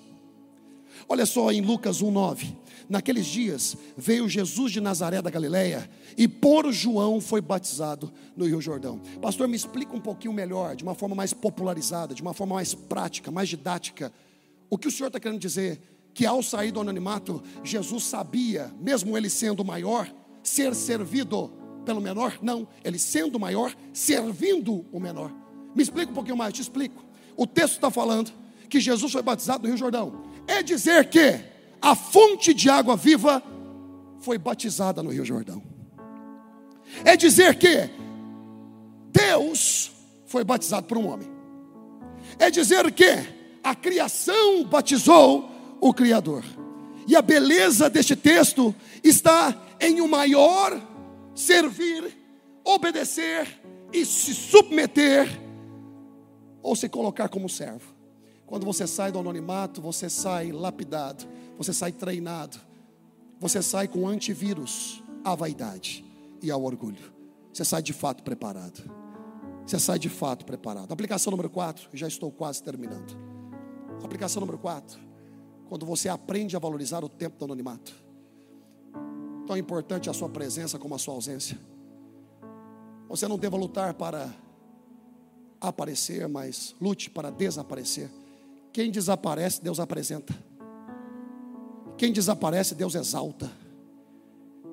Olha 1.09 1.27
só 1.27 1.51
em 1.51 1.61
Lucas 1.61 2.03
1:9. 2.03 2.57
Naqueles 2.89 3.27
dias 3.27 3.77
veio 3.97 4.29
Jesus 4.29 4.73
de 4.73 4.81
Nazaré 4.81 5.23
da 5.23 5.31
Galileia 5.31 5.89
e 6.17 6.29
por 6.29 6.71
João 6.73 7.21
foi 7.21 7.41
batizado 7.41 8.13
no 8.37 8.45
Rio 8.45 8.61
Jordão. 8.61 9.01
Pastor, 9.21 9.49
me 9.49 9.57
explica 9.57 9.97
um 9.97 10.01
pouquinho 10.01 10.35
melhor, 10.35 10.77
de 10.77 10.83
uma 10.83 10.95
forma 10.95 11.15
mais 11.15 11.33
popularizada, 11.33 12.15
de 12.15 12.23
uma 12.23 12.35
forma 12.35 12.57
mais 12.57 12.75
prática, 12.75 13.31
mais 13.31 13.49
didática, 13.49 14.13
o 14.69 14.79
que 14.79 14.89
o 14.89 14.91
senhor 14.91 15.09
está 15.09 15.21
querendo 15.21 15.39
dizer 15.39 15.81
que 16.15 16.27
ao 16.27 16.43
sair 16.43 16.71
do 16.71 16.81
anonimato, 16.81 17.43
Jesus 17.65 18.05
sabia, 18.05 18.73
mesmo 18.81 19.17
ele 19.17 19.31
sendo 19.31 19.65
maior, 19.65 20.11
ser 20.43 20.75
servido 20.75 21.51
pelo 21.85 22.01
menor? 22.01 22.39
Não, 22.43 22.67
ele 22.85 22.99
sendo 22.99 23.39
maior, 23.39 23.75
servindo 23.93 24.85
o 24.93 25.01
menor. 25.01 25.33
Me 25.75 25.83
explica 25.83 26.11
um 26.11 26.15
pouquinho 26.15 26.37
mais, 26.37 26.53
te 26.53 26.61
explico. 26.61 27.05
O 27.37 27.47
texto 27.47 27.75
está 27.75 27.91
falando 27.91 28.33
que 28.73 28.81
Jesus 28.81 29.13
foi 29.13 29.21
batizado 29.21 29.65
no 29.65 29.69
Rio 29.69 29.77
Jordão. 29.77 30.25
É 30.47 30.63
dizer 30.63 31.11
que 31.11 31.39
a 31.79 31.95
fonte 31.95 32.55
de 32.55 32.71
água 32.71 32.97
viva 32.97 33.43
foi 34.21 34.39
batizada 34.39 35.03
no 35.03 35.11
Rio 35.11 35.27
Jordão. 35.27 35.63
É 37.05 37.15
dizer 37.15 37.59
que 37.59 37.91
Deus 39.13 39.93
foi 40.25 40.43
batizado 40.43 40.87
por 40.87 40.97
um 40.97 41.07
homem. 41.07 41.31
É 42.39 42.51
dizer 42.51 42.91
que 42.93 43.05
a 43.63 43.75
criação 43.75 44.65
batizou 44.65 45.51
o 45.79 45.93
Criador. 45.93 46.43
E 47.07 47.15
a 47.15 47.21
beleza 47.21 47.91
deste 47.91 48.17
texto 48.17 48.75
está 49.05 49.55
em 49.79 50.01
o 50.01 50.09
maior 50.09 50.81
servir, 51.35 52.11
obedecer 52.65 53.47
e 53.93 54.07
se 54.07 54.33
submeter 54.33 55.29
ou 56.63 56.75
se 56.75 56.89
colocar 56.89 57.29
como 57.29 57.51
servo. 57.51 57.92
Quando 58.53 58.67
você 58.67 58.87
sai 58.87 59.11
do 59.11 59.19
anonimato, 59.19 59.81
você 59.81 60.11
sai 60.11 60.53
lapidado, 60.53 61.25
você 61.57 61.73
sai 61.73 61.91
treinado, 61.91 62.59
você 63.41 63.63
sai 63.63 63.89
com 63.89 64.07
antivírus 64.07 65.03
à 65.25 65.35
vaidade 65.35 66.05
e 66.43 66.51
ao 66.51 66.63
orgulho. 66.63 67.15
Você 67.51 67.65
sai 67.65 67.83
de 67.83 67.95
fato 67.95 68.23
preparado. 68.23 68.83
Você 69.65 69.79
sai 69.79 69.99
de 69.99 70.11
fato 70.11 70.45
preparado. 70.45 70.93
Aplicação 70.93 71.31
número 71.31 71.49
4, 71.49 71.89
já 71.95 72.07
estou 72.07 72.31
quase 72.31 72.63
terminando. 72.63 73.17
Aplicação 74.05 74.41
número 74.41 74.59
4 74.59 75.01
quando 75.67 75.87
você 75.87 76.11
aprende 76.11 76.55
a 76.55 76.59
valorizar 76.59 77.03
o 77.03 77.09
tempo 77.09 77.39
do 77.39 77.47
anonimato. 77.47 77.95
Tão 79.47 79.57
importante 79.57 80.11
a 80.11 80.13
sua 80.13 80.29
presença 80.29 80.79
como 80.79 80.95
a 80.95 80.99
sua 80.99 81.15
ausência. 81.15 81.59
Você 83.09 83.27
não 83.27 83.39
deva 83.39 83.57
lutar 83.57 83.95
para 83.95 84.31
aparecer, 85.59 86.29
mas 86.29 86.77
lute 86.79 87.09
para 87.09 87.31
desaparecer. 87.31 88.11
Quem 88.73 88.91
desaparece, 88.91 89.63
Deus 89.63 89.79
apresenta. 89.79 90.35
Quem 91.99 92.13
desaparece, 92.13 92.75
Deus 92.75 92.95
exalta. 92.95 93.51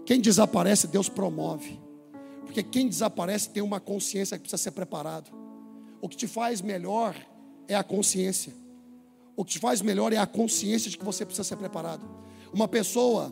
Quem 0.05 0.21
desaparece, 0.21 0.87
Deus 0.87 1.09
promove. 1.09 1.79
Porque 2.45 2.63
quem 2.63 2.87
desaparece 2.87 3.49
tem 3.49 3.61
uma 3.61 3.79
consciência 3.79 4.37
que 4.37 4.43
precisa 4.43 4.61
ser 4.61 4.71
preparado. 4.71 5.29
O 6.01 6.07
que 6.07 6.17
te 6.17 6.27
faz 6.27 6.61
melhor 6.61 7.15
é 7.67 7.75
a 7.75 7.83
consciência. 7.83 8.53
O 9.35 9.45
que 9.45 9.51
te 9.51 9.59
faz 9.59 9.81
melhor 9.81 10.11
é 10.13 10.17
a 10.17 10.25
consciência 10.25 10.89
de 10.89 10.97
que 10.97 11.05
você 11.05 11.25
precisa 11.25 11.43
ser 11.43 11.57
preparado. 11.57 12.03
Uma 12.51 12.67
pessoa, 12.67 13.31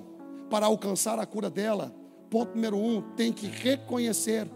para 0.50 0.68
alcançar 0.68 1.18
a 1.18 1.26
cura 1.26 1.50
dela, 1.50 1.96
ponto 2.30 2.54
número 2.54 2.78
um, 2.78 3.02
tem 3.16 3.34
que 3.34 3.48
reconhecer 3.48 4.48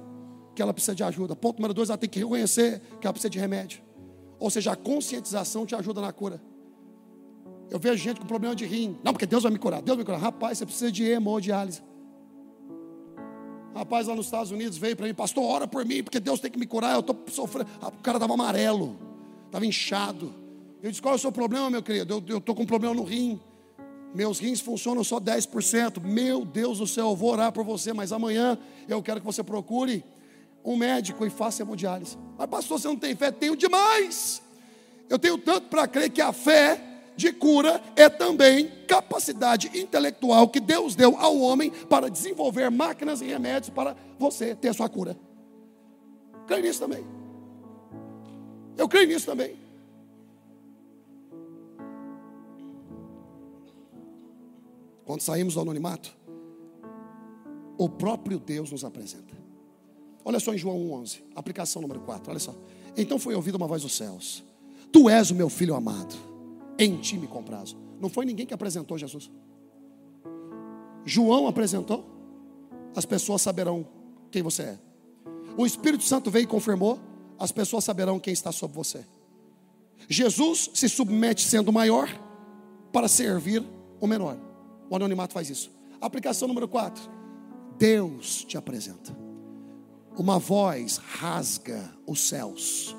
que 0.53 0.61
ela 0.61 0.73
precisa 0.73 0.93
de 0.93 1.03
ajuda. 1.03 1.35
Ponto 1.35 1.57
número 1.57 1.73
dois, 1.73 1.89
ela 1.89 1.97
tem 1.97 2.09
que 2.09 2.19
reconhecer 2.19 2.81
que 2.99 3.07
ela 3.07 3.13
precisa 3.13 3.29
de 3.29 3.39
remédio. 3.39 3.81
Ou 4.41 4.49
seja, 4.49 4.71
a 4.71 4.75
conscientização 4.75 5.67
te 5.67 5.75
ajuda 5.75 6.01
na 6.01 6.11
cura. 6.11 6.41
Eu 7.69 7.77
vejo 7.77 8.03
gente 8.03 8.19
com 8.19 8.25
problema 8.25 8.55
de 8.55 8.65
rim. 8.65 8.97
Não, 9.03 9.13
porque 9.13 9.27
Deus 9.27 9.43
vai 9.43 9.51
me 9.51 9.59
curar. 9.59 9.83
Deus 9.83 9.95
vai 9.95 10.03
me 10.03 10.03
curar. 10.03 10.19
Rapaz, 10.19 10.57
você 10.57 10.65
precisa 10.65 10.91
de 10.91 11.03
hemodiálise. 11.03 11.83
Rapaz 13.75 14.07
lá 14.07 14.15
nos 14.15 14.25
Estados 14.25 14.49
Unidos 14.49 14.79
veio 14.79 14.97
para 14.97 15.05
mim, 15.05 15.13
pastor, 15.13 15.43
ora 15.43 15.67
por 15.67 15.85
mim, 15.85 16.03
porque 16.03 16.19
Deus 16.19 16.39
tem 16.39 16.49
que 16.49 16.57
me 16.57 16.65
curar. 16.65 16.95
Eu 16.95 17.01
estou 17.01 17.15
sofrendo. 17.27 17.69
O 17.81 18.01
cara 18.01 18.17
estava 18.17 18.33
amarelo, 18.33 18.97
estava 19.45 19.63
inchado. 19.63 20.33
Eu 20.81 20.89
disse: 20.89 21.01
qual 21.01 21.13
é 21.13 21.17
o 21.17 21.19
seu 21.19 21.31
problema, 21.31 21.69
meu 21.69 21.83
querido? 21.83 22.23
Eu 22.27 22.39
estou 22.39 22.55
com 22.55 22.63
um 22.63 22.65
problema 22.65 22.95
no 22.95 23.03
rim. 23.03 23.39
Meus 24.13 24.39
rins 24.39 24.59
funcionam 24.59 25.03
só 25.03 25.19
10%. 25.19 26.01
Meu 26.01 26.43
Deus 26.43 26.79
do 26.79 26.87
céu, 26.87 27.09
eu 27.11 27.15
vou 27.15 27.31
orar 27.31 27.51
por 27.51 27.63
você, 27.63 27.93
mas 27.93 28.11
amanhã 28.11 28.57
eu 28.89 29.03
quero 29.03 29.19
que 29.19 29.25
você 29.25 29.43
procure 29.43 30.03
um 30.63 30.75
médico 30.75 31.25
e 31.25 31.29
faça 31.29 31.61
hemodiálise. 31.61 32.17
Mas, 32.37 32.47
pastor, 32.47 32.79
você 32.79 32.87
não 32.87 32.97
tem 32.97 33.15
fé? 33.15 33.31
Tenho 33.31 33.55
demais. 33.55 34.41
Eu 35.09 35.19
tenho 35.19 35.37
tanto 35.37 35.67
para 35.67 35.87
crer 35.87 36.09
que 36.09 36.21
a 36.21 36.31
fé 36.31 36.79
de 37.15 37.31
cura 37.33 37.81
é 37.95 38.09
também 38.09 38.71
capacidade 38.87 39.69
intelectual 39.77 40.47
que 40.47 40.59
Deus 40.59 40.95
deu 40.95 41.15
ao 41.17 41.37
homem 41.37 41.69
para 41.69 42.09
desenvolver 42.09 42.69
máquinas 42.71 43.21
e 43.21 43.25
remédios 43.25 43.69
para 43.69 43.95
você 44.17 44.55
ter 44.55 44.69
a 44.69 44.73
sua 44.73 44.89
cura. 44.89 45.17
Creio 46.47 46.63
nisso 46.63 46.79
também. 46.79 47.05
Eu 48.77 48.87
creio 48.87 49.07
nisso 49.07 49.25
também. 49.25 49.55
Quando 55.05 55.21
saímos 55.21 55.55
do 55.55 55.61
anonimato, 55.61 56.15
o 57.77 57.89
próprio 57.89 58.39
Deus 58.39 58.71
nos 58.71 58.85
apresenta. 58.85 59.35
Olha 60.23 60.39
só 60.39 60.53
em 60.53 60.57
João 60.57 60.77
1,11, 60.77 61.21
aplicação 61.35 61.81
número 61.81 62.01
4. 62.01 62.29
Olha 62.29 62.39
só. 62.39 62.55
Então 62.95 63.17
foi 63.17 63.35
ouvida 63.35 63.57
uma 63.57 63.67
voz 63.67 63.81
dos 63.81 63.95
céus: 63.95 64.43
Tu 64.91 65.09
és 65.09 65.31
o 65.31 65.35
meu 65.35 65.49
filho 65.49 65.75
amado, 65.75 66.15
em 66.77 66.97
ti 66.97 67.17
me 67.17 67.27
comprazo. 67.27 67.77
Não 67.99 68.09
foi 68.09 68.25
ninguém 68.25 68.45
que 68.45 68.53
apresentou 68.53 68.97
Jesus. 68.97 69.29
João 71.05 71.47
apresentou, 71.47 72.05
as 72.95 73.05
pessoas 73.05 73.41
saberão 73.41 73.87
quem 74.29 74.41
você 74.41 74.63
é. 74.63 74.79
O 75.57 75.65
Espírito 75.65 76.03
Santo 76.03 76.29
veio 76.29 76.43
e 76.43 76.47
confirmou, 76.47 76.99
as 77.39 77.51
pessoas 77.51 77.83
saberão 77.83 78.19
quem 78.19 78.33
está 78.33 78.51
sobre 78.51 78.75
você. 78.75 79.05
Jesus 80.07 80.69
se 80.73 80.89
submete 80.89 81.43
sendo 81.43 81.71
maior 81.71 82.09
para 82.91 83.07
servir 83.07 83.63
o 83.99 84.07
menor. 84.07 84.37
O 84.89 84.95
anonimato 84.95 85.33
faz 85.33 85.49
isso. 85.49 85.71
Aplicação 85.99 86.47
número 86.47 86.67
4. 86.67 87.01
Deus 87.77 88.43
te 88.43 88.57
apresenta. 88.57 89.15
Uma 90.17 90.37
voz 90.37 90.97
rasga 90.97 91.89
os 92.05 92.21
céus. 92.21 92.95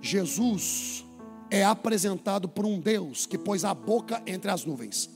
Jesus 0.00 1.04
é 1.50 1.64
apresentado 1.64 2.48
por 2.48 2.64
um 2.64 2.78
Deus 2.78 3.26
que 3.26 3.38
pôs 3.38 3.64
a 3.64 3.72
boca 3.72 4.22
entre 4.26 4.50
as 4.50 4.64
nuvens. 4.64 5.08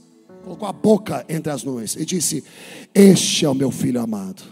Colocou 0.42 0.66
a 0.66 0.72
boca 0.72 1.24
entre 1.28 1.52
as 1.52 1.62
nuvens 1.62 1.94
e 1.96 2.04
disse: 2.04 2.44
Este 2.94 3.44
é 3.44 3.48
o 3.48 3.54
meu 3.54 3.70
filho 3.70 4.00
amado, 4.00 4.42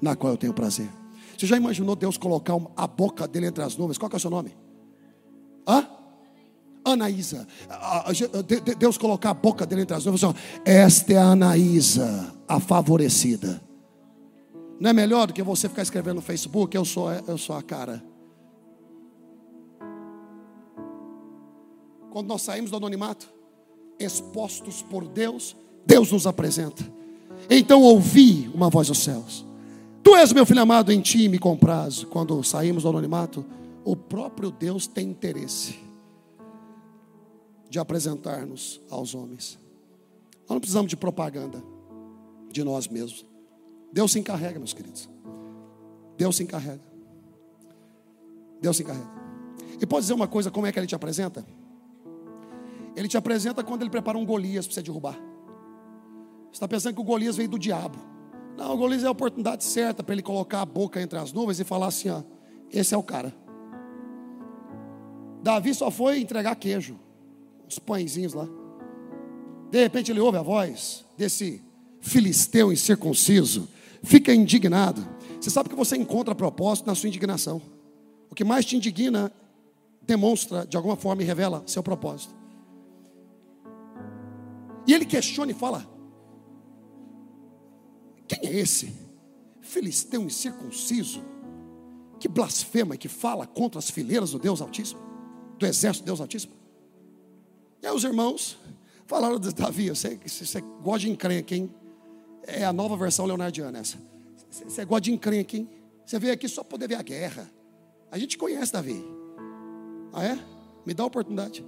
na 0.00 0.16
qual 0.16 0.32
eu 0.32 0.36
tenho 0.36 0.52
prazer. 0.52 0.88
Você 1.36 1.46
já 1.46 1.56
imaginou 1.56 1.96
Deus 1.96 2.16
colocar 2.16 2.56
a 2.76 2.86
boca 2.86 3.26
dele 3.26 3.46
entre 3.46 3.62
as 3.62 3.76
nuvens? 3.76 3.98
Qual 3.98 4.10
é 4.12 4.16
o 4.16 4.20
seu 4.20 4.30
nome? 4.30 4.54
Hã? 5.66 5.86
Anaísa. 6.84 7.46
Deus 8.78 8.98
colocar 8.98 9.30
a 9.30 9.34
boca 9.34 9.64
dele 9.64 9.82
entre 9.82 9.96
as 9.96 10.04
nuvens. 10.04 10.34
Esta 10.64 11.12
é 11.12 11.16
a 11.16 11.28
Anaísa, 11.28 12.34
a 12.46 12.60
favorecida. 12.60 13.60
Não 14.82 14.90
é 14.90 14.92
melhor 14.92 15.28
do 15.28 15.32
que 15.32 15.42
você 15.42 15.68
ficar 15.68 15.82
escrevendo 15.82 16.16
no 16.16 16.22
Facebook? 16.22 16.76
Eu 16.76 16.84
sou, 16.84 17.10
eu 17.10 17.38
sou 17.38 17.56
a 17.56 17.62
cara. 17.62 18.02
quando 22.12 22.28
nós 22.28 22.42
saímos 22.42 22.70
do 22.70 22.76
anonimato, 22.76 23.26
expostos 23.98 24.82
por 24.82 25.08
Deus, 25.08 25.56
Deus 25.86 26.12
nos 26.12 26.26
apresenta. 26.26 26.84
Então 27.48 27.80
ouvi 27.80 28.50
uma 28.54 28.68
voz 28.68 28.88
dos 28.88 28.98
céus. 28.98 29.46
Tu 30.02 30.14
és 30.14 30.30
meu 30.32 30.44
filho 30.44 30.60
amado, 30.60 30.92
em 30.92 31.00
ti 31.00 31.26
me 31.26 31.38
compraz. 31.38 32.04
Quando 32.04 32.42
saímos 32.44 32.82
do 32.82 32.90
anonimato, 32.90 33.44
o 33.82 33.96
próprio 33.96 34.50
Deus 34.50 34.86
tem 34.86 35.08
interesse 35.08 35.78
de 37.70 37.78
apresentar-nos 37.78 38.78
aos 38.90 39.14
homens. 39.14 39.58
Nós 40.42 40.50
não 40.50 40.60
precisamos 40.60 40.90
de 40.90 40.96
propaganda 40.96 41.62
de 42.50 42.62
nós 42.62 42.88
mesmos. 42.88 43.31
Deus 43.92 44.12
se 44.12 44.18
encarrega, 44.18 44.58
meus 44.58 44.72
queridos. 44.72 45.08
Deus 46.16 46.36
se 46.36 46.42
encarrega. 46.42 46.80
Deus 48.60 48.76
se 48.76 48.82
encarrega. 48.82 49.10
E 49.80 49.86
pode 49.86 50.02
dizer 50.02 50.14
uma 50.14 50.28
coisa, 50.28 50.50
como 50.50 50.66
é 50.66 50.72
que 50.72 50.78
ele 50.78 50.86
te 50.86 50.94
apresenta? 50.94 51.44
Ele 52.94 53.08
te 53.08 53.16
apresenta 53.16 53.62
quando 53.62 53.82
ele 53.82 53.90
prepara 53.90 54.16
um 54.16 54.24
Golias 54.24 54.66
para 54.66 54.74
você 54.74 54.82
derrubar. 54.82 55.14
Você 55.14 56.56
está 56.56 56.68
pensando 56.68 56.94
que 56.94 57.00
o 57.00 57.04
Golias 57.04 57.36
veio 57.36 57.48
do 57.48 57.58
diabo. 57.58 57.98
Não, 58.56 58.74
o 58.74 58.76
Golias 58.76 59.02
é 59.02 59.06
a 59.06 59.10
oportunidade 59.10 59.64
certa 59.64 60.02
para 60.02 60.14
ele 60.14 60.22
colocar 60.22 60.60
a 60.60 60.66
boca 60.66 61.00
entre 61.00 61.18
as 61.18 61.32
nuvens 61.32 61.58
e 61.58 61.64
falar 61.64 61.86
assim: 61.86 62.10
ó, 62.10 62.22
esse 62.70 62.94
é 62.94 62.98
o 62.98 63.02
cara. 63.02 63.34
Davi 65.42 65.74
só 65.74 65.90
foi 65.90 66.20
entregar 66.20 66.54
queijo, 66.54 66.98
os 67.66 67.78
pãezinhos 67.78 68.34
lá. 68.34 68.46
De 69.70 69.82
repente 69.82 70.12
ele 70.12 70.20
ouve 70.20 70.38
a 70.38 70.42
voz 70.42 71.04
desse 71.16 71.62
filisteu 72.00 72.72
incircunciso, 72.72 73.68
fica 74.02 74.34
indignado. 74.34 75.06
Você 75.40 75.50
sabe 75.50 75.68
que 75.68 75.74
você 75.74 75.96
encontra 75.96 76.34
propósito 76.34 76.86
na 76.86 76.94
sua 76.94 77.08
indignação. 77.08 77.60
O 78.30 78.34
que 78.34 78.44
mais 78.44 78.64
te 78.64 78.76
indigna 78.76 79.32
demonstra, 80.02 80.66
de 80.66 80.76
alguma 80.76 80.96
forma, 80.96 81.22
e 81.22 81.24
revela 81.24 81.62
seu 81.66 81.82
propósito. 81.82 82.34
E 84.86 84.94
ele 84.94 85.04
questiona 85.04 85.52
e 85.52 85.54
fala: 85.54 85.86
Quem 88.26 88.48
é 88.48 88.58
esse? 88.58 88.92
Filisteu 89.60 90.22
incircunciso, 90.22 91.22
que 92.18 92.28
blasfema 92.28 92.94
e 92.94 92.98
que 92.98 93.08
fala 93.08 93.46
contra 93.46 93.78
as 93.78 93.90
fileiras 93.90 94.32
do 94.32 94.38
Deus 94.38 94.60
Altíssimo, 94.60 95.00
do 95.58 95.66
exército 95.66 96.04
do 96.04 96.06
Deus 96.06 96.20
Altíssimo. 96.20 96.54
E 97.80 97.86
aí 97.86 97.94
os 97.94 98.04
irmãos 98.04 98.58
falaram 99.06 99.38
de 99.38 99.52
Davi, 99.52 99.90
que 100.18 100.28
você 100.28 100.60
gosta 100.82 101.00
de 101.00 101.10
encrenca, 101.10 101.54
hein? 101.54 101.72
É 102.46 102.64
a 102.64 102.72
nova 102.72 102.96
versão 102.96 103.26
leonardiana 103.26 103.78
essa. 103.78 103.98
Você 104.50 104.84
gosta 104.84 105.02
de 105.02 105.12
encrenca, 105.12 105.56
hein? 105.56 105.68
Você 106.04 106.18
veio 106.18 106.32
aqui 106.32 106.48
só 106.48 106.62
para 106.62 106.70
poder 106.70 106.88
ver 106.88 106.96
a 106.96 107.02
guerra. 107.02 107.50
A 108.10 108.18
gente 108.18 108.36
conhece 108.36 108.72
Davi. 108.72 109.02
Ah, 110.12 110.24
é? 110.24 110.38
Me 110.84 110.92
dá 110.92 111.04
a 111.04 111.06
oportunidade. 111.06 111.64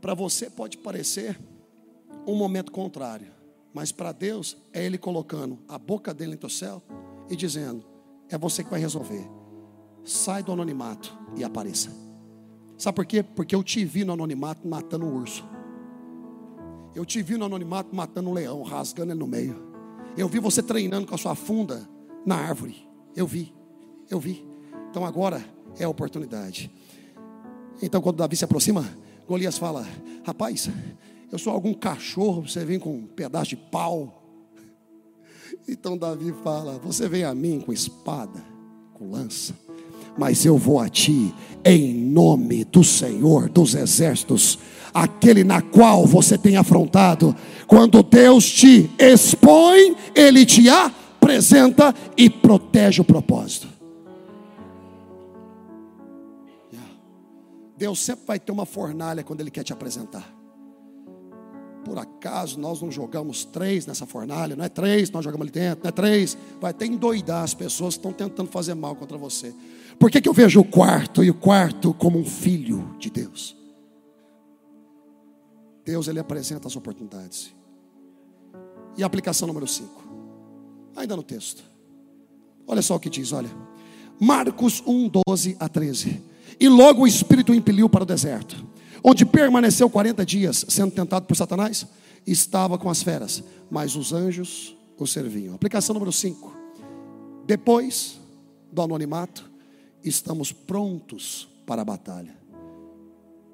Para 0.00 0.14
você 0.14 0.48
pode 0.48 0.78
parecer 0.78 1.38
um 2.26 2.34
momento 2.34 2.70
contrário, 2.70 3.32
mas 3.74 3.90
para 3.90 4.12
Deus 4.12 4.56
é 4.72 4.84
Ele 4.84 4.96
colocando 4.96 5.58
a 5.68 5.78
boca 5.78 6.14
dele 6.14 6.38
no 6.40 6.50
céu 6.50 6.82
e 7.28 7.36
dizendo: 7.36 7.84
é 8.28 8.38
você 8.38 8.62
que 8.62 8.70
vai 8.70 8.80
resolver. 8.80 9.28
Sai 10.04 10.42
do 10.42 10.52
anonimato 10.52 11.16
e 11.36 11.44
apareça. 11.44 11.90
Sabe 12.78 12.96
por 12.96 13.04
quê? 13.04 13.22
Porque 13.22 13.54
eu 13.54 13.62
te 13.62 13.84
vi 13.84 14.04
no 14.04 14.12
anonimato 14.12 14.66
matando 14.66 15.04
um 15.04 15.16
urso. 15.16 15.44
Eu 16.94 17.04
te 17.04 17.22
vi 17.22 17.36
no 17.36 17.44
anonimato 17.44 17.94
matando 17.94 18.30
um 18.30 18.32
leão, 18.32 18.62
rasgando 18.62 19.12
ele 19.12 19.20
no 19.20 19.26
meio. 19.26 19.70
Eu 20.16 20.28
vi 20.28 20.38
você 20.38 20.62
treinando 20.62 21.06
com 21.06 21.14
a 21.14 21.18
sua 21.18 21.34
funda 21.34 21.88
na 22.26 22.36
árvore. 22.36 22.88
Eu 23.14 23.26
vi, 23.26 23.54
eu 24.08 24.18
vi. 24.18 24.44
Então 24.90 25.04
agora 25.04 25.44
é 25.78 25.84
a 25.84 25.88
oportunidade. 25.88 26.70
Então 27.80 28.00
quando 28.02 28.16
Davi 28.16 28.36
se 28.36 28.44
aproxima, 28.44 28.84
Golias 29.26 29.56
fala: 29.56 29.86
Rapaz, 30.24 30.68
eu 31.30 31.38
sou 31.38 31.52
algum 31.52 31.72
cachorro, 31.72 32.42
você 32.42 32.64
vem 32.64 32.78
com 32.78 32.94
um 32.94 33.06
pedaço 33.06 33.50
de 33.50 33.56
pau. 33.56 34.16
Então 35.68 35.96
Davi 35.96 36.32
fala: 36.42 36.78
Você 36.78 37.08
vem 37.08 37.22
a 37.22 37.34
mim 37.34 37.60
com 37.60 37.72
espada, 37.72 38.42
com 38.94 39.10
lança, 39.10 39.54
mas 40.18 40.44
eu 40.44 40.56
vou 40.56 40.78
a 40.78 40.88
ti 40.88 41.34
em 41.64 41.94
nome 41.94 42.64
do 42.64 42.82
Senhor 42.82 43.48
dos 43.48 43.74
exércitos, 43.74 44.58
aquele 44.92 45.44
na 45.44 45.60
qual 45.60 46.06
você 46.06 46.38
tem 46.38 46.56
afrontado. 46.56 47.34
Quando 47.66 48.02
Deus 48.02 48.48
te 48.50 48.90
expõe, 48.98 49.94
Ele 50.14 50.44
te 50.46 50.68
apresenta 50.68 51.94
e 52.16 52.28
protege 52.28 53.00
o 53.00 53.04
propósito. 53.04 53.68
Deus 57.76 57.98
sempre 57.98 58.26
vai 58.26 58.38
ter 58.38 58.52
uma 58.52 58.66
fornalha 58.66 59.24
quando 59.24 59.40
Ele 59.40 59.50
quer 59.50 59.62
te 59.62 59.72
apresentar. 59.72 60.30
Por 61.82 61.98
acaso 61.98 62.60
nós 62.60 62.82
não 62.82 62.90
jogamos 62.90 63.42
três 63.42 63.86
nessa 63.86 64.04
fornalha? 64.04 64.54
Não 64.54 64.64
é 64.64 64.68
três, 64.68 65.10
nós 65.10 65.24
jogamos 65.24 65.46
ali 65.46 65.50
dentro, 65.50 65.84
não 65.84 65.88
é 65.88 65.92
três. 65.92 66.36
Vai 66.60 66.72
até 66.72 66.84
endoidar 66.84 67.42
as 67.42 67.54
pessoas 67.54 67.94
que 67.94 68.00
estão 68.00 68.12
tentando 68.12 68.50
fazer 68.50 68.74
mal 68.74 68.94
contra 68.94 69.16
você. 69.16 69.54
Por 70.00 70.10
que, 70.10 70.18
que 70.18 70.28
eu 70.30 70.32
vejo 70.32 70.60
o 70.60 70.64
quarto 70.64 71.22
e 71.22 71.28
o 71.28 71.34
quarto 71.34 71.92
como 71.92 72.18
um 72.18 72.24
filho 72.24 72.96
de 72.98 73.10
Deus? 73.10 73.54
Deus 75.84 76.08
ele 76.08 76.18
apresenta 76.18 76.66
as 76.66 76.74
oportunidades. 76.74 77.54
E 78.96 79.02
a 79.02 79.06
aplicação 79.06 79.46
número 79.46 79.66
5. 79.66 80.02
Ainda 80.96 81.14
no 81.14 81.22
texto. 81.22 81.62
Olha 82.66 82.80
só 82.80 82.96
o 82.96 82.98
que 82.98 83.10
diz, 83.10 83.30
olha. 83.30 83.50
Marcos 84.18 84.82
1, 84.86 85.10
12 85.26 85.58
a 85.60 85.68
13. 85.68 86.22
E 86.58 86.66
logo 86.66 87.02
o 87.02 87.06
Espírito 87.06 87.52
o 87.52 87.54
impeliu 87.54 87.86
para 87.86 88.02
o 88.04 88.06
deserto, 88.06 88.56
onde 89.04 89.26
permaneceu 89.26 89.90
40 89.90 90.24
dias, 90.24 90.64
sendo 90.66 90.92
tentado 90.92 91.26
por 91.26 91.36
Satanás, 91.36 91.86
estava 92.26 92.78
com 92.78 92.88
as 92.88 93.02
feras, 93.02 93.44
mas 93.70 93.96
os 93.96 94.14
anjos 94.14 94.74
o 94.96 95.06
serviam. 95.06 95.54
Aplicação 95.54 95.92
número 95.92 96.10
5. 96.10 96.56
Depois 97.46 98.18
do 98.72 98.80
anonimato, 98.80 99.49
estamos 100.08 100.52
prontos 100.52 101.48
para 101.66 101.82
a 101.82 101.84
batalha. 101.84 102.36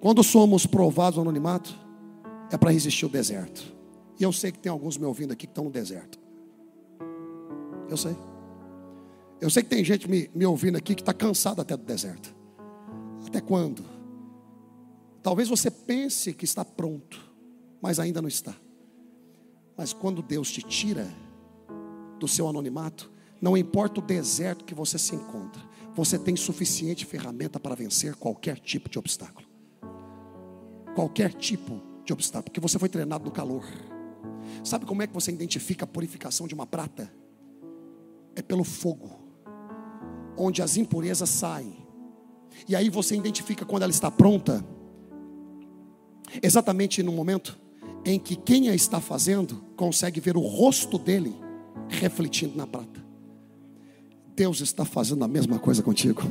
Quando 0.00 0.22
somos 0.22 0.66
provados 0.66 1.16
no 1.16 1.22
anonimato, 1.22 1.74
é 2.50 2.56
para 2.56 2.70
resistir 2.70 3.06
o 3.06 3.08
deserto. 3.08 3.74
E 4.18 4.22
eu 4.22 4.32
sei 4.32 4.52
que 4.52 4.58
tem 4.58 4.70
alguns 4.70 4.96
me 4.96 5.04
ouvindo 5.04 5.32
aqui 5.32 5.46
que 5.46 5.50
estão 5.50 5.64
no 5.64 5.70
deserto. 5.70 6.18
Eu 7.88 7.96
sei. 7.96 8.16
Eu 9.40 9.50
sei 9.50 9.62
que 9.62 9.68
tem 9.68 9.84
gente 9.84 10.08
me, 10.08 10.30
me 10.34 10.46
ouvindo 10.46 10.76
aqui 10.76 10.94
que 10.94 11.02
está 11.02 11.12
cansado 11.12 11.60
até 11.60 11.76
do 11.76 11.84
deserto. 11.84 12.34
Até 13.26 13.40
quando? 13.40 13.84
Talvez 15.22 15.48
você 15.48 15.70
pense 15.70 16.32
que 16.32 16.44
está 16.44 16.64
pronto, 16.64 17.20
mas 17.82 17.98
ainda 17.98 18.22
não 18.22 18.28
está. 18.28 18.54
Mas 19.76 19.92
quando 19.92 20.22
Deus 20.22 20.50
te 20.50 20.62
tira 20.62 21.12
do 22.18 22.26
seu 22.26 22.48
anonimato, 22.48 23.10
não 23.40 23.56
importa 23.56 24.00
o 24.00 24.02
deserto 24.02 24.64
que 24.64 24.74
você 24.74 24.98
se 24.98 25.14
encontra, 25.14 25.62
você 25.96 26.18
tem 26.18 26.36
suficiente 26.36 27.04
ferramenta 27.04 27.58
para 27.58 27.74
vencer 27.74 28.14
qualquer 28.14 28.60
tipo 28.60 28.88
de 28.88 28.98
obstáculo. 28.98 29.48
Qualquer 30.94 31.32
tipo 31.32 31.80
de 32.04 32.12
obstáculo, 32.12 32.44
porque 32.44 32.60
você 32.60 32.78
foi 32.78 32.88
treinado 32.88 33.24
no 33.24 33.32
calor. 33.32 33.64
Sabe 34.62 34.86
como 34.86 35.02
é 35.02 35.06
que 35.06 35.14
você 35.14 35.32
identifica 35.32 35.84
a 35.84 35.88
purificação 35.88 36.46
de 36.46 36.54
uma 36.54 36.66
prata? 36.66 37.12
É 38.34 38.42
pelo 38.42 38.62
fogo, 38.62 39.10
onde 40.36 40.62
as 40.62 40.76
impurezas 40.76 41.30
saem 41.30 41.86
e 42.68 42.74
aí 42.74 42.88
você 42.88 43.16
identifica 43.16 43.64
quando 43.64 43.82
ela 43.82 43.90
está 43.92 44.10
pronta, 44.10 44.64
exatamente 46.42 47.02
no 47.02 47.12
momento 47.12 47.58
em 48.04 48.18
que 48.18 48.36
quem 48.36 48.68
a 48.68 48.74
está 48.74 49.00
fazendo 49.00 49.64
consegue 49.76 50.20
ver 50.20 50.36
o 50.36 50.40
rosto 50.40 50.98
dele 50.98 51.34
refletindo 51.88 52.56
na 52.56 52.66
prata. 52.66 53.04
Deus 54.36 54.60
está 54.60 54.84
fazendo 54.84 55.24
a 55.24 55.28
mesma 55.28 55.58
coisa 55.58 55.82
contigo. 55.82 56.22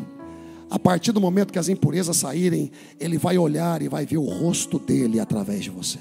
A 0.70 0.78
partir 0.78 1.12
do 1.12 1.20
momento 1.20 1.52
que 1.52 1.60
as 1.60 1.68
impurezas 1.68 2.18
saírem, 2.18 2.72
Ele 3.00 3.18
vai 3.18 3.38
olhar 3.38 3.82
e 3.82 3.90
vai 3.90 4.06
ver 4.06 4.18
o 4.18 4.26
rosto 4.26 4.78
dele 4.78 5.20
através 5.20 5.64
de 5.64 5.72
você. 5.72 6.00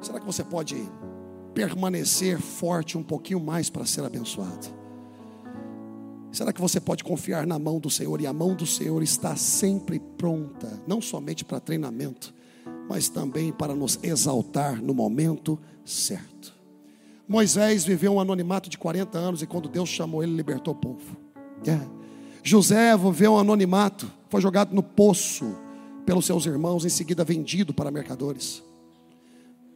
Será 0.00 0.18
que 0.18 0.26
você 0.26 0.42
pode 0.42 0.76
permanecer 1.54 2.40
forte 2.40 2.98
um 2.98 3.02
pouquinho 3.02 3.38
mais 3.38 3.70
para 3.70 3.86
ser 3.86 4.04
abençoado? 4.04 4.66
Será 6.32 6.52
que 6.52 6.60
você 6.60 6.80
pode 6.80 7.04
confiar 7.04 7.46
na 7.46 7.58
mão 7.58 7.78
do 7.78 7.90
Senhor? 7.90 8.20
E 8.20 8.26
a 8.26 8.32
mão 8.32 8.56
do 8.56 8.66
Senhor 8.66 9.02
está 9.02 9.36
sempre 9.36 10.00
pronta, 10.00 10.82
não 10.88 11.00
somente 11.00 11.44
para 11.44 11.60
treinamento, 11.60 12.34
mas 12.88 13.08
também 13.08 13.52
para 13.52 13.74
nos 13.74 13.98
exaltar 14.02 14.82
no 14.82 14.94
momento 14.94 15.58
certo. 15.84 16.61
Moisés 17.28 17.84
viveu 17.84 18.14
um 18.14 18.20
anonimato 18.20 18.68
de 18.68 18.76
40 18.76 19.18
anos 19.18 19.42
e 19.42 19.46
quando 19.46 19.68
Deus 19.68 19.88
chamou 19.88 20.22
ele, 20.22 20.34
libertou 20.34 20.74
o 20.74 20.76
povo. 20.76 21.16
É. 21.66 21.80
José 22.42 22.96
viveu 22.96 23.34
um 23.34 23.38
anonimato, 23.38 24.10
foi 24.28 24.40
jogado 24.40 24.74
no 24.74 24.82
poço 24.82 25.56
pelos 26.04 26.26
seus 26.26 26.46
irmãos, 26.46 26.84
em 26.84 26.88
seguida 26.88 27.24
vendido 27.24 27.72
para 27.72 27.90
mercadores. 27.90 28.62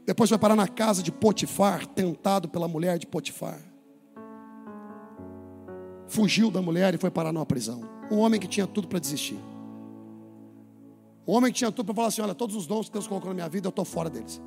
Depois 0.04 0.30
vai 0.30 0.38
parar 0.38 0.56
na 0.56 0.68
casa 0.68 1.02
de 1.02 1.12
Potifar, 1.12 1.86
tentado 1.86 2.48
pela 2.48 2.66
mulher 2.66 2.98
de 2.98 3.06
Potifar 3.06 3.60
fugiu 6.08 6.50
da 6.50 6.62
mulher 6.62 6.94
e 6.94 6.98
foi 6.98 7.10
parar 7.10 7.32
numa 7.32 7.46
prisão. 7.46 7.82
Um 8.10 8.18
homem 8.18 8.40
que 8.40 8.46
tinha 8.46 8.66
tudo 8.66 8.88
para 8.88 8.98
desistir. 8.98 9.38
Um 11.26 11.34
homem 11.34 11.52
que 11.52 11.58
tinha 11.58 11.72
tudo 11.72 11.86
para 11.86 11.94
falar 11.94 12.08
assim: 12.08 12.22
olha, 12.22 12.34
todos 12.34 12.54
os 12.54 12.66
dons 12.66 12.86
que 12.86 12.92
Deus 12.92 13.06
colocou 13.06 13.28
na 13.30 13.34
minha 13.34 13.48
vida, 13.48 13.66
eu 13.66 13.70
estou 13.70 13.84
fora 13.84 14.08
deles. 14.08 14.40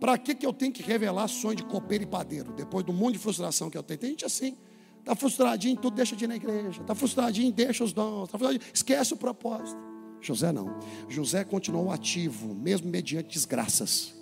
Para 0.00 0.16
que, 0.16 0.34
que 0.34 0.46
eu 0.46 0.52
tenho 0.52 0.72
que 0.72 0.82
revelar 0.82 1.26
sonho 1.28 1.56
de 1.56 1.64
copeiro 1.64 2.04
e 2.04 2.06
padeiro? 2.06 2.52
Depois 2.52 2.84
do 2.84 2.92
monte 2.92 3.14
de 3.14 3.18
frustração 3.18 3.68
que 3.68 3.76
eu 3.76 3.82
tenho. 3.82 3.98
Tem 3.98 4.10
gente 4.10 4.24
assim, 4.24 4.56
está 5.00 5.14
frustradinho, 5.14 5.76
tudo 5.76 5.94
deixa 5.94 6.14
de 6.14 6.24
ir 6.24 6.28
na 6.28 6.36
igreja. 6.36 6.80
Está 6.80 6.94
frustradinho, 6.94 7.52
deixa 7.52 7.82
os 7.82 7.92
dons. 7.92 8.28
Tá 8.28 8.38
esquece 8.72 9.14
o 9.14 9.16
propósito. 9.16 9.80
José 10.20 10.52
não. 10.52 10.78
José 11.08 11.44
continuou 11.44 11.90
ativo, 11.90 12.54
mesmo 12.54 12.88
mediante 12.88 13.28
desgraças. 13.34 14.14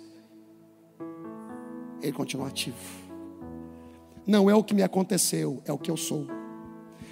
Ele 2.01 2.13
continuou 2.13 2.47
ativo. 2.47 2.77
Não 4.25 4.49
é 4.49 4.55
o 4.55 4.63
que 4.63 4.73
me 4.73 4.83
aconteceu, 4.83 5.61
é 5.65 5.71
o 5.71 5.77
que 5.77 5.89
eu 5.89 5.97
sou. 5.97 6.27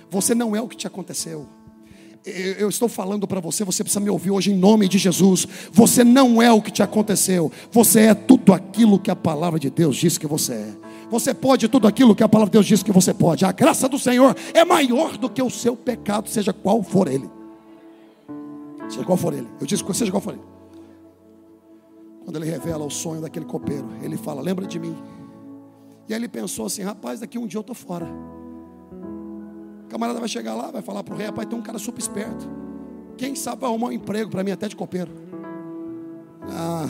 Você 0.10 0.36
não 0.36 0.56
é 0.56 0.62
o 0.62 0.68
que 0.68 0.76
te 0.76 0.88
aconteceu. 0.88 1.48
Eu 2.26 2.70
estou 2.70 2.90
falando 2.90 3.28
para 3.28 3.40
você, 3.40 3.64
você 3.64 3.84
precisa 3.84 4.00
me 4.00 4.10
ouvir 4.10 4.32
hoje 4.32 4.52
em 4.52 4.56
nome 4.56 4.88
de 4.88 4.98
Jesus. 4.98 5.48
Você 5.72 6.04
não 6.04 6.42
é 6.42 6.52
o 6.52 6.62
que 6.62 6.72
te 6.72 6.82
aconteceu, 6.82 7.52
você 7.72 8.02
é 8.02 8.14
tudo 8.16 8.52
aquilo 8.52 9.00
que 9.00 9.12
a 9.12 9.16
palavra 9.16 9.60
de 9.60 9.70
Deus 9.70 9.96
diz 9.96 10.18
que 10.18 10.26
você 10.26 10.54
é. 10.54 10.74
Você 11.10 11.36
pode 11.36 11.68
tudo 11.68 11.88
aquilo 11.88 12.16
que 12.16 12.24
a 12.24 12.30
palavra 12.30 12.50
de 12.50 12.54
Deus 12.54 12.66
diz 12.66 12.82
que 12.82 12.92
você 12.92 13.14
pode. 13.14 13.46
A 13.46 13.52
graça 13.52 13.88
do 13.88 14.00
Senhor 14.00 14.36
é 14.54 14.66
maior 14.66 15.18
do 15.18 15.30
que 15.30 15.42
o 15.42 15.52
seu 15.52 15.76
pecado, 15.76 16.28
seja 16.28 16.52
qual 16.52 16.82
for 16.82 17.08
ele. 17.08 17.30
Seja 18.90 19.04
qual 19.04 19.18
for 19.18 19.34
ele. 19.34 19.48
Eu 19.62 19.68
disse, 19.68 19.84
seja 19.94 20.12
qual 20.12 20.22
for 20.22 20.34
ele. 20.34 20.44
Quando 22.24 22.38
ele 22.38 22.50
revela 22.50 22.84
o 22.84 22.90
sonho 22.90 23.22
daquele 23.22 23.46
copeiro, 23.46 23.88
ele 24.02 24.18
fala: 24.18 24.42
Lembra 24.42 24.66
de 24.66 24.80
mim. 24.80 24.96
E 26.10 26.14
aí 26.14 26.20
ele 26.20 26.28
pensou 26.28 26.66
assim: 26.66 26.82
Rapaz, 26.82 27.20
daqui 27.20 27.38
um 27.38 27.46
dia 27.46 27.60
eu 27.60 27.62
estou 27.62 27.76
fora. 27.76 28.08
Camarada 29.96 30.20
vai 30.20 30.28
chegar 30.28 30.54
lá, 30.56 30.72
vai 30.72 30.82
falar 30.82 31.06
para 31.06 31.14
o 31.14 31.18
rei: 31.18 31.28
Rapaz, 31.28 31.48
tem 31.48 31.58
um 31.58 31.62
cara 31.62 31.80
super 31.80 32.02
esperto. 32.02 32.46
Quem 33.16 33.34
sabe 33.34 33.62
vai 33.62 33.70
arrumar 33.70 33.88
um 33.88 33.92
emprego 33.94 34.30
para 34.30 34.44
mim 34.44 34.52
até 34.52 34.68
de 34.68 34.76
copeiro. 34.76 35.10
Ah, 36.52 36.90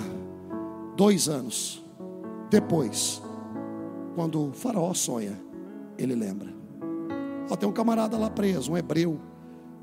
dois 0.98 1.30
anos 1.30 1.86
depois, 2.50 3.22
quando 4.16 4.48
o 4.48 4.54
faraó 4.54 4.92
sonha, 4.96 5.40
ele 6.00 6.16
lembra. 6.16 6.52
Ó, 7.48 7.56
tem 7.56 7.70
um 7.70 7.72
camarada 7.72 8.18
lá 8.18 8.28
preso, 8.28 8.72
um 8.72 8.78
hebreu. 8.78 9.22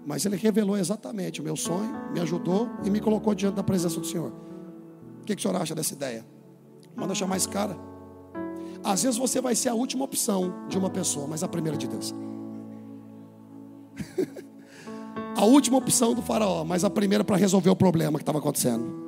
Mas 0.05 0.27
ele 0.27 0.35
revelou 0.35 0.77
exatamente 0.77 1.41
o 1.41 1.45
meu 1.45 1.55
sonho, 1.55 1.95
me 2.13 2.19
ajudou 2.19 2.69
e 2.83 2.91
me 2.91 2.99
colocou 2.99 3.37
diante 3.37 3.55
da 3.55 3.63
presença 3.63 4.01
do 4.01 4.07
Senhor. 4.07 4.33
O 5.21 5.25
que, 5.25 5.37
que 5.37 5.39
o 5.39 5.43
senhor 5.43 5.63
acha 5.63 5.77
dessa 5.77 5.95
ideia? 5.95 6.27
Manda 6.97 7.15
chamar 7.15 7.37
esse 7.37 7.49
cara. 7.49 7.79
Às 8.83 9.05
vezes 9.05 9.17
você 9.17 9.41
vai 9.41 9.55
ser 9.55 9.69
a 9.69 9.75
última 9.75 10.05
opção 10.05 10.67
de 10.69 10.77
uma 10.77 10.91
pessoa, 10.91 11.29
mas 11.29 11.45
a 11.45 11.49
primeira 11.49 11.79
de 11.79 11.87
Deus. 11.87 12.13
a 15.37 15.45
última 15.45 15.79
opção 15.79 16.15
do 16.15 16.23
faraó, 16.23 16.65
mas 16.65 16.85
a 16.85 16.91
primeira 16.91 17.25
para 17.25 17.37
resolver 17.37 17.71
o 17.71 17.77
problema 17.77 18.19
que 18.19 18.23
estava 18.23 18.39
acontecendo. 18.39 19.03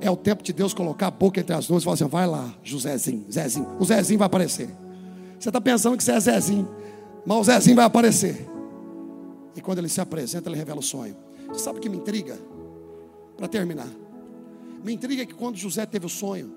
É 0.00 0.10
o 0.10 0.16
tempo 0.16 0.42
de 0.42 0.52
Deus 0.52 0.74
colocar 0.74 1.06
a 1.06 1.10
boca 1.10 1.40
entre 1.40 1.54
as 1.54 1.68
nuvens 1.68 1.82
e 1.82 1.84
falar 1.84 1.94
assim: 1.94 2.06
vai 2.06 2.26
lá, 2.26 2.52
Josézinho, 2.62 3.24
Zezinho. 3.30 3.68
O 3.78 3.84
Zezinho 3.84 4.18
vai 4.18 4.26
aparecer. 4.26 4.68
Você 5.38 5.48
está 5.48 5.60
pensando 5.60 5.96
que 5.96 6.02
você 6.02 6.12
é 6.12 6.20
Zezinho, 6.20 6.68
mas 7.24 7.38
o 7.38 7.44
Zezinho 7.44 7.76
vai 7.76 7.84
aparecer. 7.84 8.48
E 9.54 9.60
quando 9.60 9.78
ele 9.78 9.88
se 9.88 10.00
apresenta, 10.00 10.48
ele 10.48 10.56
revela 10.56 10.80
o 10.80 10.82
sonho. 10.82 11.16
Você 11.48 11.60
sabe 11.60 11.78
o 11.78 11.80
que 11.80 11.88
me 11.88 11.98
intriga? 11.98 12.38
Para 13.36 13.46
terminar, 13.48 13.88
me 14.82 14.92
intriga 14.92 15.24
que 15.24 15.34
quando 15.34 15.56
José 15.56 15.86
teve 15.86 16.06
o 16.06 16.08
sonho 16.08 16.52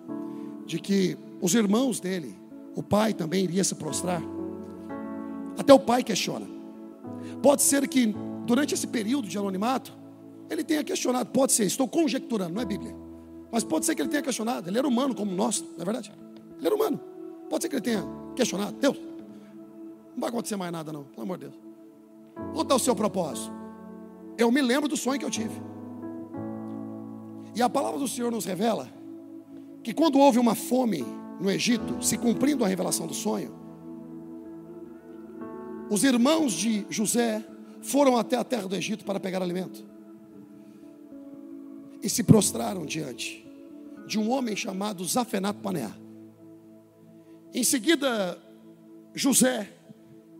de 0.65 0.79
que 0.79 1.17
os 1.41 1.53
irmãos 1.53 1.99
dele, 1.99 2.35
o 2.75 2.81
pai 2.81 3.13
também 3.13 3.43
iria 3.43 3.63
se 3.63 3.75
prostrar, 3.75 4.21
até 5.57 5.73
o 5.73 5.79
pai 5.79 6.03
questiona. 6.03 6.54
Pode 7.45 7.61
ser 7.61 7.87
que 7.87 8.07
durante 8.47 8.73
esse 8.73 8.87
período 8.87 9.27
de 9.27 9.37
anonimato, 9.37 9.95
ele 10.49 10.63
tenha 10.63 10.83
questionado, 10.83 11.29
pode 11.29 11.51
ser, 11.51 11.65
estou 11.65 11.87
conjecturando, 11.87 12.55
não 12.55 12.59
é 12.59 12.65
Bíblia. 12.65 12.95
Mas 13.51 13.63
pode 13.63 13.85
ser 13.85 13.93
que 13.93 14.01
ele 14.01 14.09
tenha 14.09 14.23
questionado, 14.23 14.67
ele 14.67 14.79
era 14.79 14.87
humano 14.87 15.13
como 15.13 15.31
nós, 15.31 15.61
não 15.61 15.79
é 15.79 15.85
verdade? 15.85 16.11
Ele 16.57 16.65
era 16.65 16.73
humano. 16.75 16.99
Pode 17.47 17.61
ser 17.61 17.69
que 17.69 17.75
ele 17.75 17.83
tenha 17.83 18.03
questionado, 18.35 18.75
Deus, 18.79 18.97
não 18.97 20.21
vai 20.21 20.29
acontecer 20.29 20.55
mais 20.55 20.71
nada 20.71 20.91
não, 20.91 21.03
pelo 21.03 21.21
amor 21.21 21.37
de 21.37 21.45
Deus. 21.45 21.55
Onde 22.49 22.61
está 22.63 22.73
o 22.73 22.79
seu 22.79 22.95
propósito? 22.95 23.53
Eu 24.39 24.51
me 24.51 24.63
lembro 24.63 24.89
do 24.89 24.97
sonho 24.97 25.19
que 25.19 25.25
eu 25.25 25.29
tive. 25.29 25.61
E 27.53 27.61
a 27.61 27.69
palavra 27.69 27.99
do 27.99 28.07
Senhor 28.07 28.31
nos 28.31 28.45
revela 28.45 28.89
que 29.83 29.93
quando 29.93 30.17
houve 30.17 30.39
uma 30.39 30.55
fome 30.55 31.05
no 31.39 31.51
Egito, 31.51 32.03
se 32.03 32.17
cumprindo 32.17 32.65
a 32.65 32.67
revelação 32.67 33.05
do 33.05 33.13
sonho, 33.13 33.64
os 35.89 36.03
irmãos 36.03 36.53
de 36.53 36.85
José 36.89 37.43
foram 37.81 38.17
até 38.17 38.35
a 38.35 38.43
terra 38.43 38.67
do 38.67 38.75
Egito 38.75 39.05
para 39.05 39.19
pegar 39.19 39.41
alimento 39.41 39.83
e 42.01 42.09
se 42.09 42.23
prostraram 42.23 42.85
diante 42.85 43.45
de 44.07 44.19
um 44.19 44.29
homem 44.29 44.55
chamado 44.55 45.03
Zafenat 45.05 45.57
Paneá. 45.59 45.91
Em 47.53 47.63
seguida, 47.63 48.37
José, 49.13 49.71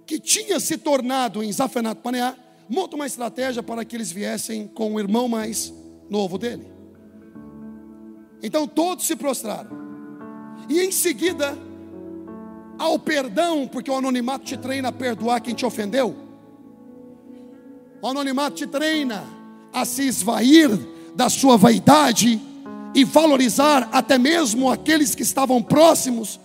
que 0.06 0.20
tinha 0.20 0.60
se 0.60 0.78
tornado 0.78 1.44
em 1.44 1.52
Zafenat 1.52 2.00
Paneá, 2.02 2.36
monta 2.70 2.96
uma 2.96 3.08
estratégia 3.08 3.64
para 3.64 3.84
que 3.84 3.96
eles 3.96 4.12
viessem 4.12 4.68
com 4.68 4.94
o 4.94 5.00
irmão 5.00 5.28
mais 5.28 5.74
novo 6.10 6.38
dele. 6.38 6.68
Então 8.44 8.68
todos 8.68 9.06
se 9.06 9.16
prostraram. 9.16 9.72
E 10.70 10.82
em 10.82 10.92
seguida, 10.92 11.58
ao 12.78 13.00
perdão, 13.00 13.68
porque 13.68 13.90
o 13.90 13.96
anonimato 13.96 14.46
te 14.46 14.58
treina 14.58 14.90
a 14.90 14.92
perdoar 14.92 15.42
quem 15.42 15.56
te 15.56 15.66
ofendeu. 15.66 16.16
O 18.02 18.08
anonimato 18.08 18.58
te 18.58 18.68
treina 18.68 19.24
a 19.74 19.86
se 19.86 20.04
esvair 20.08 20.70
da 21.16 21.30
sua 21.30 21.58
vaidade 21.58 22.40
e 22.94 23.04
valorizar 23.04 23.90
até 23.92 24.18
mesmo 24.18 24.70
aqueles 24.70 25.16
que 25.16 25.24
estavam 25.24 25.62
próximos 25.62 26.40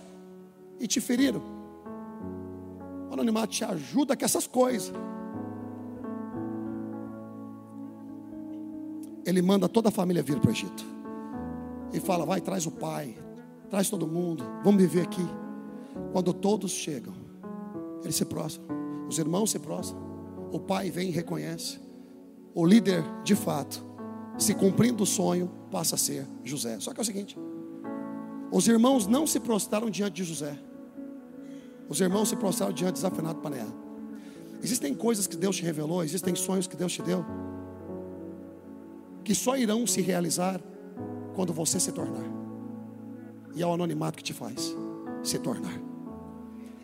e 0.79 0.87
te 0.87 0.99
feriram. 0.99 1.41
O 3.09 3.13
anonimato 3.13 3.53
te 3.53 3.63
ajuda 3.63 4.15
com 4.15 4.25
essas 4.25 4.47
coisas. 4.47 4.93
Ele 9.25 9.41
manda 9.41 9.69
toda 9.69 9.89
a 9.89 9.91
família 9.91 10.23
vir 10.23 10.39
para 10.39 10.49
o 10.49 10.53
Egito 10.53 10.83
e 11.93 11.99
fala: 11.99 12.25
vai, 12.25 12.41
traz 12.41 12.65
o 12.65 12.71
pai, 12.71 13.15
traz 13.69 13.89
todo 13.89 14.07
mundo, 14.07 14.43
vamos 14.63 14.81
viver 14.81 15.01
aqui. 15.01 15.25
Quando 16.11 16.33
todos 16.33 16.71
chegam, 16.71 17.13
eles 18.03 18.15
se 18.15 18.25
prostram, 18.25 18.65
os 19.07 19.17
irmãos 19.17 19.51
se 19.51 19.59
prostram, 19.59 19.99
o 20.51 20.59
pai 20.59 20.89
vem 20.89 21.09
e 21.09 21.11
reconhece. 21.11 21.79
O 22.53 22.65
líder, 22.65 23.03
de 23.23 23.35
fato, 23.35 23.83
se 24.37 24.53
cumprindo 24.53 25.03
o 25.03 25.05
sonho, 25.05 25.49
passa 25.69 25.95
a 25.95 25.97
ser 25.97 26.27
José. 26.43 26.79
Só 26.79 26.93
que 26.93 26.99
é 26.99 27.03
o 27.03 27.05
seguinte: 27.05 27.37
os 28.51 28.67
irmãos 28.67 29.07
não 29.07 29.25
se 29.25 29.39
prostraram 29.39 29.89
diante 29.89 30.15
de 30.15 30.23
José, 30.23 30.57
os 31.87 32.01
irmãos 32.01 32.29
se 32.29 32.35
prostraram 32.35 32.73
diante 32.73 32.95
de 32.95 33.01
desafinado 33.01 33.39
Paneá. 33.39 33.67
Existem 34.63 34.93
coisas 34.93 35.25
que 35.25 35.35
Deus 35.35 35.55
te 35.55 35.63
revelou, 35.63 36.03
existem 36.03 36.35
sonhos 36.35 36.67
que 36.67 36.75
Deus 36.75 36.93
te 36.93 37.01
deu, 37.01 37.25
que 39.23 39.33
só 39.33 39.57
irão 39.57 39.87
se 39.87 40.01
realizar 40.01 40.61
quando 41.33 41.53
você 41.53 41.79
se 41.79 41.91
tornar. 41.91 42.29
E 43.55 43.61
é 43.61 43.65
o 43.65 43.73
anonimato 43.73 44.17
que 44.17 44.23
te 44.23 44.33
faz 44.33 44.75
se 45.23 45.37
tornar. 45.39 45.91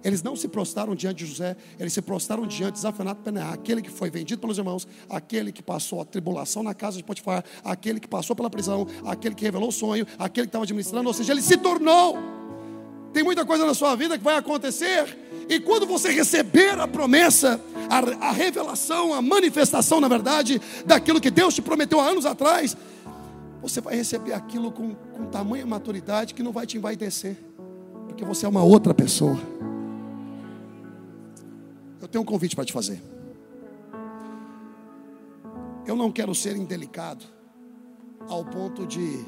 Eles 0.03 0.23
não 0.23 0.35
se 0.35 0.47
prostraram 0.47 0.95
diante 0.95 1.17
de 1.17 1.25
José, 1.25 1.57
eles 1.79 1.91
se 1.91 2.01
prostraram 2.01 2.45
diante 2.45 2.75
de 2.75 2.79
Zafanato 2.79 3.21
Peneá, 3.21 3.51
aquele 3.51 3.81
que 3.81 3.89
foi 3.89 4.09
vendido 4.09 4.39
pelos 4.39 4.57
irmãos, 4.57 4.87
aquele 5.09 5.51
que 5.51 5.61
passou 5.61 5.99
a 5.99 6.05
tribulação 6.05 6.63
na 6.63 6.73
casa 6.73 6.97
de 6.97 7.03
Potifar, 7.03 7.43
aquele 7.63 7.99
que 7.99 8.07
passou 8.07 8.35
pela 8.35 8.49
prisão, 8.49 8.87
aquele 9.05 9.35
que 9.35 9.43
revelou 9.43 9.69
o 9.69 9.71
sonho, 9.71 10.05
aquele 10.17 10.45
que 10.45 10.49
estava 10.49 10.63
administrando, 10.63 11.07
ou 11.07 11.13
seja, 11.13 11.33
ele 11.33 11.41
se 11.41 11.57
tornou. 11.57 12.17
Tem 13.11 13.23
muita 13.23 13.45
coisa 13.45 13.65
na 13.65 13.73
sua 13.73 13.95
vida 13.95 14.17
que 14.17 14.23
vai 14.23 14.37
acontecer, 14.37 15.17
e 15.49 15.59
quando 15.59 15.87
você 15.87 16.11
receber 16.11 16.79
a 16.79 16.87
promessa, 16.87 17.59
a, 17.89 18.27
a 18.27 18.31
revelação, 18.31 19.13
a 19.13 19.21
manifestação, 19.21 19.99
na 19.99 20.07
verdade, 20.07 20.61
daquilo 20.85 21.19
que 21.19 21.31
Deus 21.31 21.55
te 21.55 21.61
prometeu 21.61 21.99
há 21.99 22.07
anos 22.07 22.25
atrás, 22.25 22.77
você 23.61 23.81
vai 23.81 23.95
receber 23.95 24.33
aquilo 24.33 24.71
com, 24.71 24.93
com 24.93 25.25
tamanha 25.25 25.65
maturidade 25.65 26.33
que 26.33 26.43
não 26.43 26.51
vai 26.51 26.67
te 26.67 26.77
envaidecer, 26.77 27.35
porque 28.17 28.25
você 28.25 28.47
é 28.47 28.49
uma 28.49 28.63
outra 28.63 28.95
pessoa. 28.95 29.37
Eu 32.01 32.07
tenho 32.07 32.23
um 32.23 32.25
convite 32.25 32.55
para 32.55 32.65
te 32.65 32.73
fazer. 32.73 32.99
Eu 35.85 35.95
não 35.95 36.11
quero 36.11 36.33
ser 36.33 36.57
indelicado 36.57 37.23
ao 38.27 38.43
ponto 38.43 38.87
de 38.87 39.23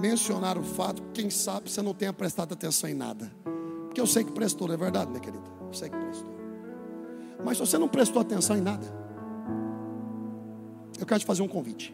mencionar 0.00 0.56
o 0.56 0.62
fato, 0.62 1.02
quem 1.12 1.30
sabe 1.30 1.68
você 1.68 1.82
não 1.82 1.92
tenha 1.92 2.12
prestado 2.12 2.52
atenção 2.52 2.88
em 2.88 2.94
nada. 2.94 3.28
Porque 3.86 4.00
eu 4.00 4.06
sei 4.06 4.22
que 4.22 4.30
prestou, 4.30 4.68
não 4.68 4.74
é 4.74 4.78
verdade, 4.78 5.10
minha 5.10 5.20
querida? 5.20 5.44
Eu 5.60 5.74
sei 5.74 5.90
que 5.90 5.96
prestou. 5.96 6.30
Mas 7.44 7.56
se 7.56 7.66
você 7.66 7.76
não 7.76 7.88
prestou 7.88 8.22
atenção 8.22 8.56
em 8.56 8.60
nada, 8.60 8.86
eu 10.96 11.04
quero 11.04 11.18
te 11.18 11.26
fazer 11.26 11.42
um 11.42 11.48
convite. 11.48 11.92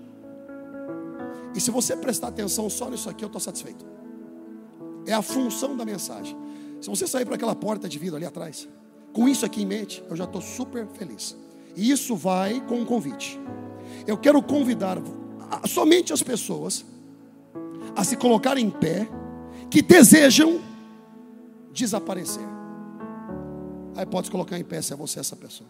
E 1.55 1.61
se 1.61 1.71
você 1.71 1.97
prestar 1.97 2.29
atenção 2.29 2.69
só 2.69 2.91
nisso 2.91 3.09
aqui, 3.09 3.25
eu 3.25 3.29
estou 3.29 3.41
satisfeito. 3.41 3.99
É 5.07 5.13
a 5.13 5.23
função 5.23 5.77
da 5.77 5.85
mensagem. 5.85 6.37
Se 6.81 6.89
você 6.89 7.07
sair 7.07 7.25
para 7.25 7.35
aquela 7.35 7.55
porta 7.55 7.89
de 7.89 7.99
vidro 7.99 8.17
ali 8.17 8.25
atrás, 8.25 8.69
com 9.13 9.29
isso 9.29 9.45
aqui 9.45 9.63
em 9.63 9.67
mente, 9.67 10.03
eu 10.09 10.17
já 10.17 10.25
estou 10.25 10.41
super 10.41 10.87
feliz. 10.87 11.37
E 11.75 11.91
isso 11.91 12.15
vai 12.15 12.61
com 12.67 12.81
um 12.81 12.85
convite. 12.85 13.39
Eu 14.07 14.17
quero 14.17 14.43
convidar 14.43 14.99
somente 15.67 16.13
as 16.13 16.23
pessoas 16.23 16.85
a 17.97 18.05
se 18.05 18.17
colocarem 18.17 18.67
em 18.67 18.71
pé 18.71 19.09
que 19.71 19.83
desejam 19.83 20.61
desaparecer. 21.73 22.43
Aí 23.97 24.07
pode 24.07 24.31
colocar 24.31 24.59
em 24.59 24.65
pé 24.65 24.81
se 24.81 24.93
é 24.93 24.97
você 24.97 25.21
essa 25.21 25.35
pessoa. 25.35 25.69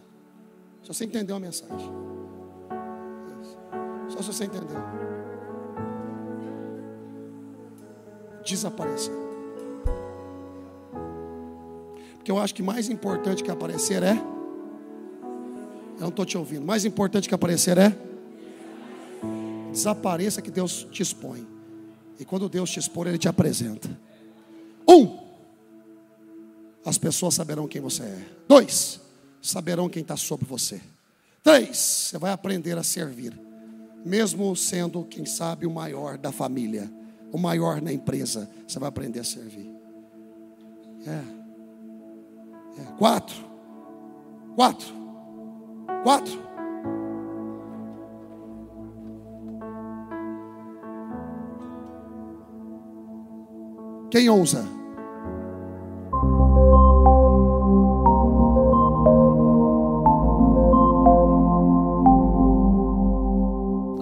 Se 0.82 0.88
você 0.88 1.04
entendeu 1.04 1.36
a 1.36 1.40
mensagem. 1.40 1.90
Só 4.08 4.22
se 4.22 4.32
você 4.32 4.44
entendeu. 4.44 4.78
Desaparecer. 8.48 9.12
Porque 12.16 12.30
eu 12.30 12.38
acho 12.38 12.54
que 12.54 12.62
mais 12.62 12.88
importante 12.88 13.44
que 13.44 13.50
aparecer 13.50 14.02
é. 14.02 14.12
Eu 15.96 16.00
não 16.00 16.08
estou 16.08 16.24
te 16.24 16.38
ouvindo. 16.38 16.64
Mais 16.64 16.84
importante 16.84 17.28
que 17.28 17.34
aparecer 17.34 17.76
é. 17.76 17.96
Desapareça 19.72 20.40
que 20.40 20.50
Deus 20.50 20.86
te 20.90 21.02
expõe. 21.02 21.46
E 22.18 22.24
quando 22.24 22.48
Deus 22.48 22.70
te 22.70 22.78
expor, 22.78 23.06
Ele 23.06 23.18
te 23.18 23.28
apresenta. 23.28 23.88
Um, 24.88 25.18
as 26.84 26.96
pessoas 26.96 27.34
saberão 27.34 27.68
quem 27.68 27.80
você 27.80 28.02
é. 28.02 28.26
Dois, 28.48 29.00
saberão 29.42 29.88
quem 29.88 30.02
está 30.02 30.16
sobre 30.16 30.46
você. 30.46 30.80
Três, 31.42 31.76
você 31.76 32.18
vai 32.18 32.32
aprender 32.32 32.76
a 32.78 32.82
servir, 32.82 33.38
mesmo 34.04 34.54
sendo, 34.56 35.04
quem 35.04 35.24
sabe, 35.24 35.66
o 35.66 35.70
maior 35.70 36.16
da 36.18 36.32
família, 36.32 36.90
o 37.32 37.38
maior 37.38 37.80
na 37.80 37.92
empresa, 37.92 38.48
você 38.66 38.78
vai 38.78 38.88
aprender 38.88 39.20
a 39.20 39.24
servir. 39.24 39.70
É. 41.06 42.80
é. 42.80 42.84
Quatro, 42.98 43.36
quatro, 44.54 44.94
quatro. 46.02 46.48
Quem 54.10 54.30
ousa? 54.30 54.64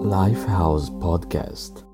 Lifehouse 0.01 0.89
Podcast. 0.91 1.86